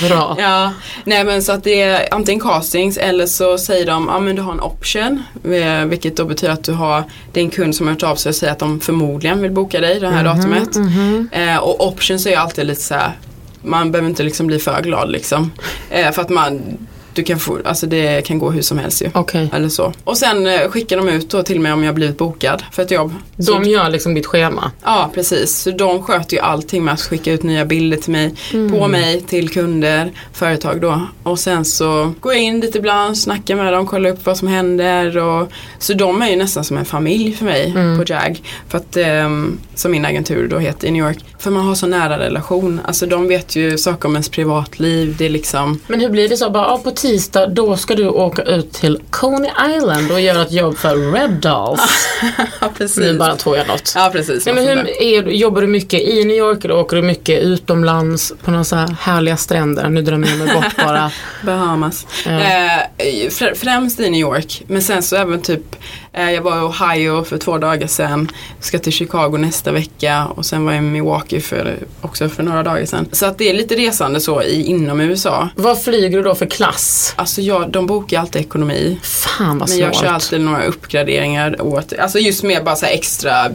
bra. 0.08 0.36
Ja, 0.38 0.72
nej 1.04 1.24
men 1.24 1.42
så 1.42 1.52
att 1.52 1.64
det 1.64 1.82
är 1.82 2.14
antingen 2.14 2.40
castings 2.40 2.96
eller 2.96 3.26
så 3.26 3.58
säger 3.58 3.86
de, 3.86 4.08
ja 4.12 4.18
men 4.20 4.36
du 4.36 4.42
har 4.42 4.52
en 4.52 4.60
option. 4.60 5.22
eh, 5.44 5.84
Vilket 5.84 6.16
då 6.16 6.24
betyder 6.24 6.52
att 6.52 6.64
du 6.64 6.72
har, 6.80 7.04
det 7.32 7.40
är 7.40 7.44
en 7.44 7.50
kund 7.50 7.74
som 7.76 7.86
har 7.86 7.94
hört 7.94 8.02
av 8.02 8.16
sig 8.16 8.30
och 8.30 8.36
säger 8.36 8.52
att 8.52 8.58
de 8.58 8.80
förmodligen 8.80 9.42
vill 9.42 9.50
boka 9.50 9.80
dig 9.80 10.00
det 10.00 10.08
här 10.08 10.24
datumet. 10.24 10.76
Eh, 11.32 11.56
och 11.56 11.88
options 11.88 12.26
är 12.26 12.30
ju 12.30 12.36
alltid 12.36 12.66
lite 12.66 12.80
så 12.80 12.94
här, 12.94 13.12
man 13.62 13.92
behöver 13.92 14.08
inte 14.08 14.22
liksom 14.22 14.46
bli 14.46 14.58
för 14.58 14.82
glad 14.82 15.10
liksom. 15.10 15.50
Eh, 15.90 16.12
för 16.12 16.22
att 16.22 16.28
man, 16.28 16.60
du 17.14 17.22
kan 17.22 17.38
få, 17.38 17.58
alltså 17.64 17.86
det 17.86 18.26
kan 18.26 18.38
gå 18.38 18.50
hur 18.50 18.62
som 18.62 18.78
helst 18.78 19.02
ju. 19.02 19.10
Okej. 19.14 19.50
Eller 19.52 19.68
så. 19.68 19.92
Och 20.04 20.18
sen 20.18 20.46
eh, 20.46 20.68
skickar 20.68 20.96
de 20.96 21.08
ut 21.08 21.30
då 21.30 21.42
till 21.42 21.60
mig 21.60 21.72
om 21.72 21.84
jag 21.84 21.94
blivit 21.94 22.18
bokad 22.18 22.62
för 22.72 22.82
ett 22.82 22.90
jobb. 22.90 23.14
Så 23.38 23.52
De 23.52 23.64
gör 23.64 23.90
liksom 23.90 24.14
ditt 24.14 24.26
schema. 24.26 24.70
Ja 24.84 25.10
precis, 25.14 25.56
så 25.56 25.70
de 25.70 26.02
sköter 26.02 26.36
ju 26.36 26.42
allting 26.42 26.84
med 26.84 26.94
att 26.94 27.00
skicka 27.00 27.32
ut 27.32 27.42
nya 27.42 27.64
bilder 27.64 27.96
till 27.96 28.12
mig, 28.12 28.34
på 28.70 28.88
mig, 28.88 29.20
till 29.20 29.48
kunder, 29.48 30.12
företag 30.32 30.80
då. 30.80 31.00
Och 31.22 31.38
sen 31.38 31.64
så 31.64 32.12
går 32.20 32.32
jag 32.32 32.42
in 32.42 32.60
dit 32.60 32.74
ibland, 32.74 33.18
snackar 33.18 33.56
med 33.56 33.72
dem, 33.72 33.86
kollar 33.86 34.10
upp 34.10 34.26
vad 34.26 34.36
som 34.36 34.48
händer. 34.48 35.18
Och, 35.18 35.48
så 35.78 35.94
de 35.94 36.22
är 36.22 36.28
ju 36.30 36.36
nästan 36.36 36.64
som 36.64 36.76
en 36.76 36.84
familj 36.84 37.32
för 37.32 37.44
mig 37.44 37.72
på 37.72 38.04
JAG. 38.12 38.42
För 38.68 38.78
att, 38.78 38.96
ehm, 38.96 39.58
som 39.74 39.90
min 39.90 40.04
agentur 40.04 40.48
då 40.48 40.58
heter 40.58 40.88
i 40.88 40.90
New 40.90 41.04
York. 41.06 41.18
För 41.38 41.50
man 41.50 41.66
har 41.66 41.74
så 41.74 41.86
nära 41.86 42.18
relation, 42.18 42.80
alltså 42.84 43.06
de 43.06 43.28
vet 43.28 43.56
ju 43.56 43.78
saker 43.78 44.08
om 44.08 44.14
ens 44.14 44.28
privatliv, 44.28 45.16
det 45.18 45.24
är 45.26 45.30
liksom 45.30 45.80
Men 45.86 46.00
hur 46.00 46.08
blir 46.08 46.28
det 46.28 46.36
så? 46.36 46.50
Bara, 46.50 46.64
ja, 46.64 46.80
på 46.84 46.90
tisdag 47.00 47.46
då 47.46 47.76
ska 47.76 47.94
du 47.94 48.08
åka 48.08 48.42
ut 48.42 48.72
till 48.72 48.98
Coney 49.10 49.50
Island 49.76 50.10
och 50.12 50.20
göra 50.20 50.42
ett 50.42 50.52
jobb 50.52 50.76
för 50.78 51.12
Red 51.12 51.30
Dolls. 51.30 51.80
ja, 52.60 52.68
precis. 52.78 52.96
Nu 52.98 53.18
bara 53.18 53.36
två 53.36 53.56
jag 53.56 53.66
något. 53.68 53.92
Ja, 53.96 54.10
precis. 54.12 54.46
Nej, 54.46 54.54
men 54.54 54.64
hur 54.64 55.02
är, 55.02 55.22
jobbar 55.22 55.60
du 55.60 55.66
mycket 55.66 56.00
i 56.00 56.24
New 56.24 56.36
York 56.36 56.64
eller 56.64 56.76
åker 56.76 56.96
du 56.96 57.02
mycket 57.02 57.42
utomlands 57.42 58.32
på 58.44 58.50
några 58.50 58.64
så 58.64 58.76
här 58.76 58.96
härliga 59.00 59.36
stränder? 59.36 59.88
Nu 59.88 60.02
drömmer 60.02 60.28
jag 60.28 60.38
mig 60.38 60.54
bort 60.54 60.76
bara. 60.86 61.10
Bahamas. 61.42 62.06
Ja. 62.26 62.30
Eh, 62.30 62.82
fr- 63.28 63.54
främst 63.54 64.00
i 64.00 64.10
New 64.10 64.20
York. 64.20 64.62
Men 64.66 64.82
sen 64.82 65.02
så 65.02 65.16
även 65.16 65.42
typ, 65.42 65.76
jag 66.12 66.42
var 66.42 66.56
i 66.56 66.60
Ohio 66.60 67.24
för 67.24 67.38
två 67.38 67.58
dagar 67.58 67.86
sedan. 67.86 68.30
Ska 68.60 68.78
till 68.78 68.92
Chicago 68.92 69.36
nästa 69.38 69.72
vecka 69.72 70.26
och 70.26 70.46
sen 70.46 70.64
var 70.64 70.72
jag 70.72 70.82
i 70.82 70.86
Milwaukee 70.86 71.40
för, 71.40 71.76
också 72.00 72.28
för 72.28 72.42
några 72.42 72.62
dagar 72.62 72.84
sedan. 72.84 73.08
Så 73.12 73.26
att 73.26 73.38
det 73.38 73.50
är 73.50 73.54
lite 73.54 73.74
resande 73.74 74.20
så 74.20 74.42
i, 74.42 74.64
inom 74.64 75.00
USA. 75.00 75.48
Vad 75.54 75.82
flyger 75.82 76.16
du 76.16 76.22
då 76.22 76.34
för 76.34 76.46
klass? 76.46 77.14
Alltså 77.16 77.40
jag, 77.40 77.70
de 77.70 77.86
bokar 77.86 78.20
alltid 78.20 78.42
ekonomi. 78.42 78.98
Fan 79.02 79.58
vad 79.58 79.68
Men 79.68 79.78
jag 79.78 79.94
kör 79.94 80.06
alltid 80.06 80.40
några 80.40 80.64
uppgraderingar 80.64 81.62
åt, 81.62 81.92
alltså 81.92 82.18
just 82.18 82.42
med 82.42 82.64
bara 82.64 82.76
så 82.76 82.86
extra 82.86 83.50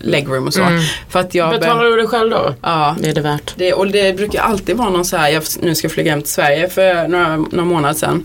legroom 0.00 0.46
och 0.46 0.54
så. 0.54 0.62
Mm. 0.62 0.82
För 1.08 1.20
att 1.20 1.34
jag 1.34 1.50
Betalar 1.50 1.84
du 1.84 1.96
det 1.96 2.06
själv 2.06 2.30
då? 2.30 2.54
Ja. 2.62 2.96
Det 3.00 3.08
är 3.08 3.14
det 3.14 3.20
värt. 3.20 3.54
Det, 3.56 3.72
och 3.72 3.86
det 3.86 4.16
brukar 4.16 4.42
alltid 4.42 4.76
vara 4.76 4.90
någon 4.90 5.04
så 5.04 5.16
här, 5.16 5.28
jag 5.28 5.42
nu 5.60 5.74
ska 5.74 5.88
flyga 5.88 6.10
hem 6.10 6.22
till 6.22 6.32
Sverige 6.32 6.68
för 6.68 7.08
några, 7.08 7.36
några 7.36 7.64
månader 7.64 7.94
sedan. 7.94 8.24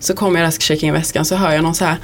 Så 0.00 0.14
kommer 0.14 0.38
jag 0.38 0.44
där 0.44 0.48
och 0.48 0.54
ska 0.54 0.62
checka 0.62 0.86
in 0.86 0.92
väskan 0.92 1.24
så 1.24 1.36
hör 1.36 1.52
jag 1.52 1.62
någon 1.62 1.74
så 1.74 1.84
här 1.84 1.96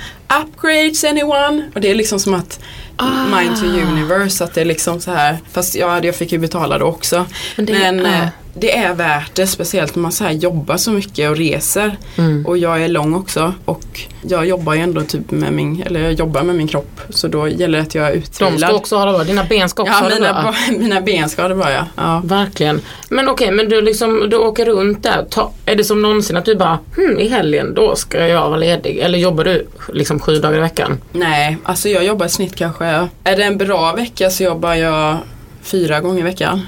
Upgrades 0.43 1.05
anyone? 1.05 1.71
Och 1.75 1.81
det 1.81 1.91
är 1.91 1.95
liksom 1.95 2.19
som 2.19 2.35
att 2.35 2.61
Ah. 2.97 3.37
Mind 3.41 3.57
to 3.61 3.65
universe 3.67 4.45
att 4.45 4.55
det 4.55 4.61
är 4.61 4.65
liksom 4.65 5.01
så 5.01 5.11
här 5.11 5.39
Fast 5.53 5.75
ja, 5.75 6.01
jag 6.05 6.15
fick 6.17 6.33
ju 6.33 6.39
betala 6.39 6.79
det 6.79 6.85
också. 6.85 7.27
Men 7.57 7.65
Men, 7.65 7.97
det- 7.97 8.03
ja. 8.11 8.15
eh, 8.23 8.29
det 8.59 8.77
är 8.77 8.95
värt 8.95 9.35
det 9.35 9.47
speciellt 9.47 9.95
när 9.95 10.03
man 10.03 10.13
så 10.13 10.25
här 10.25 10.31
jobbar 10.31 10.77
så 10.77 10.91
mycket 10.91 11.31
och 11.31 11.37
reser. 11.37 11.97
Mm. 12.17 12.47
Och 12.47 12.59
jag 12.59 12.83
är 12.85 12.89
lång 12.89 13.15
också 13.15 13.55
och 13.65 14.01
jag 14.23 14.47
jobbar 14.47 14.75
ju 14.75 14.81
ändå 14.81 15.01
typ 15.03 15.31
med 15.31 15.53
min, 15.53 15.83
eller 15.87 16.01
jag 16.01 16.13
jobbar 16.13 16.43
med 16.43 16.55
min 16.55 16.69
kropp. 16.69 17.01
Så 17.11 17.29
då 17.29 17.49
gäller 17.49 17.79
det 17.79 17.83
att 17.83 17.95
jag 17.95 18.07
är 18.09 18.13
De 18.13 18.17
utvilad. 18.19 18.59
ska 18.61 18.73
också 18.75 18.97
ha 18.97 19.05
det 19.07 19.13
bra. 19.13 19.25
Dina 19.25 19.45
ben 19.45 19.69
ska 19.69 19.83
också 19.83 19.95
Ja, 19.95 20.01
ha 20.01 20.09
det 20.09 20.15
mina, 20.15 20.33
bra. 20.43 20.55
mina 20.79 21.01
ben 21.01 21.29
ska 21.29 21.43
ha 21.43 21.49
det 21.49 21.55
bra 21.55 21.71
ja. 21.73 21.85
ja. 21.97 22.23
Verkligen. 22.25 22.81
Men 23.09 23.29
okej, 23.29 23.51
men 23.51 23.69
du, 23.69 23.81
liksom, 23.81 24.27
du 24.31 24.37
åker 24.37 24.65
runt 24.65 25.03
där. 25.03 25.27
Ta, 25.31 25.51
är 25.67 25.77
det 25.77 25.85
som 25.85 26.03
någonsin 26.03 26.37
att 26.37 26.45
du 26.45 26.55
bara, 26.55 26.79
hmm, 26.97 27.19
i 27.19 27.29
helgen 27.29 27.75
då 27.75 27.97
ska 27.97 28.27
jag 28.29 28.49
vara 28.49 28.57
ledig? 28.57 28.99
Eller 28.99 29.19
jobbar 29.19 29.45
du 29.45 29.67
liksom 29.93 30.21
sju 30.21 30.39
dagar 30.39 30.57
i 30.59 30.61
veckan? 30.61 31.01
Nej, 31.13 31.59
alltså 31.65 31.89
jag 31.89 32.05
jobbar 32.05 32.27
i 32.27 32.29
snitt 32.29 32.57
kanske, 32.57 32.86
är 33.25 33.37
det 33.37 33.43
en 33.45 33.59
bra 33.59 33.93
vecka 33.93 34.31
så 34.31 34.43
jobbar 34.43 34.75
jag 34.75 35.19
fyra 35.63 36.01
gånger 36.01 36.21
i 36.21 36.23
veckan. 36.23 36.67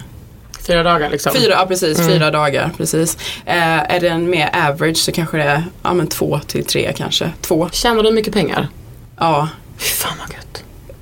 Fyra 0.66 0.82
dagar 0.82 1.10
liksom? 1.10 1.32
Fyra, 1.34 1.52
ja 1.52 1.66
precis, 1.66 1.98
Mm. 1.98 2.10
fyra 2.10 2.30
dagar. 2.30 2.70
Precis. 2.76 3.16
Eh, 3.46 3.94
är 3.94 4.00
det 4.00 4.08
en 4.08 4.30
mer 4.30 4.50
average 4.68 4.96
så 4.96 5.12
kanske 5.12 5.36
det 5.36 5.42
är 5.42 5.64
ja, 5.82 5.92
men 5.94 6.06
två 6.06 6.40
till 6.46 6.64
tre 6.64 6.92
kanske. 6.96 7.30
Två. 7.40 7.68
Tjänar 7.72 8.02
du 8.02 8.10
mycket 8.10 8.32
pengar? 8.34 8.68
Ja, 9.18 9.48
Fy 9.78 9.84
fan 9.88 10.12
vad 10.18 10.34
gött. 10.36 10.47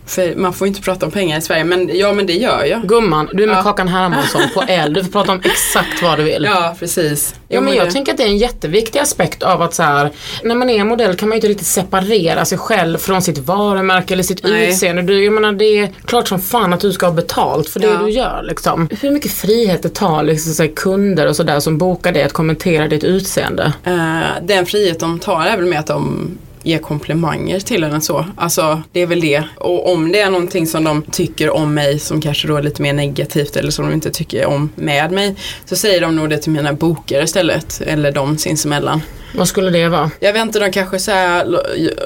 För 0.07 0.35
man 0.37 0.53
får 0.53 0.69
inte 0.69 0.81
prata 0.81 1.07
om 1.07 1.13
pengar 1.13 1.39
i 1.39 1.41
Sverige 1.41 1.65
men 1.65 1.91
ja 1.99 2.13
men 2.13 2.27
det 2.27 2.33
gör 2.33 2.65
jag. 2.65 2.83
Gumman, 2.89 3.29
du 3.33 3.43
är 3.43 3.47
med 3.47 3.57
Ja. 3.57 3.63
Kakan 3.63 3.89
Hermansson 3.89 4.43
på 4.55 4.63
L. 4.69 4.93
Du 4.95 5.05
får 5.05 5.11
prata 5.11 5.33
om 5.33 5.41
exakt 5.45 6.03
vad 6.03 6.19
du 6.19 6.23
vill. 6.25 6.45
Ja, 6.45 6.77
precis. 6.79 7.35
Ja, 7.49 7.61
men 7.61 7.75
jag 7.75 7.87
det- 7.87 7.91
tänker 7.93 8.13
att 8.13 8.19
det 8.19 8.25
är 8.25 8.29
en 8.29 8.39
jätteviktig 8.39 8.99
aspekt 8.99 9.43
av 9.43 9.63
att 9.63 9.75
så 9.75 9.83
här, 9.83 10.11
när 10.45 10.55
man 10.55 10.71
är 10.71 10.85
modell 10.85 11.17
kan 11.17 11.29
man 11.29 11.37
ju 11.37 11.39
inte 11.39 11.49
riktigt 11.49 11.67
separera 11.67 12.45
sig 12.45 12.59
själv 12.59 12.99
från 12.99 13.23
sitt 13.23 13.39
varumärke 13.39 14.15
eller 14.15 14.23
sitt 14.23 14.43
Nej. 14.45 14.69
utseende. 14.69 15.03
Du, 15.03 15.25
jag 15.25 15.33
menar, 15.33 15.53
det 15.53 15.65
är 15.79 15.93
klart 16.05 16.29
som 16.29 16.41
fan 16.41 16.73
att 16.73 16.81
du 16.81 16.93
ska 16.93 17.07
ha 17.07 17.13
betalt 17.13 17.69
för 17.69 17.81
det 17.81 17.87
Ja. 17.87 17.99
du 17.99 18.11
gör. 18.11 18.43
Liksom. 18.49 18.89
Hur 19.01 19.11
mycket 19.11 19.33
frihet 19.33 19.83
det 19.83 19.89
tar 19.95 20.23
liksom, 20.23 20.53
så 20.53 20.63
här, 20.63 20.71
kunder 20.71 21.27
och 21.27 21.37
sådär 21.37 21.61
som 21.61 21.79
bokar 21.79 22.13
dig 22.13 22.23
att 22.23 22.33
kommentera 22.33 22.89
ditt 22.89 23.05
utseende? 23.05 23.73
Eh, 23.85 24.19
den 24.43 24.67
frihet 24.67 25.01
de 25.01 25.19
tar 25.19 25.45
är 25.47 25.57
väl 25.57 25.67
med 25.67 25.81
att 25.81 25.87
de 25.87 26.29
ge 26.67 26.79
komplimanger 26.79 27.61
till 27.61 27.85
en 27.85 28.01
så. 28.01 28.27
Alltså 28.37 28.83
det 28.93 29.01
är 29.01 29.07
väl 29.07 29.21
det. 29.21 29.43
Och 29.57 29.93
om 29.93 30.13
det 30.13 30.21
är 30.21 30.31
någonting 30.31 30.67
som 30.67 30.85
de 30.85 31.03
tycker 31.03 31.51
om 31.51 31.75
mig 31.75 31.99
som 31.99 32.21
kanske 32.21 32.49
då 32.49 32.57
är 32.57 32.63
lite 32.63 32.83
mer 32.83 32.93
negativt 32.93 33.57
eller 33.57 33.71
som 33.71 33.87
de 33.87 33.95
inte 33.95 34.11
tycker 34.11 34.47
om 34.47 34.71
med 34.75 35.13
mig. 35.13 35.37
Så 35.65 35.77
säger 35.77 36.01
de 36.01 36.17
nog 36.17 36.31
det 36.31 36.39
till 36.39 36.53
mina 36.53 36.73
bokare 36.73 37.23
istället. 37.23 37.81
Eller 37.87 38.13
de 38.13 38.39
sinsemellan. 38.39 39.01
Vad 39.35 39.49
skulle 39.49 39.71
det 39.71 39.89
vara? 39.89 40.11
Jag 40.21 40.33
vet 40.33 40.43
inte, 40.43 40.59
de 40.59 40.71
kanske 40.73 41.13
här, 41.13 41.59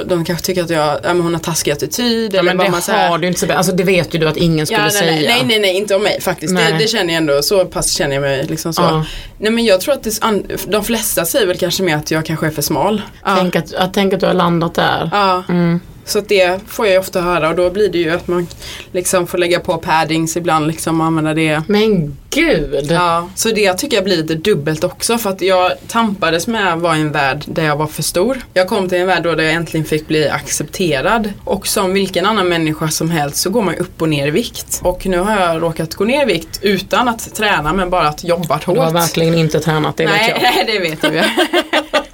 de 0.05 0.25
kanske 0.25 0.47
tycker 0.47 0.63
att 0.63 0.71
jag, 0.71 0.87
ja, 1.03 1.15
men 1.15 1.21
hon 1.21 1.35
har 1.35 1.41
taskig 1.41 1.71
attityd. 1.71 2.35
Ja, 2.35 2.41
eller 2.41 2.55
men 2.55 2.65
det 2.67 2.71
man 2.71 3.09
har 3.11 3.19
du 3.19 3.27
inte 3.29 3.41
så 3.41 3.53
Alltså 3.53 3.73
det 3.73 3.83
vet 3.85 4.15
ju 4.15 4.19
du 4.19 4.29
att 4.29 4.37
ingen 4.37 4.67
skulle 4.67 4.79
Ja, 4.79 4.85
nej, 4.85 4.93
säga. 4.93 5.11
nej, 5.13 5.27
nej, 5.29 5.45
nej, 5.45 5.59
nej, 5.59 5.77
inte 5.77 5.95
om 5.95 6.03
mig 6.03 6.21
faktiskt. 6.21 6.57
Det, 6.57 6.77
det 6.79 6.87
känner 6.89 7.15
jag 7.15 7.17
ändå, 7.21 7.43
så 7.43 7.65
pass 7.65 7.93
känner 7.93 8.15
jag 8.15 8.23
mig 8.23 8.47
liksom 8.47 8.73
så. 8.73 8.83
Ja. 8.83 9.05
Nej 9.39 9.53
men 9.53 9.65
jag 9.65 9.81
tror 9.81 9.95
att 9.95 10.03
det, 10.03 10.21
de 10.67 10.85
flesta 10.85 11.25
säger 11.25 11.47
väl 11.47 11.59
kanske 11.59 11.83
mer 11.83 11.97
att 11.97 12.11
jag 12.11 12.27
kanske 12.27 12.47
är 12.47 12.51
för 12.51 12.63
smal. 12.63 13.03
Tänk, 13.25 13.57
att, 13.57 13.75
att, 13.75 13.95
tänk 13.95 14.13
att 14.15 14.21
du 14.21 14.27
har 14.27 14.35
landat 14.35 14.75
där. 14.75 15.09
Ja, 15.13 15.43
Mm. 15.49 15.81
Så 16.11 16.21
det 16.21 16.61
får 16.67 16.87
jag 16.87 16.93
ju 16.93 16.99
ofta 16.99 17.21
höra 17.21 17.49
och 17.49 17.57
då 17.57 17.71
blir 17.71 17.89
det 17.89 17.99
ju 17.99 18.11
att 18.11 18.29
man 18.29 18.47
liksom 18.93 19.27
får 19.27 19.39
lägga 19.39 19.61
på 19.61 19.79
paddings 19.79 20.37
ibland 20.37 20.67
liksom 20.67 21.01
och 21.01 21.07
använda 21.07 21.35
det. 21.35 21.63
Men 21.67 22.17
gud! 22.31 22.87
Ja, 22.91 23.29
så 23.35 23.49
det 23.49 23.75
tycker 23.75 23.97
jag 23.97 24.05
blir 24.05 24.17
lite 24.17 24.35
dubbelt 24.35 24.85
också 24.85 25.19
för 25.19 25.31
att 25.31 25.41
jag 25.41 25.73
tampades 25.89 26.47
med 26.47 26.73
att 26.73 26.81
vara 26.81 26.97
i 26.97 27.01
en 27.01 27.13
värld 27.13 27.45
där 27.47 27.65
jag 27.65 27.77
var 27.77 27.87
för 27.87 28.03
stor. 28.03 28.39
Jag 28.55 28.69
kom 28.69 28.89
till 28.89 28.99
en 28.99 29.07
värld 29.07 29.23
då 29.23 29.35
där 29.35 29.45
jag 29.45 29.53
äntligen 29.53 29.87
fick 29.87 30.09
bli 30.09 30.29
accepterad 30.29 31.33
och 31.45 31.67
som 31.67 31.93
vilken 31.93 32.27
annan 32.27 32.49
människa 32.49 32.89
som 32.89 33.11
helst 33.11 33.37
så 33.37 33.51
går 33.51 33.63
man 33.63 33.75
upp 33.75 34.03
och 34.03 34.09
ner 34.09 34.27
i 34.27 34.31
vikt. 34.31 34.81
Och 34.83 35.07
nu 35.07 35.19
har 35.19 35.41
jag 35.41 35.63
råkat 35.63 35.95
gå 35.95 36.05
ner 36.05 36.23
i 36.23 36.25
vikt 36.25 36.59
utan 36.63 37.09
att 37.09 37.35
träna 37.35 37.73
men 37.73 37.91
bara 37.91 38.09
att 38.09 38.25
jobbat 38.25 38.65
hårt. 38.65 38.77
Du 38.77 38.81
har 38.81 38.93
verkligen 38.93 39.35
inte 39.35 39.61
tränat, 39.61 39.97
det 39.97 40.07
vet 40.07 40.13
Nej, 40.13 40.31
jag. 40.31 40.43
nej, 40.43 40.65
det 40.67 40.79
vet 40.79 41.03
du 41.03 41.09
ju. 41.09 41.23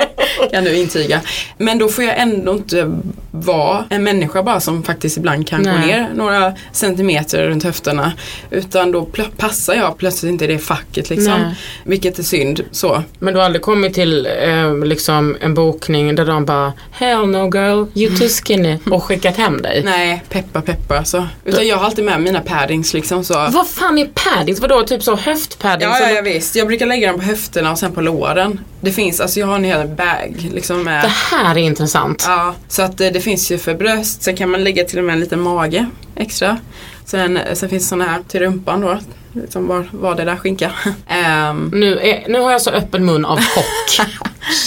kan 0.51 0.65
du 0.65 0.77
intyga. 0.77 1.21
Men 1.59 1.79
då 1.79 1.89
får 1.89 2.05
jag 2.05 2.19
ändå 2.19 2.53
inte 2.53 3.01
vara 3.31 3.85
en 3.91 4.05
människa 4.05 4.43
bara 4.43 4.61
som 4.61 4.83
faktiskt 4.83 5.17
ibland 5.17 5.49
kan 5.49 5.63
gå 5.63 5.71
Nej. 5.71 5.87
ner 5.87 6.11
några 6.15 6.55
centimeter 6.73 7.49
runt 7.49 7.65
höfterna. 7.65 8.13
Utan 8.51 8.93
då 8.93 9.09
passar 9.37 9.75
jag 9.75 9.99
plötsligt 9.99 10.31
inte 10.31 10.45
i 10.45 10.49
det 10.49 10.59
facket 10.59 11.11
liksom. 11.11 11.41
Nej. 11.41 11.55
Vilket 11.85 12.19
är 12.19 12.23
synd. 12.23 12.65
Så. 12.71 13.03
Men 13.19 13.35
du 13.35 13.41
har 13.41 13.47
aldrig 13.47 13.63
kommit 13.63 13.95
till 13.95 14.29
eh, 14.43 14.85
liksom 14.85 15.37
en 15.41 15.55
bokning 15.55 16.15
där 16.15 16.25
de 16.25 16.45
bara 16.45 16.73
Hell 16.91 17.27
no 17.27 17.51
girl, 17.55 17.85
you 17.95 18.17
too 18.17 18.29
skinny 18.29 18.79
och 18.91 19.03
skickat 19.03 19.37
hem 19.37 19.63
dig? 19.63 19.83
Nej, 19.85 20.23
peppa 20.29 20.63
peppa 20.63 20.99
alltså. 20.99 21.29
Utan 21.45 21.67
jag 21.67 21.77
har 21.77 21.85
alltid 21.85 22.05
med 22.05 22.21
mina 22.21 22.41
paddings 22.41 22.95
liksom 22.95 23.25
så. 23.25 23.35
Vad 23.35 23.69
fan 23.69 23.99
är 23.99 24.07
paddings? 24.15 24.61
Vadå 24.61 24.83
typ 24.83 25.03
så 25.03 25.17
höftpaddings? 25.17 26.01
Ja, 26.01 26.01
ja, 26.01 26.11
ja 26.11 26.23
visst. 26.23 26.57
Jag 26.57 26.67
brukar 26.67 26.87
lägga 26.87 27.09
dem 27.09 27.21
på 27.21 27.27
höfterna 27.27 27.73
och 27.73 27.79
sen 27.79 27.93
på 27.93 28.01
låren. 28.01 28.61
Det 28.81 28.93
finns, 28.93 29.21
alltså 29.21 29.41
jag 29.41 29.47
har 29.47 29.55
en 29.55 29.65
hel 29.65 29.89
bag 29.89 30.26
liksom 30.55 30.83
med 30.83 31.05
Det 31.05 31.09
här 31.37 31.55
är 31.55 31.59
intressant. 31.59 32.25
Ja, 32.27 32.55
så 32.69 32.83
att 32.83 33.01
eh, 33.01 33.09
det 33.09 33.21
finns 33.21 33.51
ju 33.51 33.59
för 33.59 33.75
bröst. 33.75 34.23
Sen 34.23 34.37
kan 34.37 34.51
man 34.51 34.65
lägga 34.65 34.85
till 34.85 34.99
och 34.99 35.05
med 35.05 35.13
en 35.13 35.21
liten 35.21 35.41
mage 35.41 35.87
extra. 36.17 36.59
Sen, 37.05 37.39
sen 37.55 37.69
finns 37.69 37.83
det 37.85 37.89
såna 37.89 38.05
här 38.05 38.21
till 38.29 38.41
rumpan 38.41 38.81
då. 38.81 38.99
Liksom 39.33 39.67
var, 39.67 39.89
var 39.93 40.15
det 40.15 40.25
där 40.25 40.37
skinka. 40.37 40.71
Ehm, 41.09 41.71
Nu, 41.75 41.99
är, 41.99 42.25
nu 42.29 42.41
har 42.41 42.53
jag 42.53 42.63
så 42.63 42.71
öppen 42.71 43.05
mun 43.05 43.25
av 43.25 43.37
chock. 43.41 44.07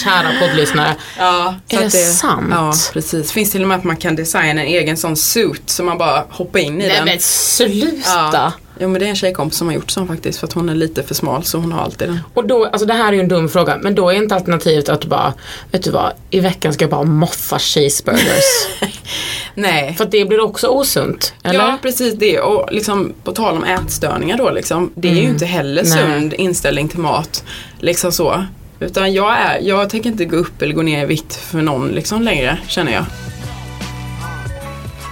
Kära 0.04 0.28
poddlyssnare. 0.40 0.94
ja, 1.18 1.54
Är 1.68 1.76
att 1.78 1.92
det 1.92 1.98
sant? 1.98 2.46
Ja, 2.50 2.72
precis. 2.92 3.32
Finns 3.32 3.50
till 3.50 3.62
och 3.62 3.68
med 3.68 3.76
att 3.78 3.84
man 3.84 3.96
kan 3.96 4.16
designa 4.16 4.48
en 4.62 4.66
egen 4.68 4.96
sån 4.96 5.16
suit 5.16 5.62
så 5.70 5.82
man 5.82 5.98
bara 5.98 6.24
hoppar 6.30 6.58
in 6.58 6.74
i 6.74 6.78
Nej 6.78 6.96
den. 6.96 7.04
men 7.04 7.16
sluta! 7.20 8.30
Ja. 8.32 8.52
Jo 8.82 8.88
men 8.88 9.00
det 9.00 9.06
är 9.06 9.10
en 9.10 9.16
tjejkompis 9.16 9.58
som 9.58 9.66
har 9.68 9.74
gjort 9.74 9.90
sån 9.90 10.08
faktiskt 10.08 10.38
för 10.38 10.46
att 10.46 10.52
hon 10.52 10.68
är 10.68 10.74
lite 10.74 11.02
för 11.02 11.14
smal 11.14 11.44
så 11.44 11.58
hon 11.58 11.72
har 11.72 11.82
alltid 11.82 12.08
den. 12.08 12.18
Och 12.34 12.46
då, 12.46 12.64
alltså 12.64 12.86
det 12.86 12.94
här 12.94 13.08
är 13.08 13.12
ju 13.12 13.20
en 13.20 13.28
dum 13.28 13.48
fråga, 13.48 13.78
men 13.82 13.94
då 13.94 14.08
är 14.10 14.14
inte 14.14 14.34
alternativet 14.34 14.88
att 14.88 15.00
du 15.00 15.08
bara, 15.08 15.34
vet 15.72 15.82
du 15.84 15.90
vad, 15.90 16.12
i 16.30 16.40
veckan 16.40 16.72
ska 16.72 16.82
jag 16.84 16.90
bara 16.90 17.02
moffa 17.04 17.58
cheeseburgers. 17.58 18.68
Nej. 19.54 19.94
För 19.94 20.04
att 20.04 20.10
det 20.10 20.24
blir 20.24 20.40
också 20.40 20.66
osunt, 20.68 21.34
eller? 21.42 21.58
Ja 21.58 21.78
precis 21.82 22.14
det 22.14 22.40
och 22.40 22.72
liksom 22.72 23.12
på 23.24 23.32
tal 23.32 23.56
om 23.56 23.64
ätstörningar 23.64 24.36
då 24.36 24.50
liksom. 24.50 24.90
Det 24.94 25.08
är 25.08 25.14
ju 25.14 25.22
inte 25.28 25.46
heller 25.46 25.82
Mm. 25.82 26.08
Nej. 26.10 26.20
sund 26.20 26.34
inställning 26.34 26.88
till 26.88 26.98
mat. 27.00 27.44
Liksom 27.78 28.12
så. 28.12 28.44
Utan 28.80 29.12
jag, 29.12 29.36
är, 29.40 29.58
jag 29.62 29.90
tänker 29.90 30.10
inte 30.10 30.24
gå 30.24 30.36
upp 30.36 30.62
eller 30.62 30.74
gå 30.74 30.82
ner 30.82 31.02
i 31.02 31.06
vikt 31.06 31.34
för 31.36 31.62
någon 31.62 31.88
liksom 31.88 32.22
längre 32.22 32.58
känner 32.68 32.92
jag. 32.92 33.04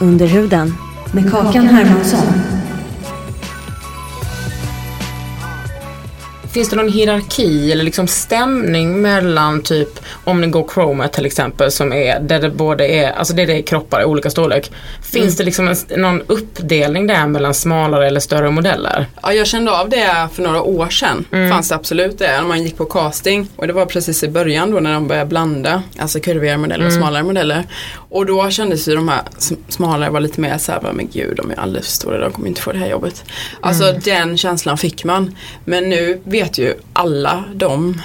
Under 0.00 0.26
huden 0.26 0.74
med 1.12 1.30
Kakan 1.30 1.66
Hermansson. 1.68 2.40
Finns 6.52 6.68
det 6.70 6.76
någon 6.76 6.88
hierarki 6.88 7.72
eller 7.72 7.84
liksom 7.84 8.06
stämning 8.06 9.02
mellan 9.02 9.62
typ 9.62 9.88
om 10.24 10.40
ni 10.40 10.46
går 10.46 10.68
chroma 10.74 11.08
till 11.08 11.26
exempel 11.26 11.72
som 11.72 11.92
är 11.92 12.20
där 12.20 12.40
det 12.40 12.50
både 12.50 12.88
är, 12.88 13.12
alltså 13.12 13.34
det 13.34 13.42
är 13.42 13.62
kroppar 13.62 14.00
i 14.00 14.04
olika 14.04 14.30
storlek. 14.30 14.70
Finns 15.02 15.36
det 15.36 15.44
liksom 15.44 15.68
en, 15.68 15.76
någon 16.00 16.22
uppdelning 16.26 17.06
där 17.06 17.26
mellan 17.26 17.54
smalare 17.54 18.06
eller 18.06 18.20
större 18.20 18.50
modeller? 18.50 19.06
Ja, 19.22 19.32
jag 19.32 19.46
kände 19.46 19.72
av 19.80 19.88
det 19.88 20.28
för 20.32 20.42
några 20.42 20.62
år 20.62 20.88
sedan. 20.88 21.24
Fanns 21.50 21.68
det 21.68 21.74
absolut 21.74 22.18
det. 22.18 22.40
När 22.40 22.48
man 22.48 22.62
gick 22.62 22.76
på 22.76 22.84
casting. 22.84 23.48
Och 23.56 23.66
det 23.66 23.72
var 23.72 23.86
precis 23.86 24.22
i 24.24 24.28
början 24.28 24.70
då 24.70 24.80
när 24.80 24.92
de 24.92 25.08
började 25.08 25.28
blanda. 25.28 25.82
Alltså 25.98 26.20
kurvigare 26.20 26.58
modeller 26.58 26.86
och 26.86 26.92
smalare 26.92 27.22
modeller. 27.22 27.64
Och 28.10 28.26
då 28.26 28.50
kändes 28.50 28.88
ju 28.88 28.94
de 28.94 29.08
här 29.08 29.20
sm- 29.38 29.56
smalare 29.68 30.10
var 30.10 30.20
lite 30.20 30.40
mer 30.40 30.58
såhär, 30.58 30.80
men 30.92 31.08
gud 31.12 31.36
de 31.36 31.50
är 31.50 31.60
alldeles 31.60 31.86
för 31.86 31.92
stora, 31.92 32.18
de 32.18 32.32
kommer 32.32 32.48
inte 32.48 32.60
få 32.60 32.72
det 32.72 32.78
här 32.78 32.90
jobbet. 32.90 33.24
Alltså 33.60 33.92
den 33.92 34.36
känslan 34.36 34.78
fick 34.78 35.04
man. 35.04 35.36
Men 35.64 35.88
nu 35.88 36.20
vet 36.42 36.58
ju 36.58 36.74
alla 36.92 37.44
de 37.54 38.00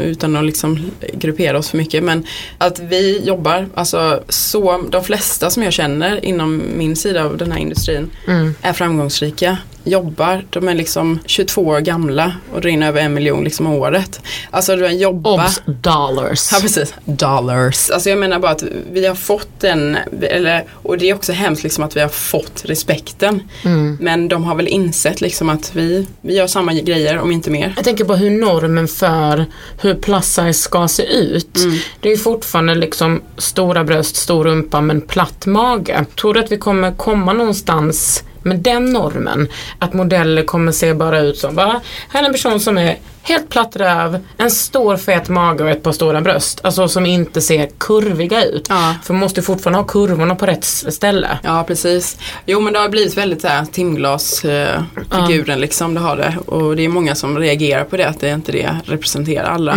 utan 0.00 0.36
att 0.36 0.44
liksom 0.44 0.90
gruppera 1.12 1.58
oss 1.58 1.68
för 1.70 1.76
mycket. 1.76 2.04
Men 2.04 2.26
att 2.58 2.78
vi 2.78 3.20
jobbar, 3.24 3.68
alltså 3.74 4.22
så, 4.28 4.84
de 4.90 5.04
flesta 5.04 5.50
som 5.50 5.62
jag 5.62 5.72
känner 5.72 6.24
inom 6.24 6.62
min 6.76 6.96
sida 6.96 7.24
av 7.24 7.36
den 7.36 7.52
här 7.52 7.58
industrin 7.58 8.10
Mm. 8.26 8.54
är 8.62 8.72
framgångsrika. 8.72 9.56
Jobbar, 9.88 10.44
de 10.50 10.68
är 10.68 10.74
liksom 10.74 11.18
22 11.26 11.62
år 11.62 11.80
gamla 11.80 12.32
och 12.52 12.60
drar 12.60 12.70
in 12.70 12.82
över 12.82 13.00
en 13.00 13.14
miljon 13.14 13.44
liksom 13.44 13.66
om 13.66 13.72
året. 13.72 14.20
Alltså 14.50 14.76
de 14.76 14.92
jobbar. 14.92 15.34
Obs 15.34 15.62
dollars. 15.66 16.52
Ja 16.52 16.58
precis, 16.60 16.94
dollars. 17.04 17.90
Alltså 17.90 18.10
jag 18.10 18.18
menar 18.18 18.38
bara 18.38 18.52
att 18.52 18.64
vi 18.92 19.06
har 19.06 19.14
fått 19.14 19.48
den, 19.60 19.96
eller, 20.22 20.64
och 20.70 20.98
det 20.98 21.10
är 21.10 21.14
också 21.14 21.32
hemskt 21.32 21.62
liksom 21.62 21.84
att 21.84 21.96
vi 21.96 22.00
har 22.00 22.08
fått 22.08 22.62
respekten. 22.64 23.42
Mm. 23.64 23.98
Men 24.00 24.28
de 24.28 24.44
har 24.44 24.54
väl 24.54 24.68
insett 24.68 25.20
liksom 25.20 25.48
att 25.48 25.70
vi, 25.74 26.06
vi 26.20 26.36
gör 26.36 26.46
samma 26.46 26.72
grejer 26.72 27.18
om 27.18 27.32
inte 27.32 27.50
mer. 27.50 27.72
Jag 27.76 27.84
tänker 27.84 28.04
på 28.04 28.14
hur 28.14 28.30
normen 28.30 28.88
för 28.88 29.46
hur 29.80 29.94
plus 29.94 30.26
size 30.26 30.52
ska 30.52 30.88
se 30.88 31.02
ut. 31.02 31.58
Det 32.00 32.12
är 32.12 32.16
fortfarande 32.16 32.74
liksom 32.74 33.22
stora 33.38 33.84
bröst, 33.84 34.16
stor 34.16 34.44
rumpa 34.44 34.80
men 34.80 35.00
platt 35.00 35.46
mage. 35.46 36.04
Tror 36.20 36.34
du 36.34 36.40
att 36.40 36.52
vi 36.52 36.58
kommer 36.58 36.92
komma 36.92 37.32
någonstans 37.32 38.24
med 38.42 38.58
den 38.58 38.92
normen? 38.92 39.48
Att 39.78 39.92
modeller 39.92 40.42
kommer 40.42 40.72
se 40.72 40.94
bara 40.94 41.20
ut 41.20 41.38
som, 41.38 41.54
va? 41.54 41.80
Här 42.08 42.22
är 42.22 42.26
en 42.26 42.32
person 42.32 42.60
som 42.60 42.78
är 42.78 42.98
helt 43.22 43.48
platt 43.48 43.76
röv, 43.76 44.24
en 44.36 44.50
stor 44.50 44.96
fet 44.96 45.28
mage 45.28 45.64
och 45.64 45.70
ett 45.70 45.82
par 45.82 45.92
stora 45.92 46.20
bröst. 46.20 46.60
Alltså 46.64 46.88
som 46.88 47.06
inte 47.06 47.40
ser 47.40 47.68
kurviga 47.78 48.44
ut. 48.44 48.66
Ja. 48.68 48.94
För 49.02 49.14
man 49.14 49.20
måste 49.20 49.42
fortfarande 49.42 49.78
ha 49.78 49.86
kurvorna 49.86 50.34
på 50.34 50.46
rätt 50.46 50.64
ställe. 50.64 51.38
Ja 51.42 51.64
precis. 51.66 52.18
Jo 52.46 52.60
men 52.60 52.72
det 52.72 52.78
har 52.78 52.88
blivit 52.88 53.16
väldigt 53.16 53.40
så 53.40 53.48
här 53.48 53.64
timglasfiguren 53.64 54.86
eh, 55.12 55.26
figuren 55.26 55.60
liksom, 55.60 55.94
det 55.94 56.00
har 56.00 56.16
det. 56.16 56.36
Och 56.46 56.76
det 56.76 56.84
är 56.84 56.88
många 56.88 57.14
som 57.14 57.38
reagerar 57.38 57.84
på 57.84 57.96
det, 57.96 58.08
att 58.08 58.20
det 58.20 58.30
inte 58.30 58.52
det 58.52 58.76
representerar 58.84 59.44
alla. 59.44 59.76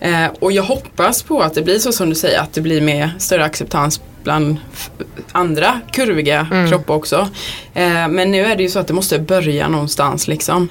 Eh, 0.00 0.26
och 0.40 0.52
jag 0.52 0.62
hoppas 0.62 1.22
på 1.22 1.42
att 1.42 1.54
det 1.54 1.62
blir 1.62 1.78
så 1.78 1.92
som 1.92 2.08
du 2.08 2.14
säger, 2.14 2.40
att 2.40 2.52
det 2.52 2.60
blir 2.60 2.80
mer 2.80 3.14
större 3.18 3.44
acceptans 3.44 4.00
bland 4.22 4.56
andra 5.32 5.80
kurviga 5.92 6.46
kroppar 6.68 6.94
också. 6.94 7.28
Eh, 7.74 8.08
men 8.08 8.30
nu 8.30 8.44
är 8.44 8.56
det 8.56 8.62
ju 8.62 8.68
så 8.68 8.78
att 8.78 8.86
det 8.86 8.94
måste 8.94 9.18
börja 9.18 9.68
någonstans 9.68 10.28
liksom. 10.28 10.68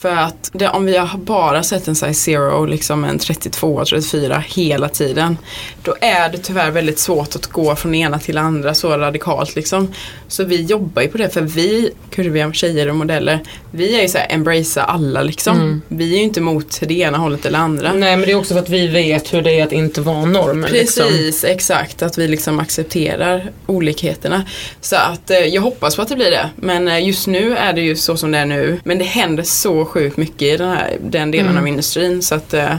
För 0.00 0.16
att 0.16 0.50
det, 0.52 0.68
om 0.68 0.84
vi 0.84 0.96
har 0.96 1.18
bara 1.18 1.62
sett 1.62 1.88
en 1.88 1.94
size 1.94 2.14
zero, 2.14 2.64
liksom 2.64 3.04
en 3.04 3.18
32, 3.18 3.84
34 3.84 4.44
hela 4.48 4.88
tiden. 4.88 5.38
Då 5.82 5.94
är 6.00 6.28
det 6.28 6.38
tyvärr 6.38 6.70
väldigt 6.70 6.98
svårt 6.98 7.36
att 7.36 7.46
gå 7.46 7.76
från 7.76 7.92
det 7.92 7.98
ena 7.98 8.18
till 8.18 8.38
andra 8.38 8.74
så 8.74 8.98
radikalt 8.98 9.54
liksom. 9.56 9.94
Så 10.28 10.44
vi 10.44 10.62
jobbar 10.62 11.02
ju 11.02 11.08
på 11.08 11.18
det 11.18 11.28
för 11.28 11.40
vi, 11.40 11.90
kurviga 12.10 12.52
tjejer 12.52 12.88
och 12.88 12.96
modeller, 12.96 13.40
vi 13.70 13.98
är 13.98 14.02
ju 14.02 14.08
såhär 14.08 14.26
embracea 14.30 14.84
alla 14.84 15.22
liksom. 15.22 15.82
Vi 15.88 16.12
är 16.12 16.16
ju 16.16 16.22
inte 16.22 16.40
mot 16.40 16.80
det 16.80 16.98
ena 16.98 17.18
hållet 17.18 17.46
eller 17.46 17.58
andra. 17.58 17.92
Nej 17.92 18.16
men 18.16 18.26
det 18.26 18.32
är 18.32 18.36
också 18.36 18.54
för 18.54 18.60
att 18.60 18.68
vi 18.68 18.86
vet 18.86 19.34
hur 19.34 19.42
det 19.42 19.60
är 19.60 19.64
att 19.64 19.72
inte 19.72 20.00
vara 20.00 20.24
normen. 20.24 20.70
liksom. 20.72 21.08
Precis, 21.08 21.44
exakt. 21.44 22.02
Att 22.02 22.18
vi 22.18 22.28
liksom 22.28 22.58
accepterar 22.60 23.50
olikheterna. 23.66 24.44
Så 24.80 24.96
att 24.96 25.30
eh, 25.30 25.38
jag 25.38 25.62
hoppas 25.62 25.96
på 25.96 26.02
att 26.02 26.08
det 26.08 26.16
blir 26.16 26.30
det. 26.30 26.50
Men 26.56 26.88
eh, 26.88 27.06
just 27.06 27.26
nu 27.26 27.56
är 27.56 27.72
det 27.72 27.80
ju 27.80 27.96
så 27.96 28.16
som 28.16 28.30
det 28.30 28.38
är 28.38 28.46
nu. 28.46 28.80
Men 28.84 28.98
det 28.98 29.04
händer 29.04 29.42
så 29.42 29.87
sjukt 29.88 30.16
mycket 30.16 30.42
i 30.42 30.56
den, 30.56 30.68
här, 30.68 30.96
den 31.00 31.30
delen 31.30 31.46
Mm. 31.50 31.62
av 31.62 31.68
industrin. 31.68 32.22
Så 32.22 32.34
att 32.34 32.54
eh, 32.54 32.74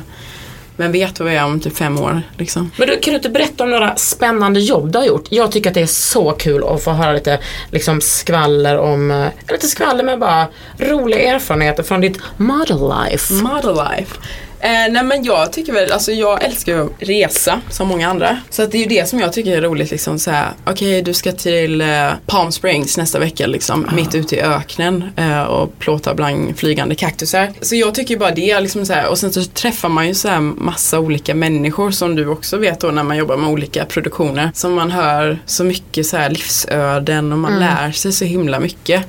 vem 0.78 0.92
vet 0.92 1.20
vad 1.20 1.30
vi 1.30 1.36
är 1.36 1.46
om 1.46 1.60
typ 1.60 1.78
fem 1.78 2.00
år 2.00 2.22
liksom. 2.38 2.72
Men 2.78 2.88
du, 2.88 3.00
kan 3.00 3.12
du 3.14 3.16
inte 3.18 3.30
berätta 3.30 3.64
om 3.64 3.70
några 3.72 3.96
spännande 3.96 4.60
jobb 4.60 4.92
du 4.92 5.00
har 5.00 5.06
gjort? 5.06 5.26
Jag 5.30 5.52
tycker 5.52 5.70
att 5.70 5.74
det 5.74 5.82
är 5.82 5.86
så 5.86 6.32
kul 6.32 6.64
att 6.64 6.84
få 6.84 6.92
höra 6.92 7.14
lite 7.14 7.40
liksom, 7.72 8.02
skvaller 8.02 8.78
om, 8.78 9.12
eh, 9.12 9.28
lite 9.52 9.68
skvaller 9.68 10.04
med 10.04 10.20
bara 10.20 10.48
roliga 10.78 11.20
erfarenheter 11.36 11.84
från 11.84 12.02
ditt 12.02 12.20
model 12.38 12.78
life. 13.10 13.34
Model 13.34 13.76
life. 13.76 14.16
Eh, 14.62 14.92
nej 14.92 15.04
men 15.04 15.24
jag 15.24 15.54
tycker 15.54 15.74
väl, 15.74 15.92
alltså 15.92 16.12
jag 16.12 16.44
älskar 16.44 16.74
ju 16.74 16.86
att 16.86 16.92
resa 17.00 17.62
som 17.70 17.88
många 17.88 18.10
andra. 18.10 18.38
Så 18.50 18.64
att 18.64 18.72
det 18.72 18.78
är 18.78 18.80
ju 18.80 18.86
det 18.86 19.10
som 19.10 19.20
jag 19.20 19.34
tycker 19.34 19.58
är 19.58 19.62
roligt 19.62 19.92
liksom 19.92 20.20
så 20.20 20.32
här. 20.32 20.52
Okej 20.66 21.02
du 21.02 21.14
ska 21.14 21.32
till 21.32 21.82
eh, 21.82 22.10
Palm 22.26 22.52
Springs 22.52 22.98
nästa 22.98 23.20
vecka 23.20 23.48
liksom, 23.48 23.88
mitt 23.96 24.16
ute 24.16 24.36
i 24.36 24.42
öknen 24.42 25.04
eh, 25.16 25.44
och 25.44 25.80
plåta 25.80 26.14
bland 26.14 26.58
flygande 26.58 26.96
kaktusar. 26.96 27.52
Så 27.62 27.76
jag 27.76 27.96
tycker 27.96 28.18
bara 28.18 28.32
det 28.32 28.60
liksom 28.60 28.86
så 28.86 28.94
här, 28.94 29.08
och 29.08 29.18
sen 29.18 29.34
så 29.34 29.44
träffar 29.44 29.90
man 29.90 30.08
ju 30.08 30.14
så 30.14 30.28
här 30.28 30.40
massa 30.40 31.00
olika 31.00 31.36
människor 31.36 31.92
som 31.92 32.16
du 32.16 32.28
också 32.28 32.58
vet 32.58 32.80
då 32.80 32.88
när 32.88 33.04
man 33.04 33.18
jobbar 33.18 33.38
med 33.38 33.50
olika 33.50 33.86
produktioner. 33.86 34.52
Som 34.54 34.74
man 34.74 34.92
hör 34.92 35.40
så 35.46 35.64
mycket 35.64 36.06
så 36.06 36.18
här 36.18 36.30
livsöden 36.30 37.32
och 37.32 37.40
man 37.40 37.60
lär 37.60 37.92
sig 37.92 38.12
så 38.12 38.26
himla 38.26 38.60
mycket. 38.60 39.04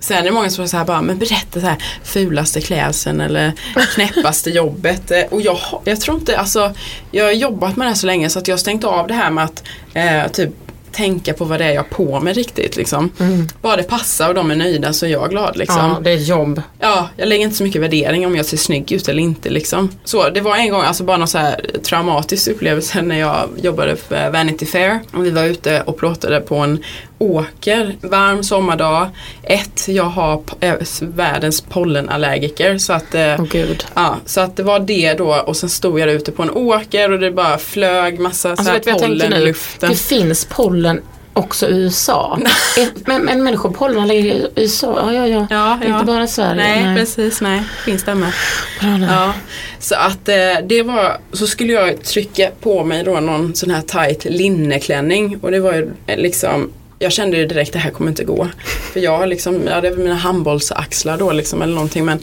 Sen 0.00 0.16
är 0.16 0.22
det 0.22 0.30
många 0.30 0.50
som 0.50 0.64
är 0.64 0.68
så 0.68 0.76
här 0.76 0.84
bara, 0.84 1.02
men 1.02 1.18
berätta 1.18 1.60
så 1.60 1.66
här 1.66 1.76
fulaste 2.04 2.60
klädseln 2.60 3.20
eller 3.20 3.52
knäppaste 3.94 4.50
jobbet. 4.50 4.93
Eh, 5.10 5.24
Och 5.30 5.40
jag, 5.40 5.58
jag 5.84 6.00
tror 6.00 6.18
inte, 6.18 6.38
alltså 6.38 6.72
jag 7.10 7.24
har 7.24 7.32
jobbat 7.32 7.76
med 7.76 7.84
det 7.86 7.88
här 7.90 7.96
så 7.96 8.06
länge 8.06 8.30
så 8.30 8.38
att 8.38 8.48
jag 8.48 8.52
har 8.52 8.58
stängt 8.58 8.84
av 8.84 9.06
det 9.08 9.14
här 9.14 9.30
med 9.30 9.44
att 9.44 9.62
eh, 9.94 10.32
typ 10.32 10.50
tänka 10.92 11.34
på 11.34 11.44
vad 11.44 11.60
det 11.60 11.64
är 11.64 11.70
jag 11.72 11.82
har 11.82 11.88
på 11.88 12.20
mig 12.20 12.32
riktigt 12.32 12.76
liksom. 12.76 13.10
Bara 13.62 13.76
det 13.76 13.82
passar 13.82 14.28
och 14.28 14.34
de 14.34 14.50
är 14.50 14.56
nöjda 14.56 14.92
så 14.92 15.06
är 15.06 15.10
jag 15.10 15.30
glad 15.30 15.56
liksom. 15.56 15.76
Ja, 15.78 16.00
det 16.02 16.10
är 16.10 16.16
ett 16.16 16.26
jobb. 16.28 16.62
Ja, 16.80 17.08
jag 17.16 17.28
lägger 17.28 17.44
inte 17.44 17.56
så 17.56 17.64
mycket 17.64 17.82
värdering 17.82 18.26
om 18.26 18.36
jag 18.36 18.46
ser 18.46 18.56
snygg 18.56 18.92
ut 18.92 19.08
eller 19.08 19.22
inte 19.22 19.50
liksom. 19.50 19.88
Så 20.04 20.28
det 20.30 20.40
var 20.40 20.56
en 20.56 20.70
gång, 20.70 20.82
alltså 20.82 21.04
bara 21.04 21.16
någon 21.16 21.28
så 21.28 21.38
här 21.38 21.60
traumatisk 21.82 22.48
upplevelse 22.48 23.02
när 23.02 23.18
jag 23.18 23.48
jobbade 23.62 23.96
för 23.96 24.30
Vanity 24.30 24.66
Fair. 24.66 25.00
Och 25.12 25.24
vi 25.26 25.30
var 25.30 25.44
ute 25.44 25.80
och 25.82 25.96
plåtade 25.98 26.40
på 26.40 26.56
en 26.56 26.82
åker, 27.18 27.96
varm 28.00 28.42
sommardag. 28.42 29.08
Ett, 29.42 29.88
jag 29.88 30.04
har 30.04 30.42
äh, 30.60 30.74
världens 31.00 31.60
pollenallergiker 31.60 32.78
så 32.78 32.92
att 32.92 33.14
eh, 33.14 33.34
Åh 33.38 33.46
gud. 33.50 33.84
Ja, 33.94 34.16
så 34.26 34.40
att 34.40 34.56
det 34.56 34.62
var 34.62 34.78
det 34.78 35.14
då 35.14 35.34
och 35.34 35.56
sen 35.56 35.68
stod 35.68 36.00
jag 36.00 36.08
där 36.08 36.14
ute 36.14 36.32
på 36.32 36.42
en 36.42 36.50
åker 36.50 37.12
och 37.12 37.18
det 37.18 37.30
bara 37.30 37.58
flög 37.58 38.18
massa 38.18 38.50
Alltså 38.50 38.64
så 38.64 38.70
här 38.70 38.98
pollen 38.98 39.32
i 39.32 39.44
luften. 39.44 39.90
Det 39.90 39.96
finns 39.96 40.44
pollen 40.44 41.00
också 41.34 41.68
i 41.68 41.78
USA. 41.78 42.38
Men, 43.06 43.24
men 43.24 43.42
människor 43.42 43.70
pollenallergiker 43.70 44.36
i 44.36 44.62
USA? 44.62 45.12
Ja, 45.12 45.12
ja, 45.12 45.26
ja. 45.26 45.46
Ja, 45.50 45.74
Inte 45.74 45.88
ja. 45.88 46.02
bara 46.04 46.26
Sverige. 46.26 46.54
Nej, 46.54 46.96
precis, 46.96 47.40
nej, 47.40 47.62
finns 47.84 48.04
det 48.04 48.14
med. 48.14 48.32
Bra, 48.80 48.96
nej. 48.96 49.08
Ja, 49.10 49.32
så 49.78 49.94
att 49.94 50.28
eh, 50.28 50.34
det 50.64 50.82
var, 50.82 51.16
så 51.32 51.46
skulle 51.46 51.72
jag 51.72 52.02
trycka 52.02 52.50
på 52.60 52.84
mig 52.84 53.04
då 53.04 53.20
någon 53.20 53.54
sån 53.54 53.70
här 53.70 53.82
tight 53.82 54.24
linneklänning 54.24 55.38
och 55.42 55.50
det 55.50 55.60
var 55.60 55.72
ju 55.72 55.90
eh, 56.06 56.18
liksom 56.18 56.70
jag 57.04 57.12
kände 57.12 57.36
ju 57.36 57.46
direkt 57.46 57.72
det 57.72 57.78
här 57.78 57.90
kommer 57.90 58.10
inte 58.10 58.24
gå. 58.24 58.48
För 58.92 59.00
jag 59.00 59.18
har 59.18 59.26
liksom, 59.26 59.66
jag 59.66 59.74
hade 59.74 59.90
mina 59.90 60.14
handbollsaxlar 60.14 61.18
då 61.18 61.32
liksom 61.32 61.62
eller 61.62 61.74
någonting 61.74 62.04
men 62.04 62.18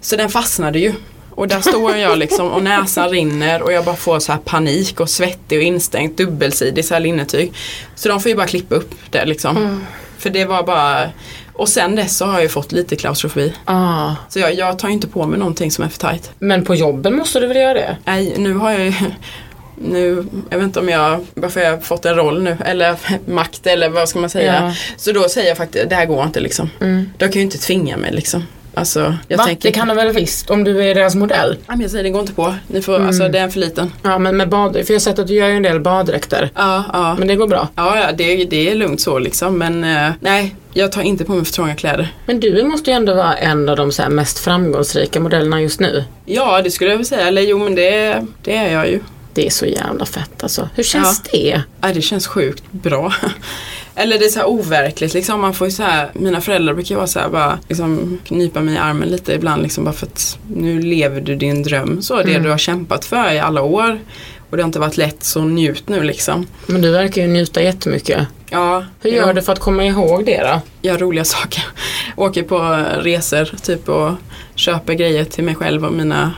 Så 0.00 0.16
den 0.16 0.28
fastnade 0.30 0.78
ju. 0.78 0.92
Och 1.30 1.48
där 1.48 1.60
står 1.60 1.96
jag 1.96 2.18
liksom 2.18 2.50
och 2.50 2.62
näsan 2.62 3.08
rinner 3.10 3.62
och 3.62 3.72
jag 3.72 3.84
bara 3.84 3.96
får 3.96 4.20
så 4.20 4.32
här 4.32 4.38
panik 4.38 5.00
och 5.00 5.10
svettig 5.10 5.58
och 5.58 5.64
instängt 5.64 6.16
dubbelsidig 6.16 6.84
så 6.84 6.94
här 6.94 7.00
linnetyg. 7.00 7.52
Så 7.94 8.08
de 8.08 8.20
får 8.20 8.28
ju 8.28 8.36
bara 8.36 8.46
klippa 8.46 8.74
upp 8.74 8.94
det 9.10 9.24
liksom. 9.24 9.84
För 10.18 10.30
det 10.30 10.44
var 10.44 10.62
bara 10.62 11.10
Och 11.52 11.68
sen 11.68 11.96
dess 11.96 12.16
så 12.16 12.24
har 12.24 12.32
jag 12.32 12.42
ju 12.42 12.48
fått 12.48 12.72
lite 12.72 12.96
klaustrofobi. 12.96 13.52
Ah. 13.64 14.14
Så 14.28 14.38
jag, 14.38 14.54
jag 14.54 14.78
tar 14.78 14.88
ju 14.88 14.94
inte 14.94 15.08
på 15.08 15.26
mig 15.26 15.38
någonting 15.38 15.70
som 15.70 15.84
är 15.84 15.88
för 15.88 15.98
tajt. 15.98 16.30
Men 16.38 16.64
på 16.64 16.74
jobben 16.74 17.16
måste 17.16 17.40
du 17.40 17.46
väl 17.46 17.56
göra 17.56 17.74
det? 17.74 17.96
Nej, 18.04 18.34
nu 18.38 18.54
har 18.54 18.70
jag 18.70 18.84
ju 18.84 18.94
nu, 19.88 20.24
jag 20.50 20.58
vet 20.58 20.64
inte 20.64 20.80
om 20.80 20.88
jag, 20.88 21.26
varför 21.34 21.60
jag 21.60 21.70
har 21.70 21.78
fått 21.78 22.04
en 22.04 22.14
roll 22.16 22.42
nu 22.42 22.56
eller 22.64 22.96
makt 23.30 23.66
eller 23.66 23.88
vad 23.88 24.08
ska 24.08 24.18
man 24.18 24.30
säga. 24.30 24.54
Ja. 24.62 24.74
Så 24.96 25.12
då 25.12 25.28
säger 25.28 25.48
jag 25.48 25.56
faktiskt, 25.56 25.88
det 25.90 25.94
här 25.96 26.06
går 26.06 26.24
inte 26.24 26.40
liksom. 26.40 26.70
Mm. 26.80 27.10
De 27.18 27.24
kan 27.24 27.32
ju 27.34 27.40
inte 27.42 27.58
tvinga 27.58 27.96
mig 27.96 28.12
liksom. 28.12 28.44
Alltså, 28.74 29.16
jag 29.28 29.38
Va? 29.38 29.44
tänker, 29.44 29.68
Det 29.68 29.72
kan 29.72 29.88
de 29.88 29.96
väl 29.96 30.12
visst 30.12 30.50
om 30.50 30.64
du 30.64 30.82
är 30.84 30.94
deras 30.94 31.14
modell? 31.14 31.56
Ja, 31.66 31.72
men 31.72 31.80
jag 31.80 31.90
säger 31.90 32.04
det 32.04 32.10
går 32.10 32.20
inte 32.20 32.32
på. 32.32 32.54
Ni 32.66 32.82
får, 32.82 32.94
Mm. 32.96 33.08
alltså 33.08 33.28
det 33.28 33.38
är 33.38 33.48
för 33.48 33.60
liten. 33.60 33.92
Ja 34.02 34.18
men 34.18 34.36
med 34.36 34.48
bad, 34.48 34.72
för 34.72 34.78
jag 34.86 34.94
har 34.94 34.98
sett 34.98 35.18
att 35.18 35.26
du 35.26 35.34
gör 35.34 35.48
ju 35.48 35.56
en 35.56 35.62
del 35.62 35.80
baddräkter. 35.80 36.50
Ja, 36.54 36.84
ja. 36.92 37.16
Men 37.18 37.28
det 37.28 37.36
går 37.36 37.46
bra. 37.46 37.68
Ja, 37.76 37.98
ja 38.00 38.12
det, 38.12 38.44
det 38.44 38.70
är 38.70 38.74
lugnt 38.74 39.00
så 39.00 39.18
liksom. 39.18 39.58
Men 39.58 39.84
eh, 39.84 40.10
nej, 40.20 40.54
jag 40.72 40.92
tar 40.92 41.02
inte 41.02 41.24
på 41.24 41.32
mig 41.32 41.44
för 41.44 41.52
trånga 41.52 41.74
kläder. 41.74 42.08
Men 42.26 42.40
du 42.40 42.62
måste 42.62 42.90
ju 42.90 42.96
ändå 42.96 43.14
vara 43.14 43.34
en 43.34 43.68
av 43.68 43.76
de 43.76 43.92
så 43.92 44.02
mest 44.08 44.38
framgångsrika 44.38 45.20
modellerna 45.20 45.60
just 45.62 45.80
nu. 45.80 46.04
Ja, 46.24 46.62
det 46.62 46.70
skulle 46.70 46.90
jag 46.90 46.96
väl 46.96 47.06
säga. 47.06 47.28
Eller 47.28 47.42
jo, 47.42 47.58
men 47.58 47.74
det, 47.74 48.22
det 48.42 48.56
är 48.56 48.72
jag 48.72 48.88
ju. 48.90 49.00
Det 49.34 49.46
är 49.46 49.50
så 49.50 49.66
jävla 49.66 50.06
fett 50.06 50.42
alltså. 50.42 50.68
Hur 50.74 50.82
känns 50.82 51.22
det? 51.22 51.62
Ja, 51.80 51.88
det 51.94 52.02
känns 52.02 52.26
sjukt 52.26 52.64
bra. 52.70 53.12
Eller 53.94 54.18
det 54.18 54.24
är 54.24 54.28
så 54.28 54.38
här 54.38 54.46
overkligt 54.48 55.14
liksom. 55.14 55.40
Man 55.40 55.54
får 55.54 55.66
ju 55.66 55.70
så 55.70 55.82
här, 55.82 56.10
mina 56.14 56.40
föräldrar 56.40 56.74
brukar 56.74 56.90
ju 56.90 56.96
vara 56.96 57.06
så 57.06 57.18
här 57.18 57.28
bara 57.28 57.58
liksom 57.68 58.18
knipa 58.24 58.60
mig 58.60 58.74
i 58.74 58.78
armen 58.78 59.08
lite 59.08 59.32
ibland 59.32 59.62
liksom 59.62 59.84
bara 59.84 59.92
för 59.94 60.06
att 60.06 60.38
nu 60.54 60.80
lever 60.82 61.20
du 61.20 61.36
din 61.36 61.62
dröm. 61.62 62.02
Så 62.02 62.22
det 62.22 62.38
du 62.38 62.50
har 62.50 62.58
kämpat 62.58 63.04
för 63.04 63.32
i 63.32 63.38
alla 63.38 63.62
år. 63.62 64.00
Och 64.50 64.56
det 64.56 64.62
har 64.62 64.66
inte 64.68 64.78
varit 64.78 64.96
lätt 64.96 65.24
så 65.24 65.40
njut 65.44 65.88
nu 65.88 66.02
liksom. 66.02 66.46
Men 66.66 66.80
du 66.82 66.90
verkar 66.90 67.22
ju 67.22 67.28
njuta 67.28 67.62
jättemycket. 67.62 68.26
Ja, 68.50 68.84
Hur 69.00 69.10
gör 69.10 69.26
jag 69.26 69.34
du 69.34 69.42
för 69.42 69.52
att 69.52 69.58
komma 69.58 69.84
ihåg 69.84 70.26
det 70.26 70.40
då? 70.40 70.60
gör 70.88 70.98
roliga 70.98 71.24
saker. 71.34 71.64
Åker 72.16 72.42
på 72.42 72.84
resor 73.00 73.44
typ 73.62 73.88
och 73.88 74.12
köper 74.54 74.94
grejer 74.94 75.24
till 75.24 75.44
mig 75.44 75.54
själv 75.54 75.84
och 75.84 75.92
mina 75.92 76.32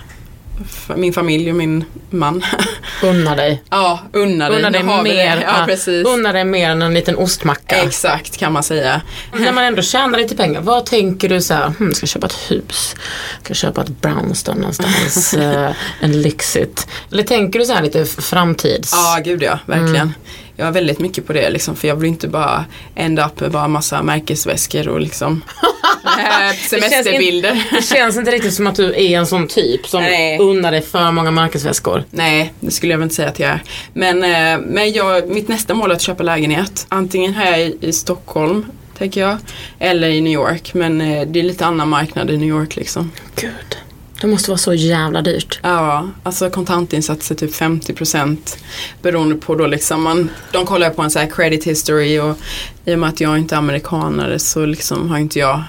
min 0.97 1.13
familj 1.13 1.51
och 1.51 1.57
min 1.57 1.85
man. 2.11 2.45
Unna 3.03 3.35
dig. 3.37 3.63
ja, 3.71 4.01
unna 4.13 4.49
dig. 4.49 4.59
Unna 4.59 4.71
dig 4.71 4.83
mer, 4.83 5.43
Ja, 5.43 5.65
precis. 5.67 6.07
unna 6.07 6.33
dig 6.33 6.45
mer 6.45 6.71
än 6.71 6.83
en 6.83 6.95
liten 6.95 7.17
ostmacka. 7.17 7.77
Exakt 7.77 8.37
kan 8.37 8.53
man 8.53 8.63
säga. 8.63 9.01
När 9.33 9.53
man 9.53 9.65
ändå 9.65 9.83
tjänar 9.83 10.19
lite 10.19 10.37
pengar, 10.37 10.61
vad 10.61 10.87
tänker 10.87 11.29
du 11.29 11.41
så 11.41 11.55
här, 11.55 11.73
hmm, 11.79 11.95
ska 11.95 12.03
jag 12.03 12.09
köpa 12.09 12.27
ett 12.27 12.51
hus? 12.51 12.97
Ska 13.43 13.51
jag 13.51 13.57
köpa 13.57 13.83
ett 13.83 14.01
brownstone 14.01 14.61
någonstans? 14.61 15.35
eh, 15.39 15.71
en 16.01 16.23
lyxigt? 16.23 16.89
Eller 17.13 17.23
tänker 17.23 17.59
du 17.59 17.65
så 17.65 17.73
här 17.73 17.83
lite 17.83 18.05
framtids? 18.05 18.93
Ja, 18.93 19.21
gud 19.25 19.43
ja, 19.43 19.59
verkligen. 19.67 19.97
Mm. 19.97 20.13
Jag 20.57 20.65
har 20.65 20.73
väldigt 20.73 20.99
mycket 20.99 21.27
på 21.27 21.33
det 21.33 21.51
liksom, 21.51 21.77
för 21.77 21.89
jag 21.89 21.97
vill 21.97 22.09
inte 22.09 22.29
bara 22.29 22.65
ända 22.95 23.27
upp 23.27 23.41
med 23.41 23.51
bara 23.51 23.69
massa 23.69 24.03
märkesväskor 24.03 24.89
och 24.89 25.01
liksom 25.01 25.43
semesterbilder. 26.69 27.65
Det 27.71 27.83
känns 27.83 28.17
inte 28.17 28.31
riktigt 28.31 28.55
som 28.55 28.67
att 28.67 28.75
du 28.75 28.95
är 28.95 29.19
en 29.19 29.27
sån 29.27 29.49
typ 29.49 29.87
som 29.87 30.03
Nej. 30.03 30.39
unnar 30.39 30.73
dig 30.73 30.83
för 30.83 31.11
många 31.11 31.31
märkesväskor. 31.31 32.05
Nej, 32.11 32.53
det 32.61 32.71
skulle 32.71 32.93
jag 32.93 32.99
väl 32.99 33.05
inte 33.05 33.15
säga 33.15 33.29
att 33.29 33.39
jag 33.39 33.51
är. 33.51 33.63
Men, 33.93 34.25
eh, 34.25 34.67
men 34.67 34.93
jag, 34.93 35.29
mitt 35.29 35.49
nästa 35.49 35.75
mål 35.75 35.91
är 35.91 35.95
att 35.95 36.01
köpa 36.01 36.23
lägenhet. 36.23 36.87
Antingen 36.89 37.35
här 37.35 37.59
i, 37.59 37.79
i 37.81 37.93
Stockholm, 37.93 38.67
tänker 38.99 39.21
jag. 39.21 39.37
Eller 39.79 40.09
i 40.09 40.21
New 40.21 40.33
York. 40.33 40.75
Men 40.75 41.01
eh, 41.01 41.27
det 41.27 41.39
är 41.39 41.45
lite 41.45 41.67
annan 41.67 41.89
marknad 41.89 42.31
i 42.31 42.37
New 42.37 42.49
York 42.49 42.77
liksom. 42.77 43.11
Gud, 43.37 43.79
det 44.21 44.27
måste 44.27 44.51
vara 44.51 44.59
så 44.59 44.75
jävla 44.75 45.23
dyrt. 45.23 45.61
Ja, 45.63 46.11
alltså 46.23 46.51
kontantinsatser 46.51 47.35
typ 47.35 47.53
50% 47.53 48.57
beroende 49.03 49.35
på 49.35 49.55
då 49.55 49.67
liksom 49.67 50.03
man, 50.03 50.31
de 50.53 50.67
kollar 50.67 50.91
på 50.91 51.03
en 51.03 51.11
så 51.11 51.19
här 51.19 51.27
credit 51.27 51.65
history 51.65 52.19
och 52.19 52.39
i 52.85 52.95
och 52.95 52.99
med 52.99 53.09
att 53.09 53.21
jag 53.21 53.39
inte 53.39 53.55
är 53.55 53.59
amerikanare 53.59 54.39
så 54.39 54.67
liksom 54.67 55.11
har 55.11 55.19
inte 55.19 55.39
jag 55.39 55.63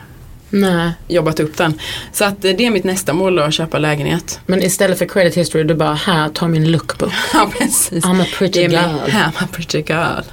Nej. 0.56 0.92
jobbat 1.08 1.40
upp 1.40 1.58
den. 1.58 1.80
Så 2.12 2.26
att 2.26 2.46
eh, 2.46 2.52
det 2.58 2.66
är 2.66 2.72
mitt 2.72 2.84
nästa 2.84 3.14
mål 3.14 3.36
då, 3.36 3.44
att 3.44 3.54
köpa 3.54 3.80
lägenhet. 3.80 4.40
Men 4.46 4.64
istället 4.64 5.00
för 5.00 5.06
credit 5.06 5.38
history, 5.38 5.64
du 5.64 5.74
bara, 5.76 5.94
här, 5.94 6.30
ta 6.30 6.48
min 6.48 6.72
lookbook. 6.72 7.14
Ja 7.34 7.50
precis. 7.60 8.06
I'm 8.06 8.22
a 8.22 8.26
pretty 8.38 8.62
girl. 8.62 8.74
I'm 9.08 9.44
a 9.44 9.48
pretty 9.52 9.78
girl. 9.78 10.24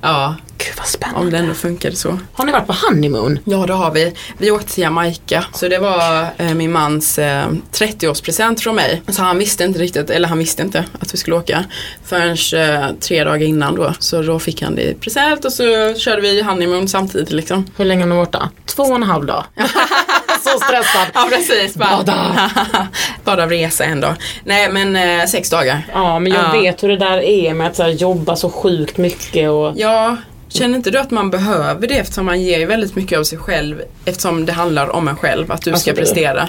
Ja, 0.00 0.36
Gud 0.64 0.74
vad 0.76 0.84
om 0.84 0.86
spännande. 0.86 1.30
det 1.30 1.38
ändå 1.38 1.54
funkade 1.54 1.96
så. 1.96 2.18
Har 2.32 2.44
ni 2.44 2.52
varit 2.52 2.66
på 2.66 2.72
honeymoon? 2.72 3.38
Ja 3.44 3.66
det 3.66 3.72
har 3.72 3.90
vi. 3.90 4.14
Vi 4.38 4.50
åkte 4.50 4.72
till 4.74 4.82
Jamaica. 4.82 5.44
Så 5.54 5.68
det 5.68 5.78
var 5.78 6.26
eh, 6.38 6.54
min 6.54 6.72
mans 6.72 7.18
eh, 7.18 7.46
30-årspresent 7.72 8.60
från 8.60 8.74
mig. 8.74 9.02
Så 9.08 9.22
han 9.22 9.38
visste 9.38 9.64
inte 9.64 9.78
riktigt, 9.78 10.10
eller 10.10 10.28
han 10.28 10.38
visste 10.38 10.62
inte 10.62 10.84
att 11.00 11.14
vi 11.14 11.18
skulle 11.18 11.36
åka. 11.36 11.64
Förrän 12.04 12.36
eh, 12.80 12.90
tre 13.00 13.24
dagar 13.24 13.46
innan 13.46 13.74
då. 13.74 13.92
Så 13.98 14.22
då 14.22 14.38
fick 14.38 14.62
han 14.62 14.74
det 14.74 14.82
i 14.82 14.94
present 14.94 15.44
och 15.44 15.52
så 15.52 15.94
körde 15.96 16.20
vi 16.22 16.42
honeymoon 16.42 16.88
samtidigt 16.88 17.30
liksom. 17.32 17.66
Hur 17.76 17.84
länge 17.84 18.02
har 18.02 18.08
ni 18.08 18.16
varit 18.16 18.30
borta? 18.32 18.50
Två 18.66 18.82
och 18.82 18.96
en 18.96 19.02
halv 19.02 19.26
dag. 19.26 19.44
så 20.42 20.58
stressad. 20.58 21.06
Ja 21.14 21.28
precis. 21.30 21.74
Bada. 21.74 22.50
Bara 23.24 23.46
resa 23.50 23.84
en 23.84 24.00
dag. 24.00 24.14
Nej 24.44 24.72
men 24.72 24.96
eh, 25.20 25.26
sex 25.26 25.50
dagar. 25.50 25.82
Ja, 25.92 26.18
men 26.18 26.32
jag 26.32 26.44
Ja. 26.44 26.52
vet 26.60 26.82
hur 26.82 26.88
det 26.88 26.96
där 26.96 27.18
är 27.18 27.54
med 27.54 27.66
att 27.66 27.76
så 27.76 27.82
här, 27.82 27.90
jobba 27.90 28.36
så 28.36 28.50
sjukt 28.50 28.96
mycket 28.98 29.50
och 29.50 29.72
Ja, 29.76 30.16
känner 30.52 30.76
inte 30.76 30.90
du 30.90 30.98
att 30.98 31.10
man 31.10 31.30
behöver 31.30 31.86
det 31.88 31.94
eftersom 31.94 32.26
man 32.26 32.42
ger 32.42 32.66
väldigt 32.66 32.96
mycket 32.96 33.18
av 33.18 33.24
sig 33.24 33.38
själv 33.38 33.82
eftersom 34.04 34.46
det 34.46 34.52
handlar 34.52 34.88
om 34.88 35.08
en 35.08 35.16
själv, 35.16 35.52
att 35.52 35.62
du 35.62 35.70
Alltså, 35.70 35.82
ska 35.82 35.90
det- 35.92 35.96
prestera. 36.00 36.48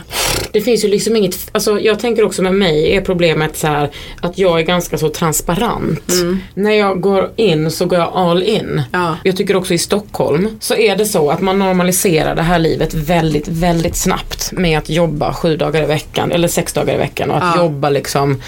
Det 0.51 0.61
finns 0.61 0.83
ju 0.83 0.87
liksom 0.87 1.15
inget, 1.15 1.37
alltså 1.51 1.79
jag 1.79 1.99
tänker 1.99 2.23
också 2.23 2.41
med 2.41 2.53
mig 2.53 2.95
är 2.95 3.01
problemet 3.01 3.57
så 3.57 3.67
här 3.67 3.89
att 4.21 4.37
jag 4.37 4.59
är 4.59 4.63
ganska 4.63 4.97
så 4.97 5.09
transparent. 5.09 6.13
När 6.53 6.71
jag 6.71 7.01
går 7.01 7.31
in 7.35 7.71
så 7.71 7.85
går 7.85 7.99
jag 7.99 8.11
all 8.13 8.43
in. 8.43 8.81
Ja. 8.91 9.17
Jag 9.23 9.37
tycker 9.37 9.55
också 9.55 9.73
i 9.73 9.77
Stockholm 9.77 10.57
så 10.59 10.75
är 10.75 10.95
det 10.95 11.05
så 11.05 11.29
att 11.31 11.41
man 11.41 11.59
normaliserar 11.59 12.35
det 12.35 12.41
här 12.41 12.59
livet 12.59 12.93
väldigt, 12.93 13.47
väldigt 13.47 13.95
snabbt 13.95 14.51
med 14.51 14.77
att 14.77 14.89
jobba 14.89 15.33
sju 15.33 15.57
dagar 15.57 15.83
i 15.83 15.85
veckan 15.85 16.31
eller 16.31 16.47
sex 16.47 16.73
dagar 16.73 16.93
i 16.93 16.97
veckan 16.97 17.31
och 17.31 17.37
att 17.37 17.55
Ja. 17.55 17.63
jobba 17.63 17.89
liksom 17.89 18.41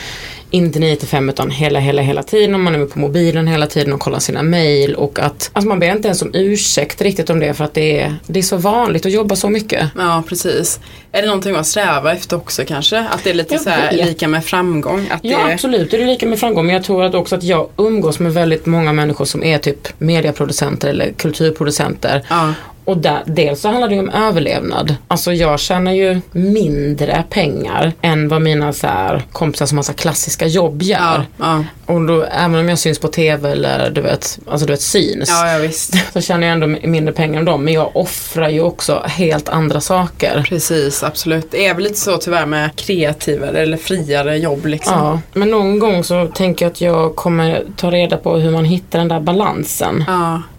inte 0.55 0.79
9 0.79 0.95
till 0.95 1.07
5 1.07 1.29
utan 1.29 1.51
hela, 1.51 1.79
hela, 1.79 2.01
hela 2.01 2.23
tiden 2.23 2.53
och 2.53 2.59
man 2.59 2.75
är 2.75 2.85
på 2.85 2.99
mobilen 2.99 3.47
hela 3.47 3.67
tiden 3.67 3.93
och 3.93 3.99
kollar 3.99 4.19
sina 4.19 4.43
mail 4.43 4.95
och 4.95 5.19
att 5.19 5.49
alltså 5.53 5.69
man 5.69 5.79
ber 5.79 5.91
inte 5.91 6.07
ens 6.07 6.21
om 6.21 6.31
ursäkt 6.33 7.01
riktigt 7.01 7.29
om 7.29 7.39
det 7.39 7.53
för 7.53 7.63
att 7.63 7.73
det 7.73 7.99
är, 7.99 8.15
det 8.27 8.39
är 8.39 8.43
så 8.43 8.57
vanligt 8.57 9.05
att 9.05 9.11
jobba 9.11 9.35
så 9.35 9.49
mycket. 9.49 9.89
Ja, 9.97 10.23
precis. 10.27 10.79
Är 11.11 11.21
det 11.21 11.27
någonting 11.27 11.55
att 11.55 11.67
sträva 11.67 12.13
efter 12.13 12.37
också 12.37 12.63
kanske? 12.67 12.99
Att 12.99 13.23
det 13.23 13.29
är 13.29 13.33
lite 13.33 13.59
så 13.59 13.69
lika 13.91 14.27
med 14.27 14.45
framgång? 14.45 15.07
Att 15.11 15.19
Ja 15.23 15.37
det... 15.47 15.53
absolut, 15.53 15.91
det 15.91 15.97
är 16.01 16.05
lika 16.05 16.25
med 16.25 16.39
framgång. 16.39 16.65
Men 16.65 16.75
jag 16.75 16.83
tror 16.83 17.03
att 17.03 17.15
också 17.15 17.35
att 17.35 17.43
jag 17.43 17.69
umgås 17.77 18.19
med 18.19 18.33
väldigt 18.33 18.65
många 18.65 18.93
människor 18.93 19.25
som 19.25 19.43
är 19.43 19.57
typ 19.57 19.87
medieproducenter 19.97 20.89
eller 20.89 21.11
kulturproducenter. 21.11 22.25
Ja. 22.29 22.53
Och 22.85 22.97
där, 22.97 23.21
dels 23.25 23.61
så 23.61 23.69
handlar 23.69 23.87
det 23.87 23.93
ju 23.95 23.99
om 23.99 24.09
överlevnad. 24.09 24.95
Alltså 25.07 25.33
jag 25.33 25.59
tjänar 25.59 25.91
ju 25.91 26.21
mindre 26.31 27.23
pengar 27.29 27.93
än 28.01 28.27
vad 28.27 28.41
mina 28.41 28.73
så 28.73 28.87
här, 28.87 29.23
kompisar 29.31 29.65
som 29.65 29.77
har 29.77 29.83
så 29.83 29.91
här 29.91 29.97
klassiska 29.97 30.47
jobb 30.47 30.81
gör. 30.81 30.97
Ja, 30.99 31.23
ja. 31.37 31.63
Och 31.85 32.01
då, 32.01 32.23
även 32.23 32.55
om 32.59 32.69
jag 32.69 32.79
syns 32.79 32.99
på 32.99 33.07
TV 33.07 33.51
eller 33.51 33.89
du 33.89 34.01
vet, 34.01 34.39
alltså 34.47 34.67
du 34.67 34.73
vet 34.73 34.81
syns. 34.81 35.29
ja. 35.29 35.45
Så 36.13 36.21
tjänar 36.21 36.47
jag 36.47 36.53
ändå 36.53 36.87
mindre 36.87 37.13
pengar 37.13 37.39
än 37.39 37.45
dem. 37.45 37.63
Men 37.63 37.73
jag 37.73 37.95
offrar 37.95 38.49
ju 38.49 38.61
också 38.61 39.01
helt 39.05 39.49
andra 39.49 39.81
saker. 39.81 40.45
Precis, 40.49 41.03
absolut. 41.03 41.51
Det 41.51 41.65
är 41.65 41.73
väl 41.73 41.83
lite 41.83 41.99
så 41.99 42.17
tyvärr 42.17 42.45
med 42.45 42.75
kreativare 42.75 43.59
eller 43.59 43.77
friare 43.77 44.37
jobb 44.37 44.65
liksom. 44.65 44.93
Ja, 44.93 45.19
men 45.33 45.51
någon 45.51 45.79
gång 45.79 46.03
så 46.03 46.27
tänker 46.27 46.65
jag 46.65 46.71
att 46.71 46.81
jag 46.81 47.15
kommer 47.15 47.63
ta 47.75 47.91
reda 47.91 48.17
på 48.17 48.37
hur 48.37 48.51
man 48.51 48.65
hittar 48.65 48.99
den 48.99 49.07
där 49.07 49.19
balansen. 49.19 50.03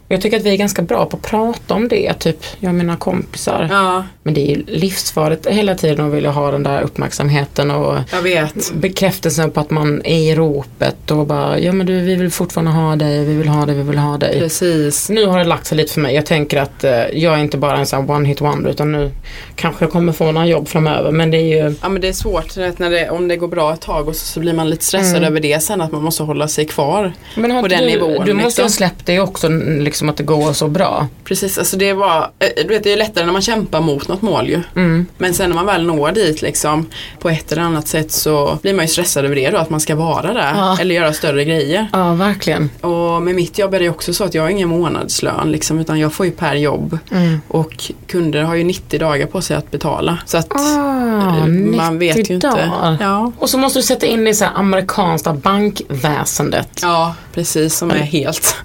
Ja, 0.09 0.14
Jag 0.14 0.20
tycker 0.22 0.36
att 0.36 0.42
vi 0.42 0.50
är 0.50 0.57
ganska 0.57 0.82
bra 0.82 1.07
på 1.07 1.16
att 1.16 1.22
prata 1.22 1.74
om 1.74 1.88
det, 1.88 2.12
typ 2.14 2.36
jag 2.61 2.68
och 2.68 2.74
mina 2.74 2.96
kompisar. 2.96 3.68
ja, 3.70 4.04
Men 4.22 4.34
det 4.34 4.40
är 4.50 4.57
ju 4.57 4.64
livsfarligt 4.66 5.46
hela 5.46 5.74
tiden 5.74 6.07
att 6.07 6.12
vilja 6.12 6.30
ha 6.30 6.50
den 6.50 6.62
där 6.62 6.80
uppmärksamheten 6.82 7.70
och 7.70 7.98
jag 8.12 8.22
vet. 8.22 8.72
bekräftelsen 8.74 9.50
på 9.50 9.61
att 9.61 9.70
man 9.70 10.02
är 10.04 10.18
i 10.18 10.34
ropet 10.34 11.11
och 11.11 11.26
bara, 11.26 11.59
ja 11.59 11.72
men 11.72 11.86
du 11.86 12.00
vi 12.00 12.14
vill 12.14 12.30
fortfarande 12.30 12.70
ha 12.70 12.96
dig, 12.96 13.24
vi 13.24 13.34
vill 13.34 13.48
ha 13.48 13.66
dig, 13.66 13.74
vi 13.74 13.82
vill 13.82 13.98
ha 13.98 14.18
dig. 14.18 14.38
Precis. 14.40 15.09
Nu 15.11 15.26
har 15.26 15.38
det 15.38 15.44
lagt 15.44 15.66
sig 15.66 15.76
lite 15.78 15.92
för 15.92 16.00
mig. 16.00 16.14
Jag 16.14 16.26
tänker 16.26 16.59
att 16.61 16.84
eh, 16.84 16.92
jag 17.12 17.34
är 17.34 17.38
inte 17.38 17.57
bara 17.59 17.76
en 17.78 17.86
sån 17.86 18.07
här 18.07 18.14
one 18.16 18.28
hit 18.28 18.40
wonder 18.40 18.70
utan 18.70 18.92
nu 18.92 19.11
kanske 19.54 19.84
jag 19.84 19.92
kommer 19.92 20.12
få 20.12 20.32
några 20.32 20.46
jobb 20.46 20.68
framöver. 20.68 21.11
Men 21.11 21.30
det 21.30 21.36
är 21.38 21.64
ju 21.68 21.74
Ja 21.82 21.88
men 21.88 22.00
det 22.00 22.09
är 22.09 22.12
svårt 22.12 22.57
när 22.57 22.90
det, 22.90 23.11
om 23.11 23.28
det 23.28 23.36
går 23.36 23.48
bra 23.48 23.72
ett 23.74 23.80
tag 23.80 24.09
och 24.09 24.16
så, 24.16 24.26
så 24.26 24.40
blir 24.40 24.52
man 24.52 24.70
lite 24.70 24.84
stressad 24.84 25.24
över 25.24 25.40
det 25.40 25.62
sen 25.62 25.80
att 25.80 25.92
man 25.92 26.02
måste 26.02 26.22
hålla 26.22 26.48
sig 26.48 26.64
kvar 26.66 27.12
men 27.36 27.62
på 27.62 27.68
den 27.68 27.80
du, 27.80 27.86
nivån. 27.86 28.24
Du 28.26 28.32
måste 28.32 28.46
liksom. 28.46 28.64
ha 28.64 28.68
släppt 28.70 29.07
det 29.07 29.20
också, 29.20 29.46
n- 29.46 29.84
liksom 29.97 30.09
att 30.09 30.16
det 30.16 30.22
går 30.22 30.53
så 30.53 30.68
bra. 30.68 31.07
Precis, 31.24 31.59
alltså 31.59 31.76
det 31.76 31.92
var, 31.92 32.30
eh, 32.38 32.49
du 32.62 32.68
vet 32.68 32.84
det 32.84 32.92
är 32.92 32.97
lättare 32.97 33.24
när 33.26 33.32
man 33.32 33.42
kämpar 33.42 33.80
mot 33.80 34.09
något 34.09 34.22
mål 34.22 34.49
ju. 34.49 34.61
Mm. 34.76 35.07
Men 35.18 35.34
sen 35.34 35.51
när 35.51 35.55
man 35.55 35.66
väl 35.66 35.86
når 35.86 36.12
dit 36.12 36.42
liksom 36.42 36.86
på 37.20 37.28
ett 37.30 37.53
eller 37.53 37.62
annat 37.62 37.88
sätt 37.88 38.12
så 38.12 38.59
blir 38.62 38.74
man 38.74 38.84
ju 38.84 38.88
stressad 38.88 39.24
över 39.24 39.36
det 39.36 39.51
då, 39.51 39.59
att 39.59 39.70
man 39.70 39.80
ska 39.80 39.94
vara 39.97 40.32
där 40.32 40.53
Ja. 40.57 40.78
eller 40.80 40.94
göra 40.94 41.12
större 41.12 41.44
grejer. 41.44 41.86
Ja, 41.92 42.14
verkligen. 42.14 42.70
Och 42.80 43.22
med 43.22 43.34
mitt 43.34 43.59
jobb 43.59 43.74
är 43.74 43.80
det 43.80 43.88
också 43.90 44.14
så 44.14 44.24
att 44.24 44.34
jag 44.34 44.42
har 44.42 44.51
ingen 44.51 44.68
månadslön 44.68 45.53
liksom, 45.53 45.78
utan 45.78 45.99
jag 45.99 46.12
får 46.12 46.26
ju 46.26 46.32
per 46.32 46.55
jobb. 46.55 46.99
Mm. 47.11 47.40
Och 47.49 47.90
kunder 48.07 48.42
har 48.42 48.55
ju 48.55 48.64
90 48.64 48.99
dagar 49.01 49.26
på 49.26 49.40
sig 49.42 49.57
att 49.57 49.70
betala. 49.70 50.18
Så 50.26 50.36
att 50.38 50.53
Ah, 50.53 51.36
eh, 51.38 51.47
man 51.47 51.99
vet 51.99 52.16
90 52.16 52.28
ju 52.30 52.34
inte. 52.34 52.70
Ja. 53.01 53.32
Och 53.38 53.51
så 53.51 53.59
måste 53.59 53.78
du 53.78 53.82
sätta 53.82 54.07
in 54.07 54.24
det 54.24 54.30
i 54.30 54.34
så 54.34 54.44
här 54.44 54.53
amerikanska 54.55 55.32
bankväsendet. 55.32 56.68
ja, 56.82 57.14
precis 57.34 57.76
som 57.76 57.90
är 57.90 57.94
helt 57.94 58.57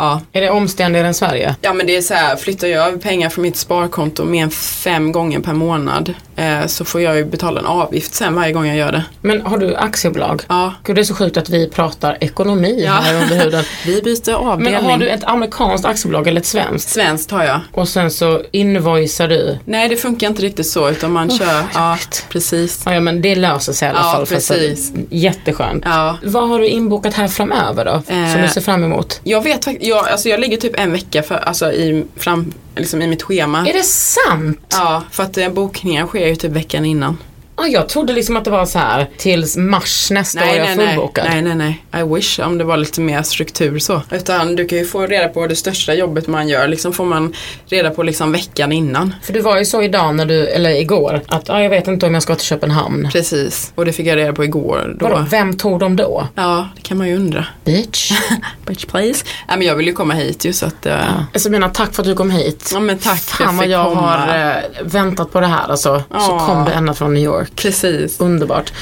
Ja. 0.00 0.20
Är 0.32 0.40
det 0.40 0.50
omständigare 0.50 1.06
än 1.06 1.14
Sverige? 1.14 1.54
ja 1.60 1.72
men 1.72 1.86
det 1.86 1.96
är 1.96 2.00
så 2.02 2.14
här, 2.14 2.36
flyttar 2.36 2.68
jag 2.68 2.86
över 2.88 2.98
pengar 2.98 3.28
från 3.28 3.42
mitt 3.42 3.56
sparkonto 3.56 4.24
mer 4.24 4.42
än 4.42 4.50
fem 4.50 5.12
gånger 5.12 5.40
per 5.40 5.52
månad 5.52 6.14
eh, 6.36 6.66
så 6.66 6.84
får 6.84 7.00
jag 7.00 7.16
ju 7.16 7.24
betala 7.24 7.60
en 7.60 7.66
avgift 7.66 8.14
sen 8.14 8.34
varje 8.34 8.52
gång 8.52 8.66
jag 8.66 8.76
gör 8.76 8.92
det. 8.92 9.04
Men 9.20 9.40
har 9.40 9.58
du 9.58 9.76
aktiebolag? 9.76 10.42
Ja. 10.48 10.74
Gud, 10.84 10.96
det 10.96 11.02
är 11.02 11.04
så 11.04 11.14
sjukt 11.14 11.36
att 11.36 11.48
vi 11.48 11.68
pratar 11.70 12.16
ekonomi 12.20 12.82
Ja. 12.86 12.92
här 12.92 13.22
under 13.22 13.44
huden. 13.44 13.64
Vi 13.86 14.02
byter 14.02 14.32
avdelning. 14.34 14.72
Men 14.74 14.84
har 14.90 14.98
du 14.98 15.08
ett 15.08 15.24
amerikanskt 15.24 15.84
aktiebolag 15.86 16.26
eller 16.28 16.40
ett 16.40 16.46
svenskt? 16.46 16.88
Svenskt 16.90 17.30
har 17.30 17.44
jag. 17.44 17.60
Och 17.72 17.88
sen 17.88 18.10
så 18.10 18.42
invoicar 18.52 19.28
du. 19.28 19.58
Nej 19.64 19.88
det 19.88 19.96
funkar 19.96 20.26
inte 20.26 20.42
riktigt 20.42 20.66
så 20.66 20.90
utan 20.90 21.12
man 21.12 21.30
kör, 21.30 21.62
ja 21.74 21.98
precis. 22.28 22.82
Ja, 22.86 22.94
ja 22.94 23.00
men 23.00 23.22
det 23.22 23.34
löser 23.34 23.72
sig 23.72 23.88
i 23.88 23.90
alla 23.90 24.00
Ja, 24.00 24.12
fall. 24.12 24.26
precis. 24.26 24.92
Jätteskönt. 25.10 25.82
Ja. 25.86 26.18
Vad 26.22 26.48
har 26.48 26.58
du 26.58 26.66
inbokat 26.68 27.14
här 27.14 27.28
framöver 27.28 27.84
då? 27.84 28.02
Som 28.06 28.16
Eh. 28.16 28.42
du 28.42 28.48
ser 28.48 28.60
fram 28.60 28.84
emot? 28.84 29.20
Jag 29.24 29.42
vet 29.44 29.64
faktiskt, 29.64 29.89
jag, 29.90 30.08
alltså 30.08 30.28
jag 30.28 30.40
ligger 30.40 30.56
typ 30.56 30.80
en 30.80 30.92
vecka 30.92 31.22
för, 31.22 31.34
alltså 31.34 31.72
i, 31.72 32.04
fram, 32.16 32.52
liksom 32.76 33.02
i 33.02 33.06
mitt 33.06 33.22
schema. 33.22 33.68
Är 33.68 33.72
det 33.72 33.82
sant? 33.82 34.58
Ja, 34.70 35.02
för 35.10 35.22
att 35.22 35.38
eh, 35.38 35.48
bokningen 35.48 36.06
sker 36.06 36.26
ju 36.26 36.36
typ 36.36 36.52
veckan 36.52 36.84
innan. 36.84 37.18
Ja, 37.60 37.66
jag 37.66 37.88
trodde 37.88 38.12
liksom 38.12 38.36
att 38.36 38.44
det 38.44 38.50
var 38.50 38.66
så 38.66 38.78
här 38.78 39.08
tills 39.16 39.56
mars 39.56 40.10
nästa 40.10 40.40
år 40.40 40.44
är 40.44 40.54
jag 40.56 40.66
nej, 40.66 40.76
nej, 40.76 40.88
fullbokad. 40.88 41.24
nej, 41.30 41.42
nej, 41.42 41.54
nej. 41.54 42.02
I 42.02 42.14
wish 42.14 42.38
om 42.40 42.58
det 42.58 42.64
var 42.64 42.76
lite 42.76 43.00
mer 43.00 43.22
struktur 43.22 43.78
så. 43.78 44.02
Utan 44.10 44.56
du 44.56 44.66
kan 44.66 44.78
ju 44.78 44.84
få 44.84 45.06
reda 45.06 45.28
på 45.28 45.46
det 45.46 45.56
största 45.56 45.94
jobbet 45.94 46.26
man 46.26 46.48
gör, 46.48 46.68
liksom 46.68 46.92
får 46.92 47.04
man 47.04 47.34
reda 47.66 47.90
på 47.90 48.02
liksom 48.02 48.32
veckan 48.32 48.72
innan. 48.72 49.14
För 49.22 49.32
du 49.32 49.40
var 49.40 49.58
ju 49.58 49.64
så 49.64 49.82
idag 49.82 50.14
när 50.14 50.26
du, 50.26 50.46
eller 50.46 50.70
igår, 50.70 51.20
att 51.28 51.48
ja, 51.48 51.62
jag 51.62 51.70
vet 51.70 51.88
inte 51.88 52.06
om 52.06 52.14
jag 52.14 52.22
ska 52.22 52.34
till 52.34 52.46
Köpenhamn. 52.46 53.08
Precis, 53.12 53.72
och 53.74 53.84
det 53.84 53.92
fick 53.92 54.06
jag 54.06 54.16
reda 54.16 54.32
på 54.32 54.44
igår. 54.44 54.96
Då. 55.00 55.08
Vadå, 55.08 55.24
vem 55.30 55.56
tog 55.56 55.80
dem 55.80 55.96
då? 55.96 56.28
Ja, 56.34 56.68
det 56.76 56.82
kan 56.82 56.98
man 56.98 57.08
ju 57.08 57.16
undra. 57.16 57.46
Bitch. 57.64 58.12
Bitch 58.66 58.84
please. 58.84 59.24
Nej 59.48 59.58
men 59.58 59.66
jag 59.66 59.74
vill 59.76 59.86
ju 59.86 59.92
komma 59.92 60.14
hit 60.14 60.44
ju 60.44 60.52
så 60.52 60.66
att 60.66 60.86
uh, 60.86 60.92
Alltså 61.32 61.48
jag 61.48 61.52
menar, 61.52 61.68
tack 61.68 61.94
för 61.94 62.02
att 62.02 62.08
du 62.08 62.14
kom 62.14 62.30
hit. 62.30 62.70
Ja 62.74 62.80
men 62.80 62.98
tack 62.98 63.20
Fan 63.20 63.56
vad 63.56 63.66
jag 63.66 63.84
komma. 63.88 64.00
har 64.16 64.38
eh, 64.50 64.54
väntat 64.84 65.32
på 65.32 65.40
det 65.40 65.46
här 65.46 65.68
alltså. 65.70 65.98
Så 65.98 66.04
Ja. 66.30 66.46
kom 66.46 66.64
det 66.64 66.70
ända 66.72 66.94
från 66.94 67.14
New 67.14 67.22
York. 67.24 67.49
Precis. 67.54 68.20
Underbart. 68.20 68.72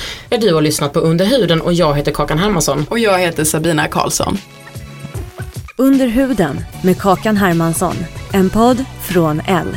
Du 0.40 0.54
har 0.54 0.62
lyssnat 0.62 0.92
på 0.92 1.00
Under 1.00 1.24
huden 1.24 1.60
och 1.60 1.72
jag 1.72 1.96
heter 1.96 2.12
Kakan 2.12 2.38
Hermansson. 2.38 2.86
Och 2.90 2.98
jag 2.98 3.18
heter 3.18 3.44
Sabina 3.44 3.88
Karlsson. 3.88 4.38
Under 5.76 6.06
huden 6.06 6.64
med 6.82 6.98
Kakan 6.98 7.36
Hermansson. 7.36 7.96
En 8.32 8.50
podd 8.50 8.84
från 9.02 9.40
L. 9.46 9.76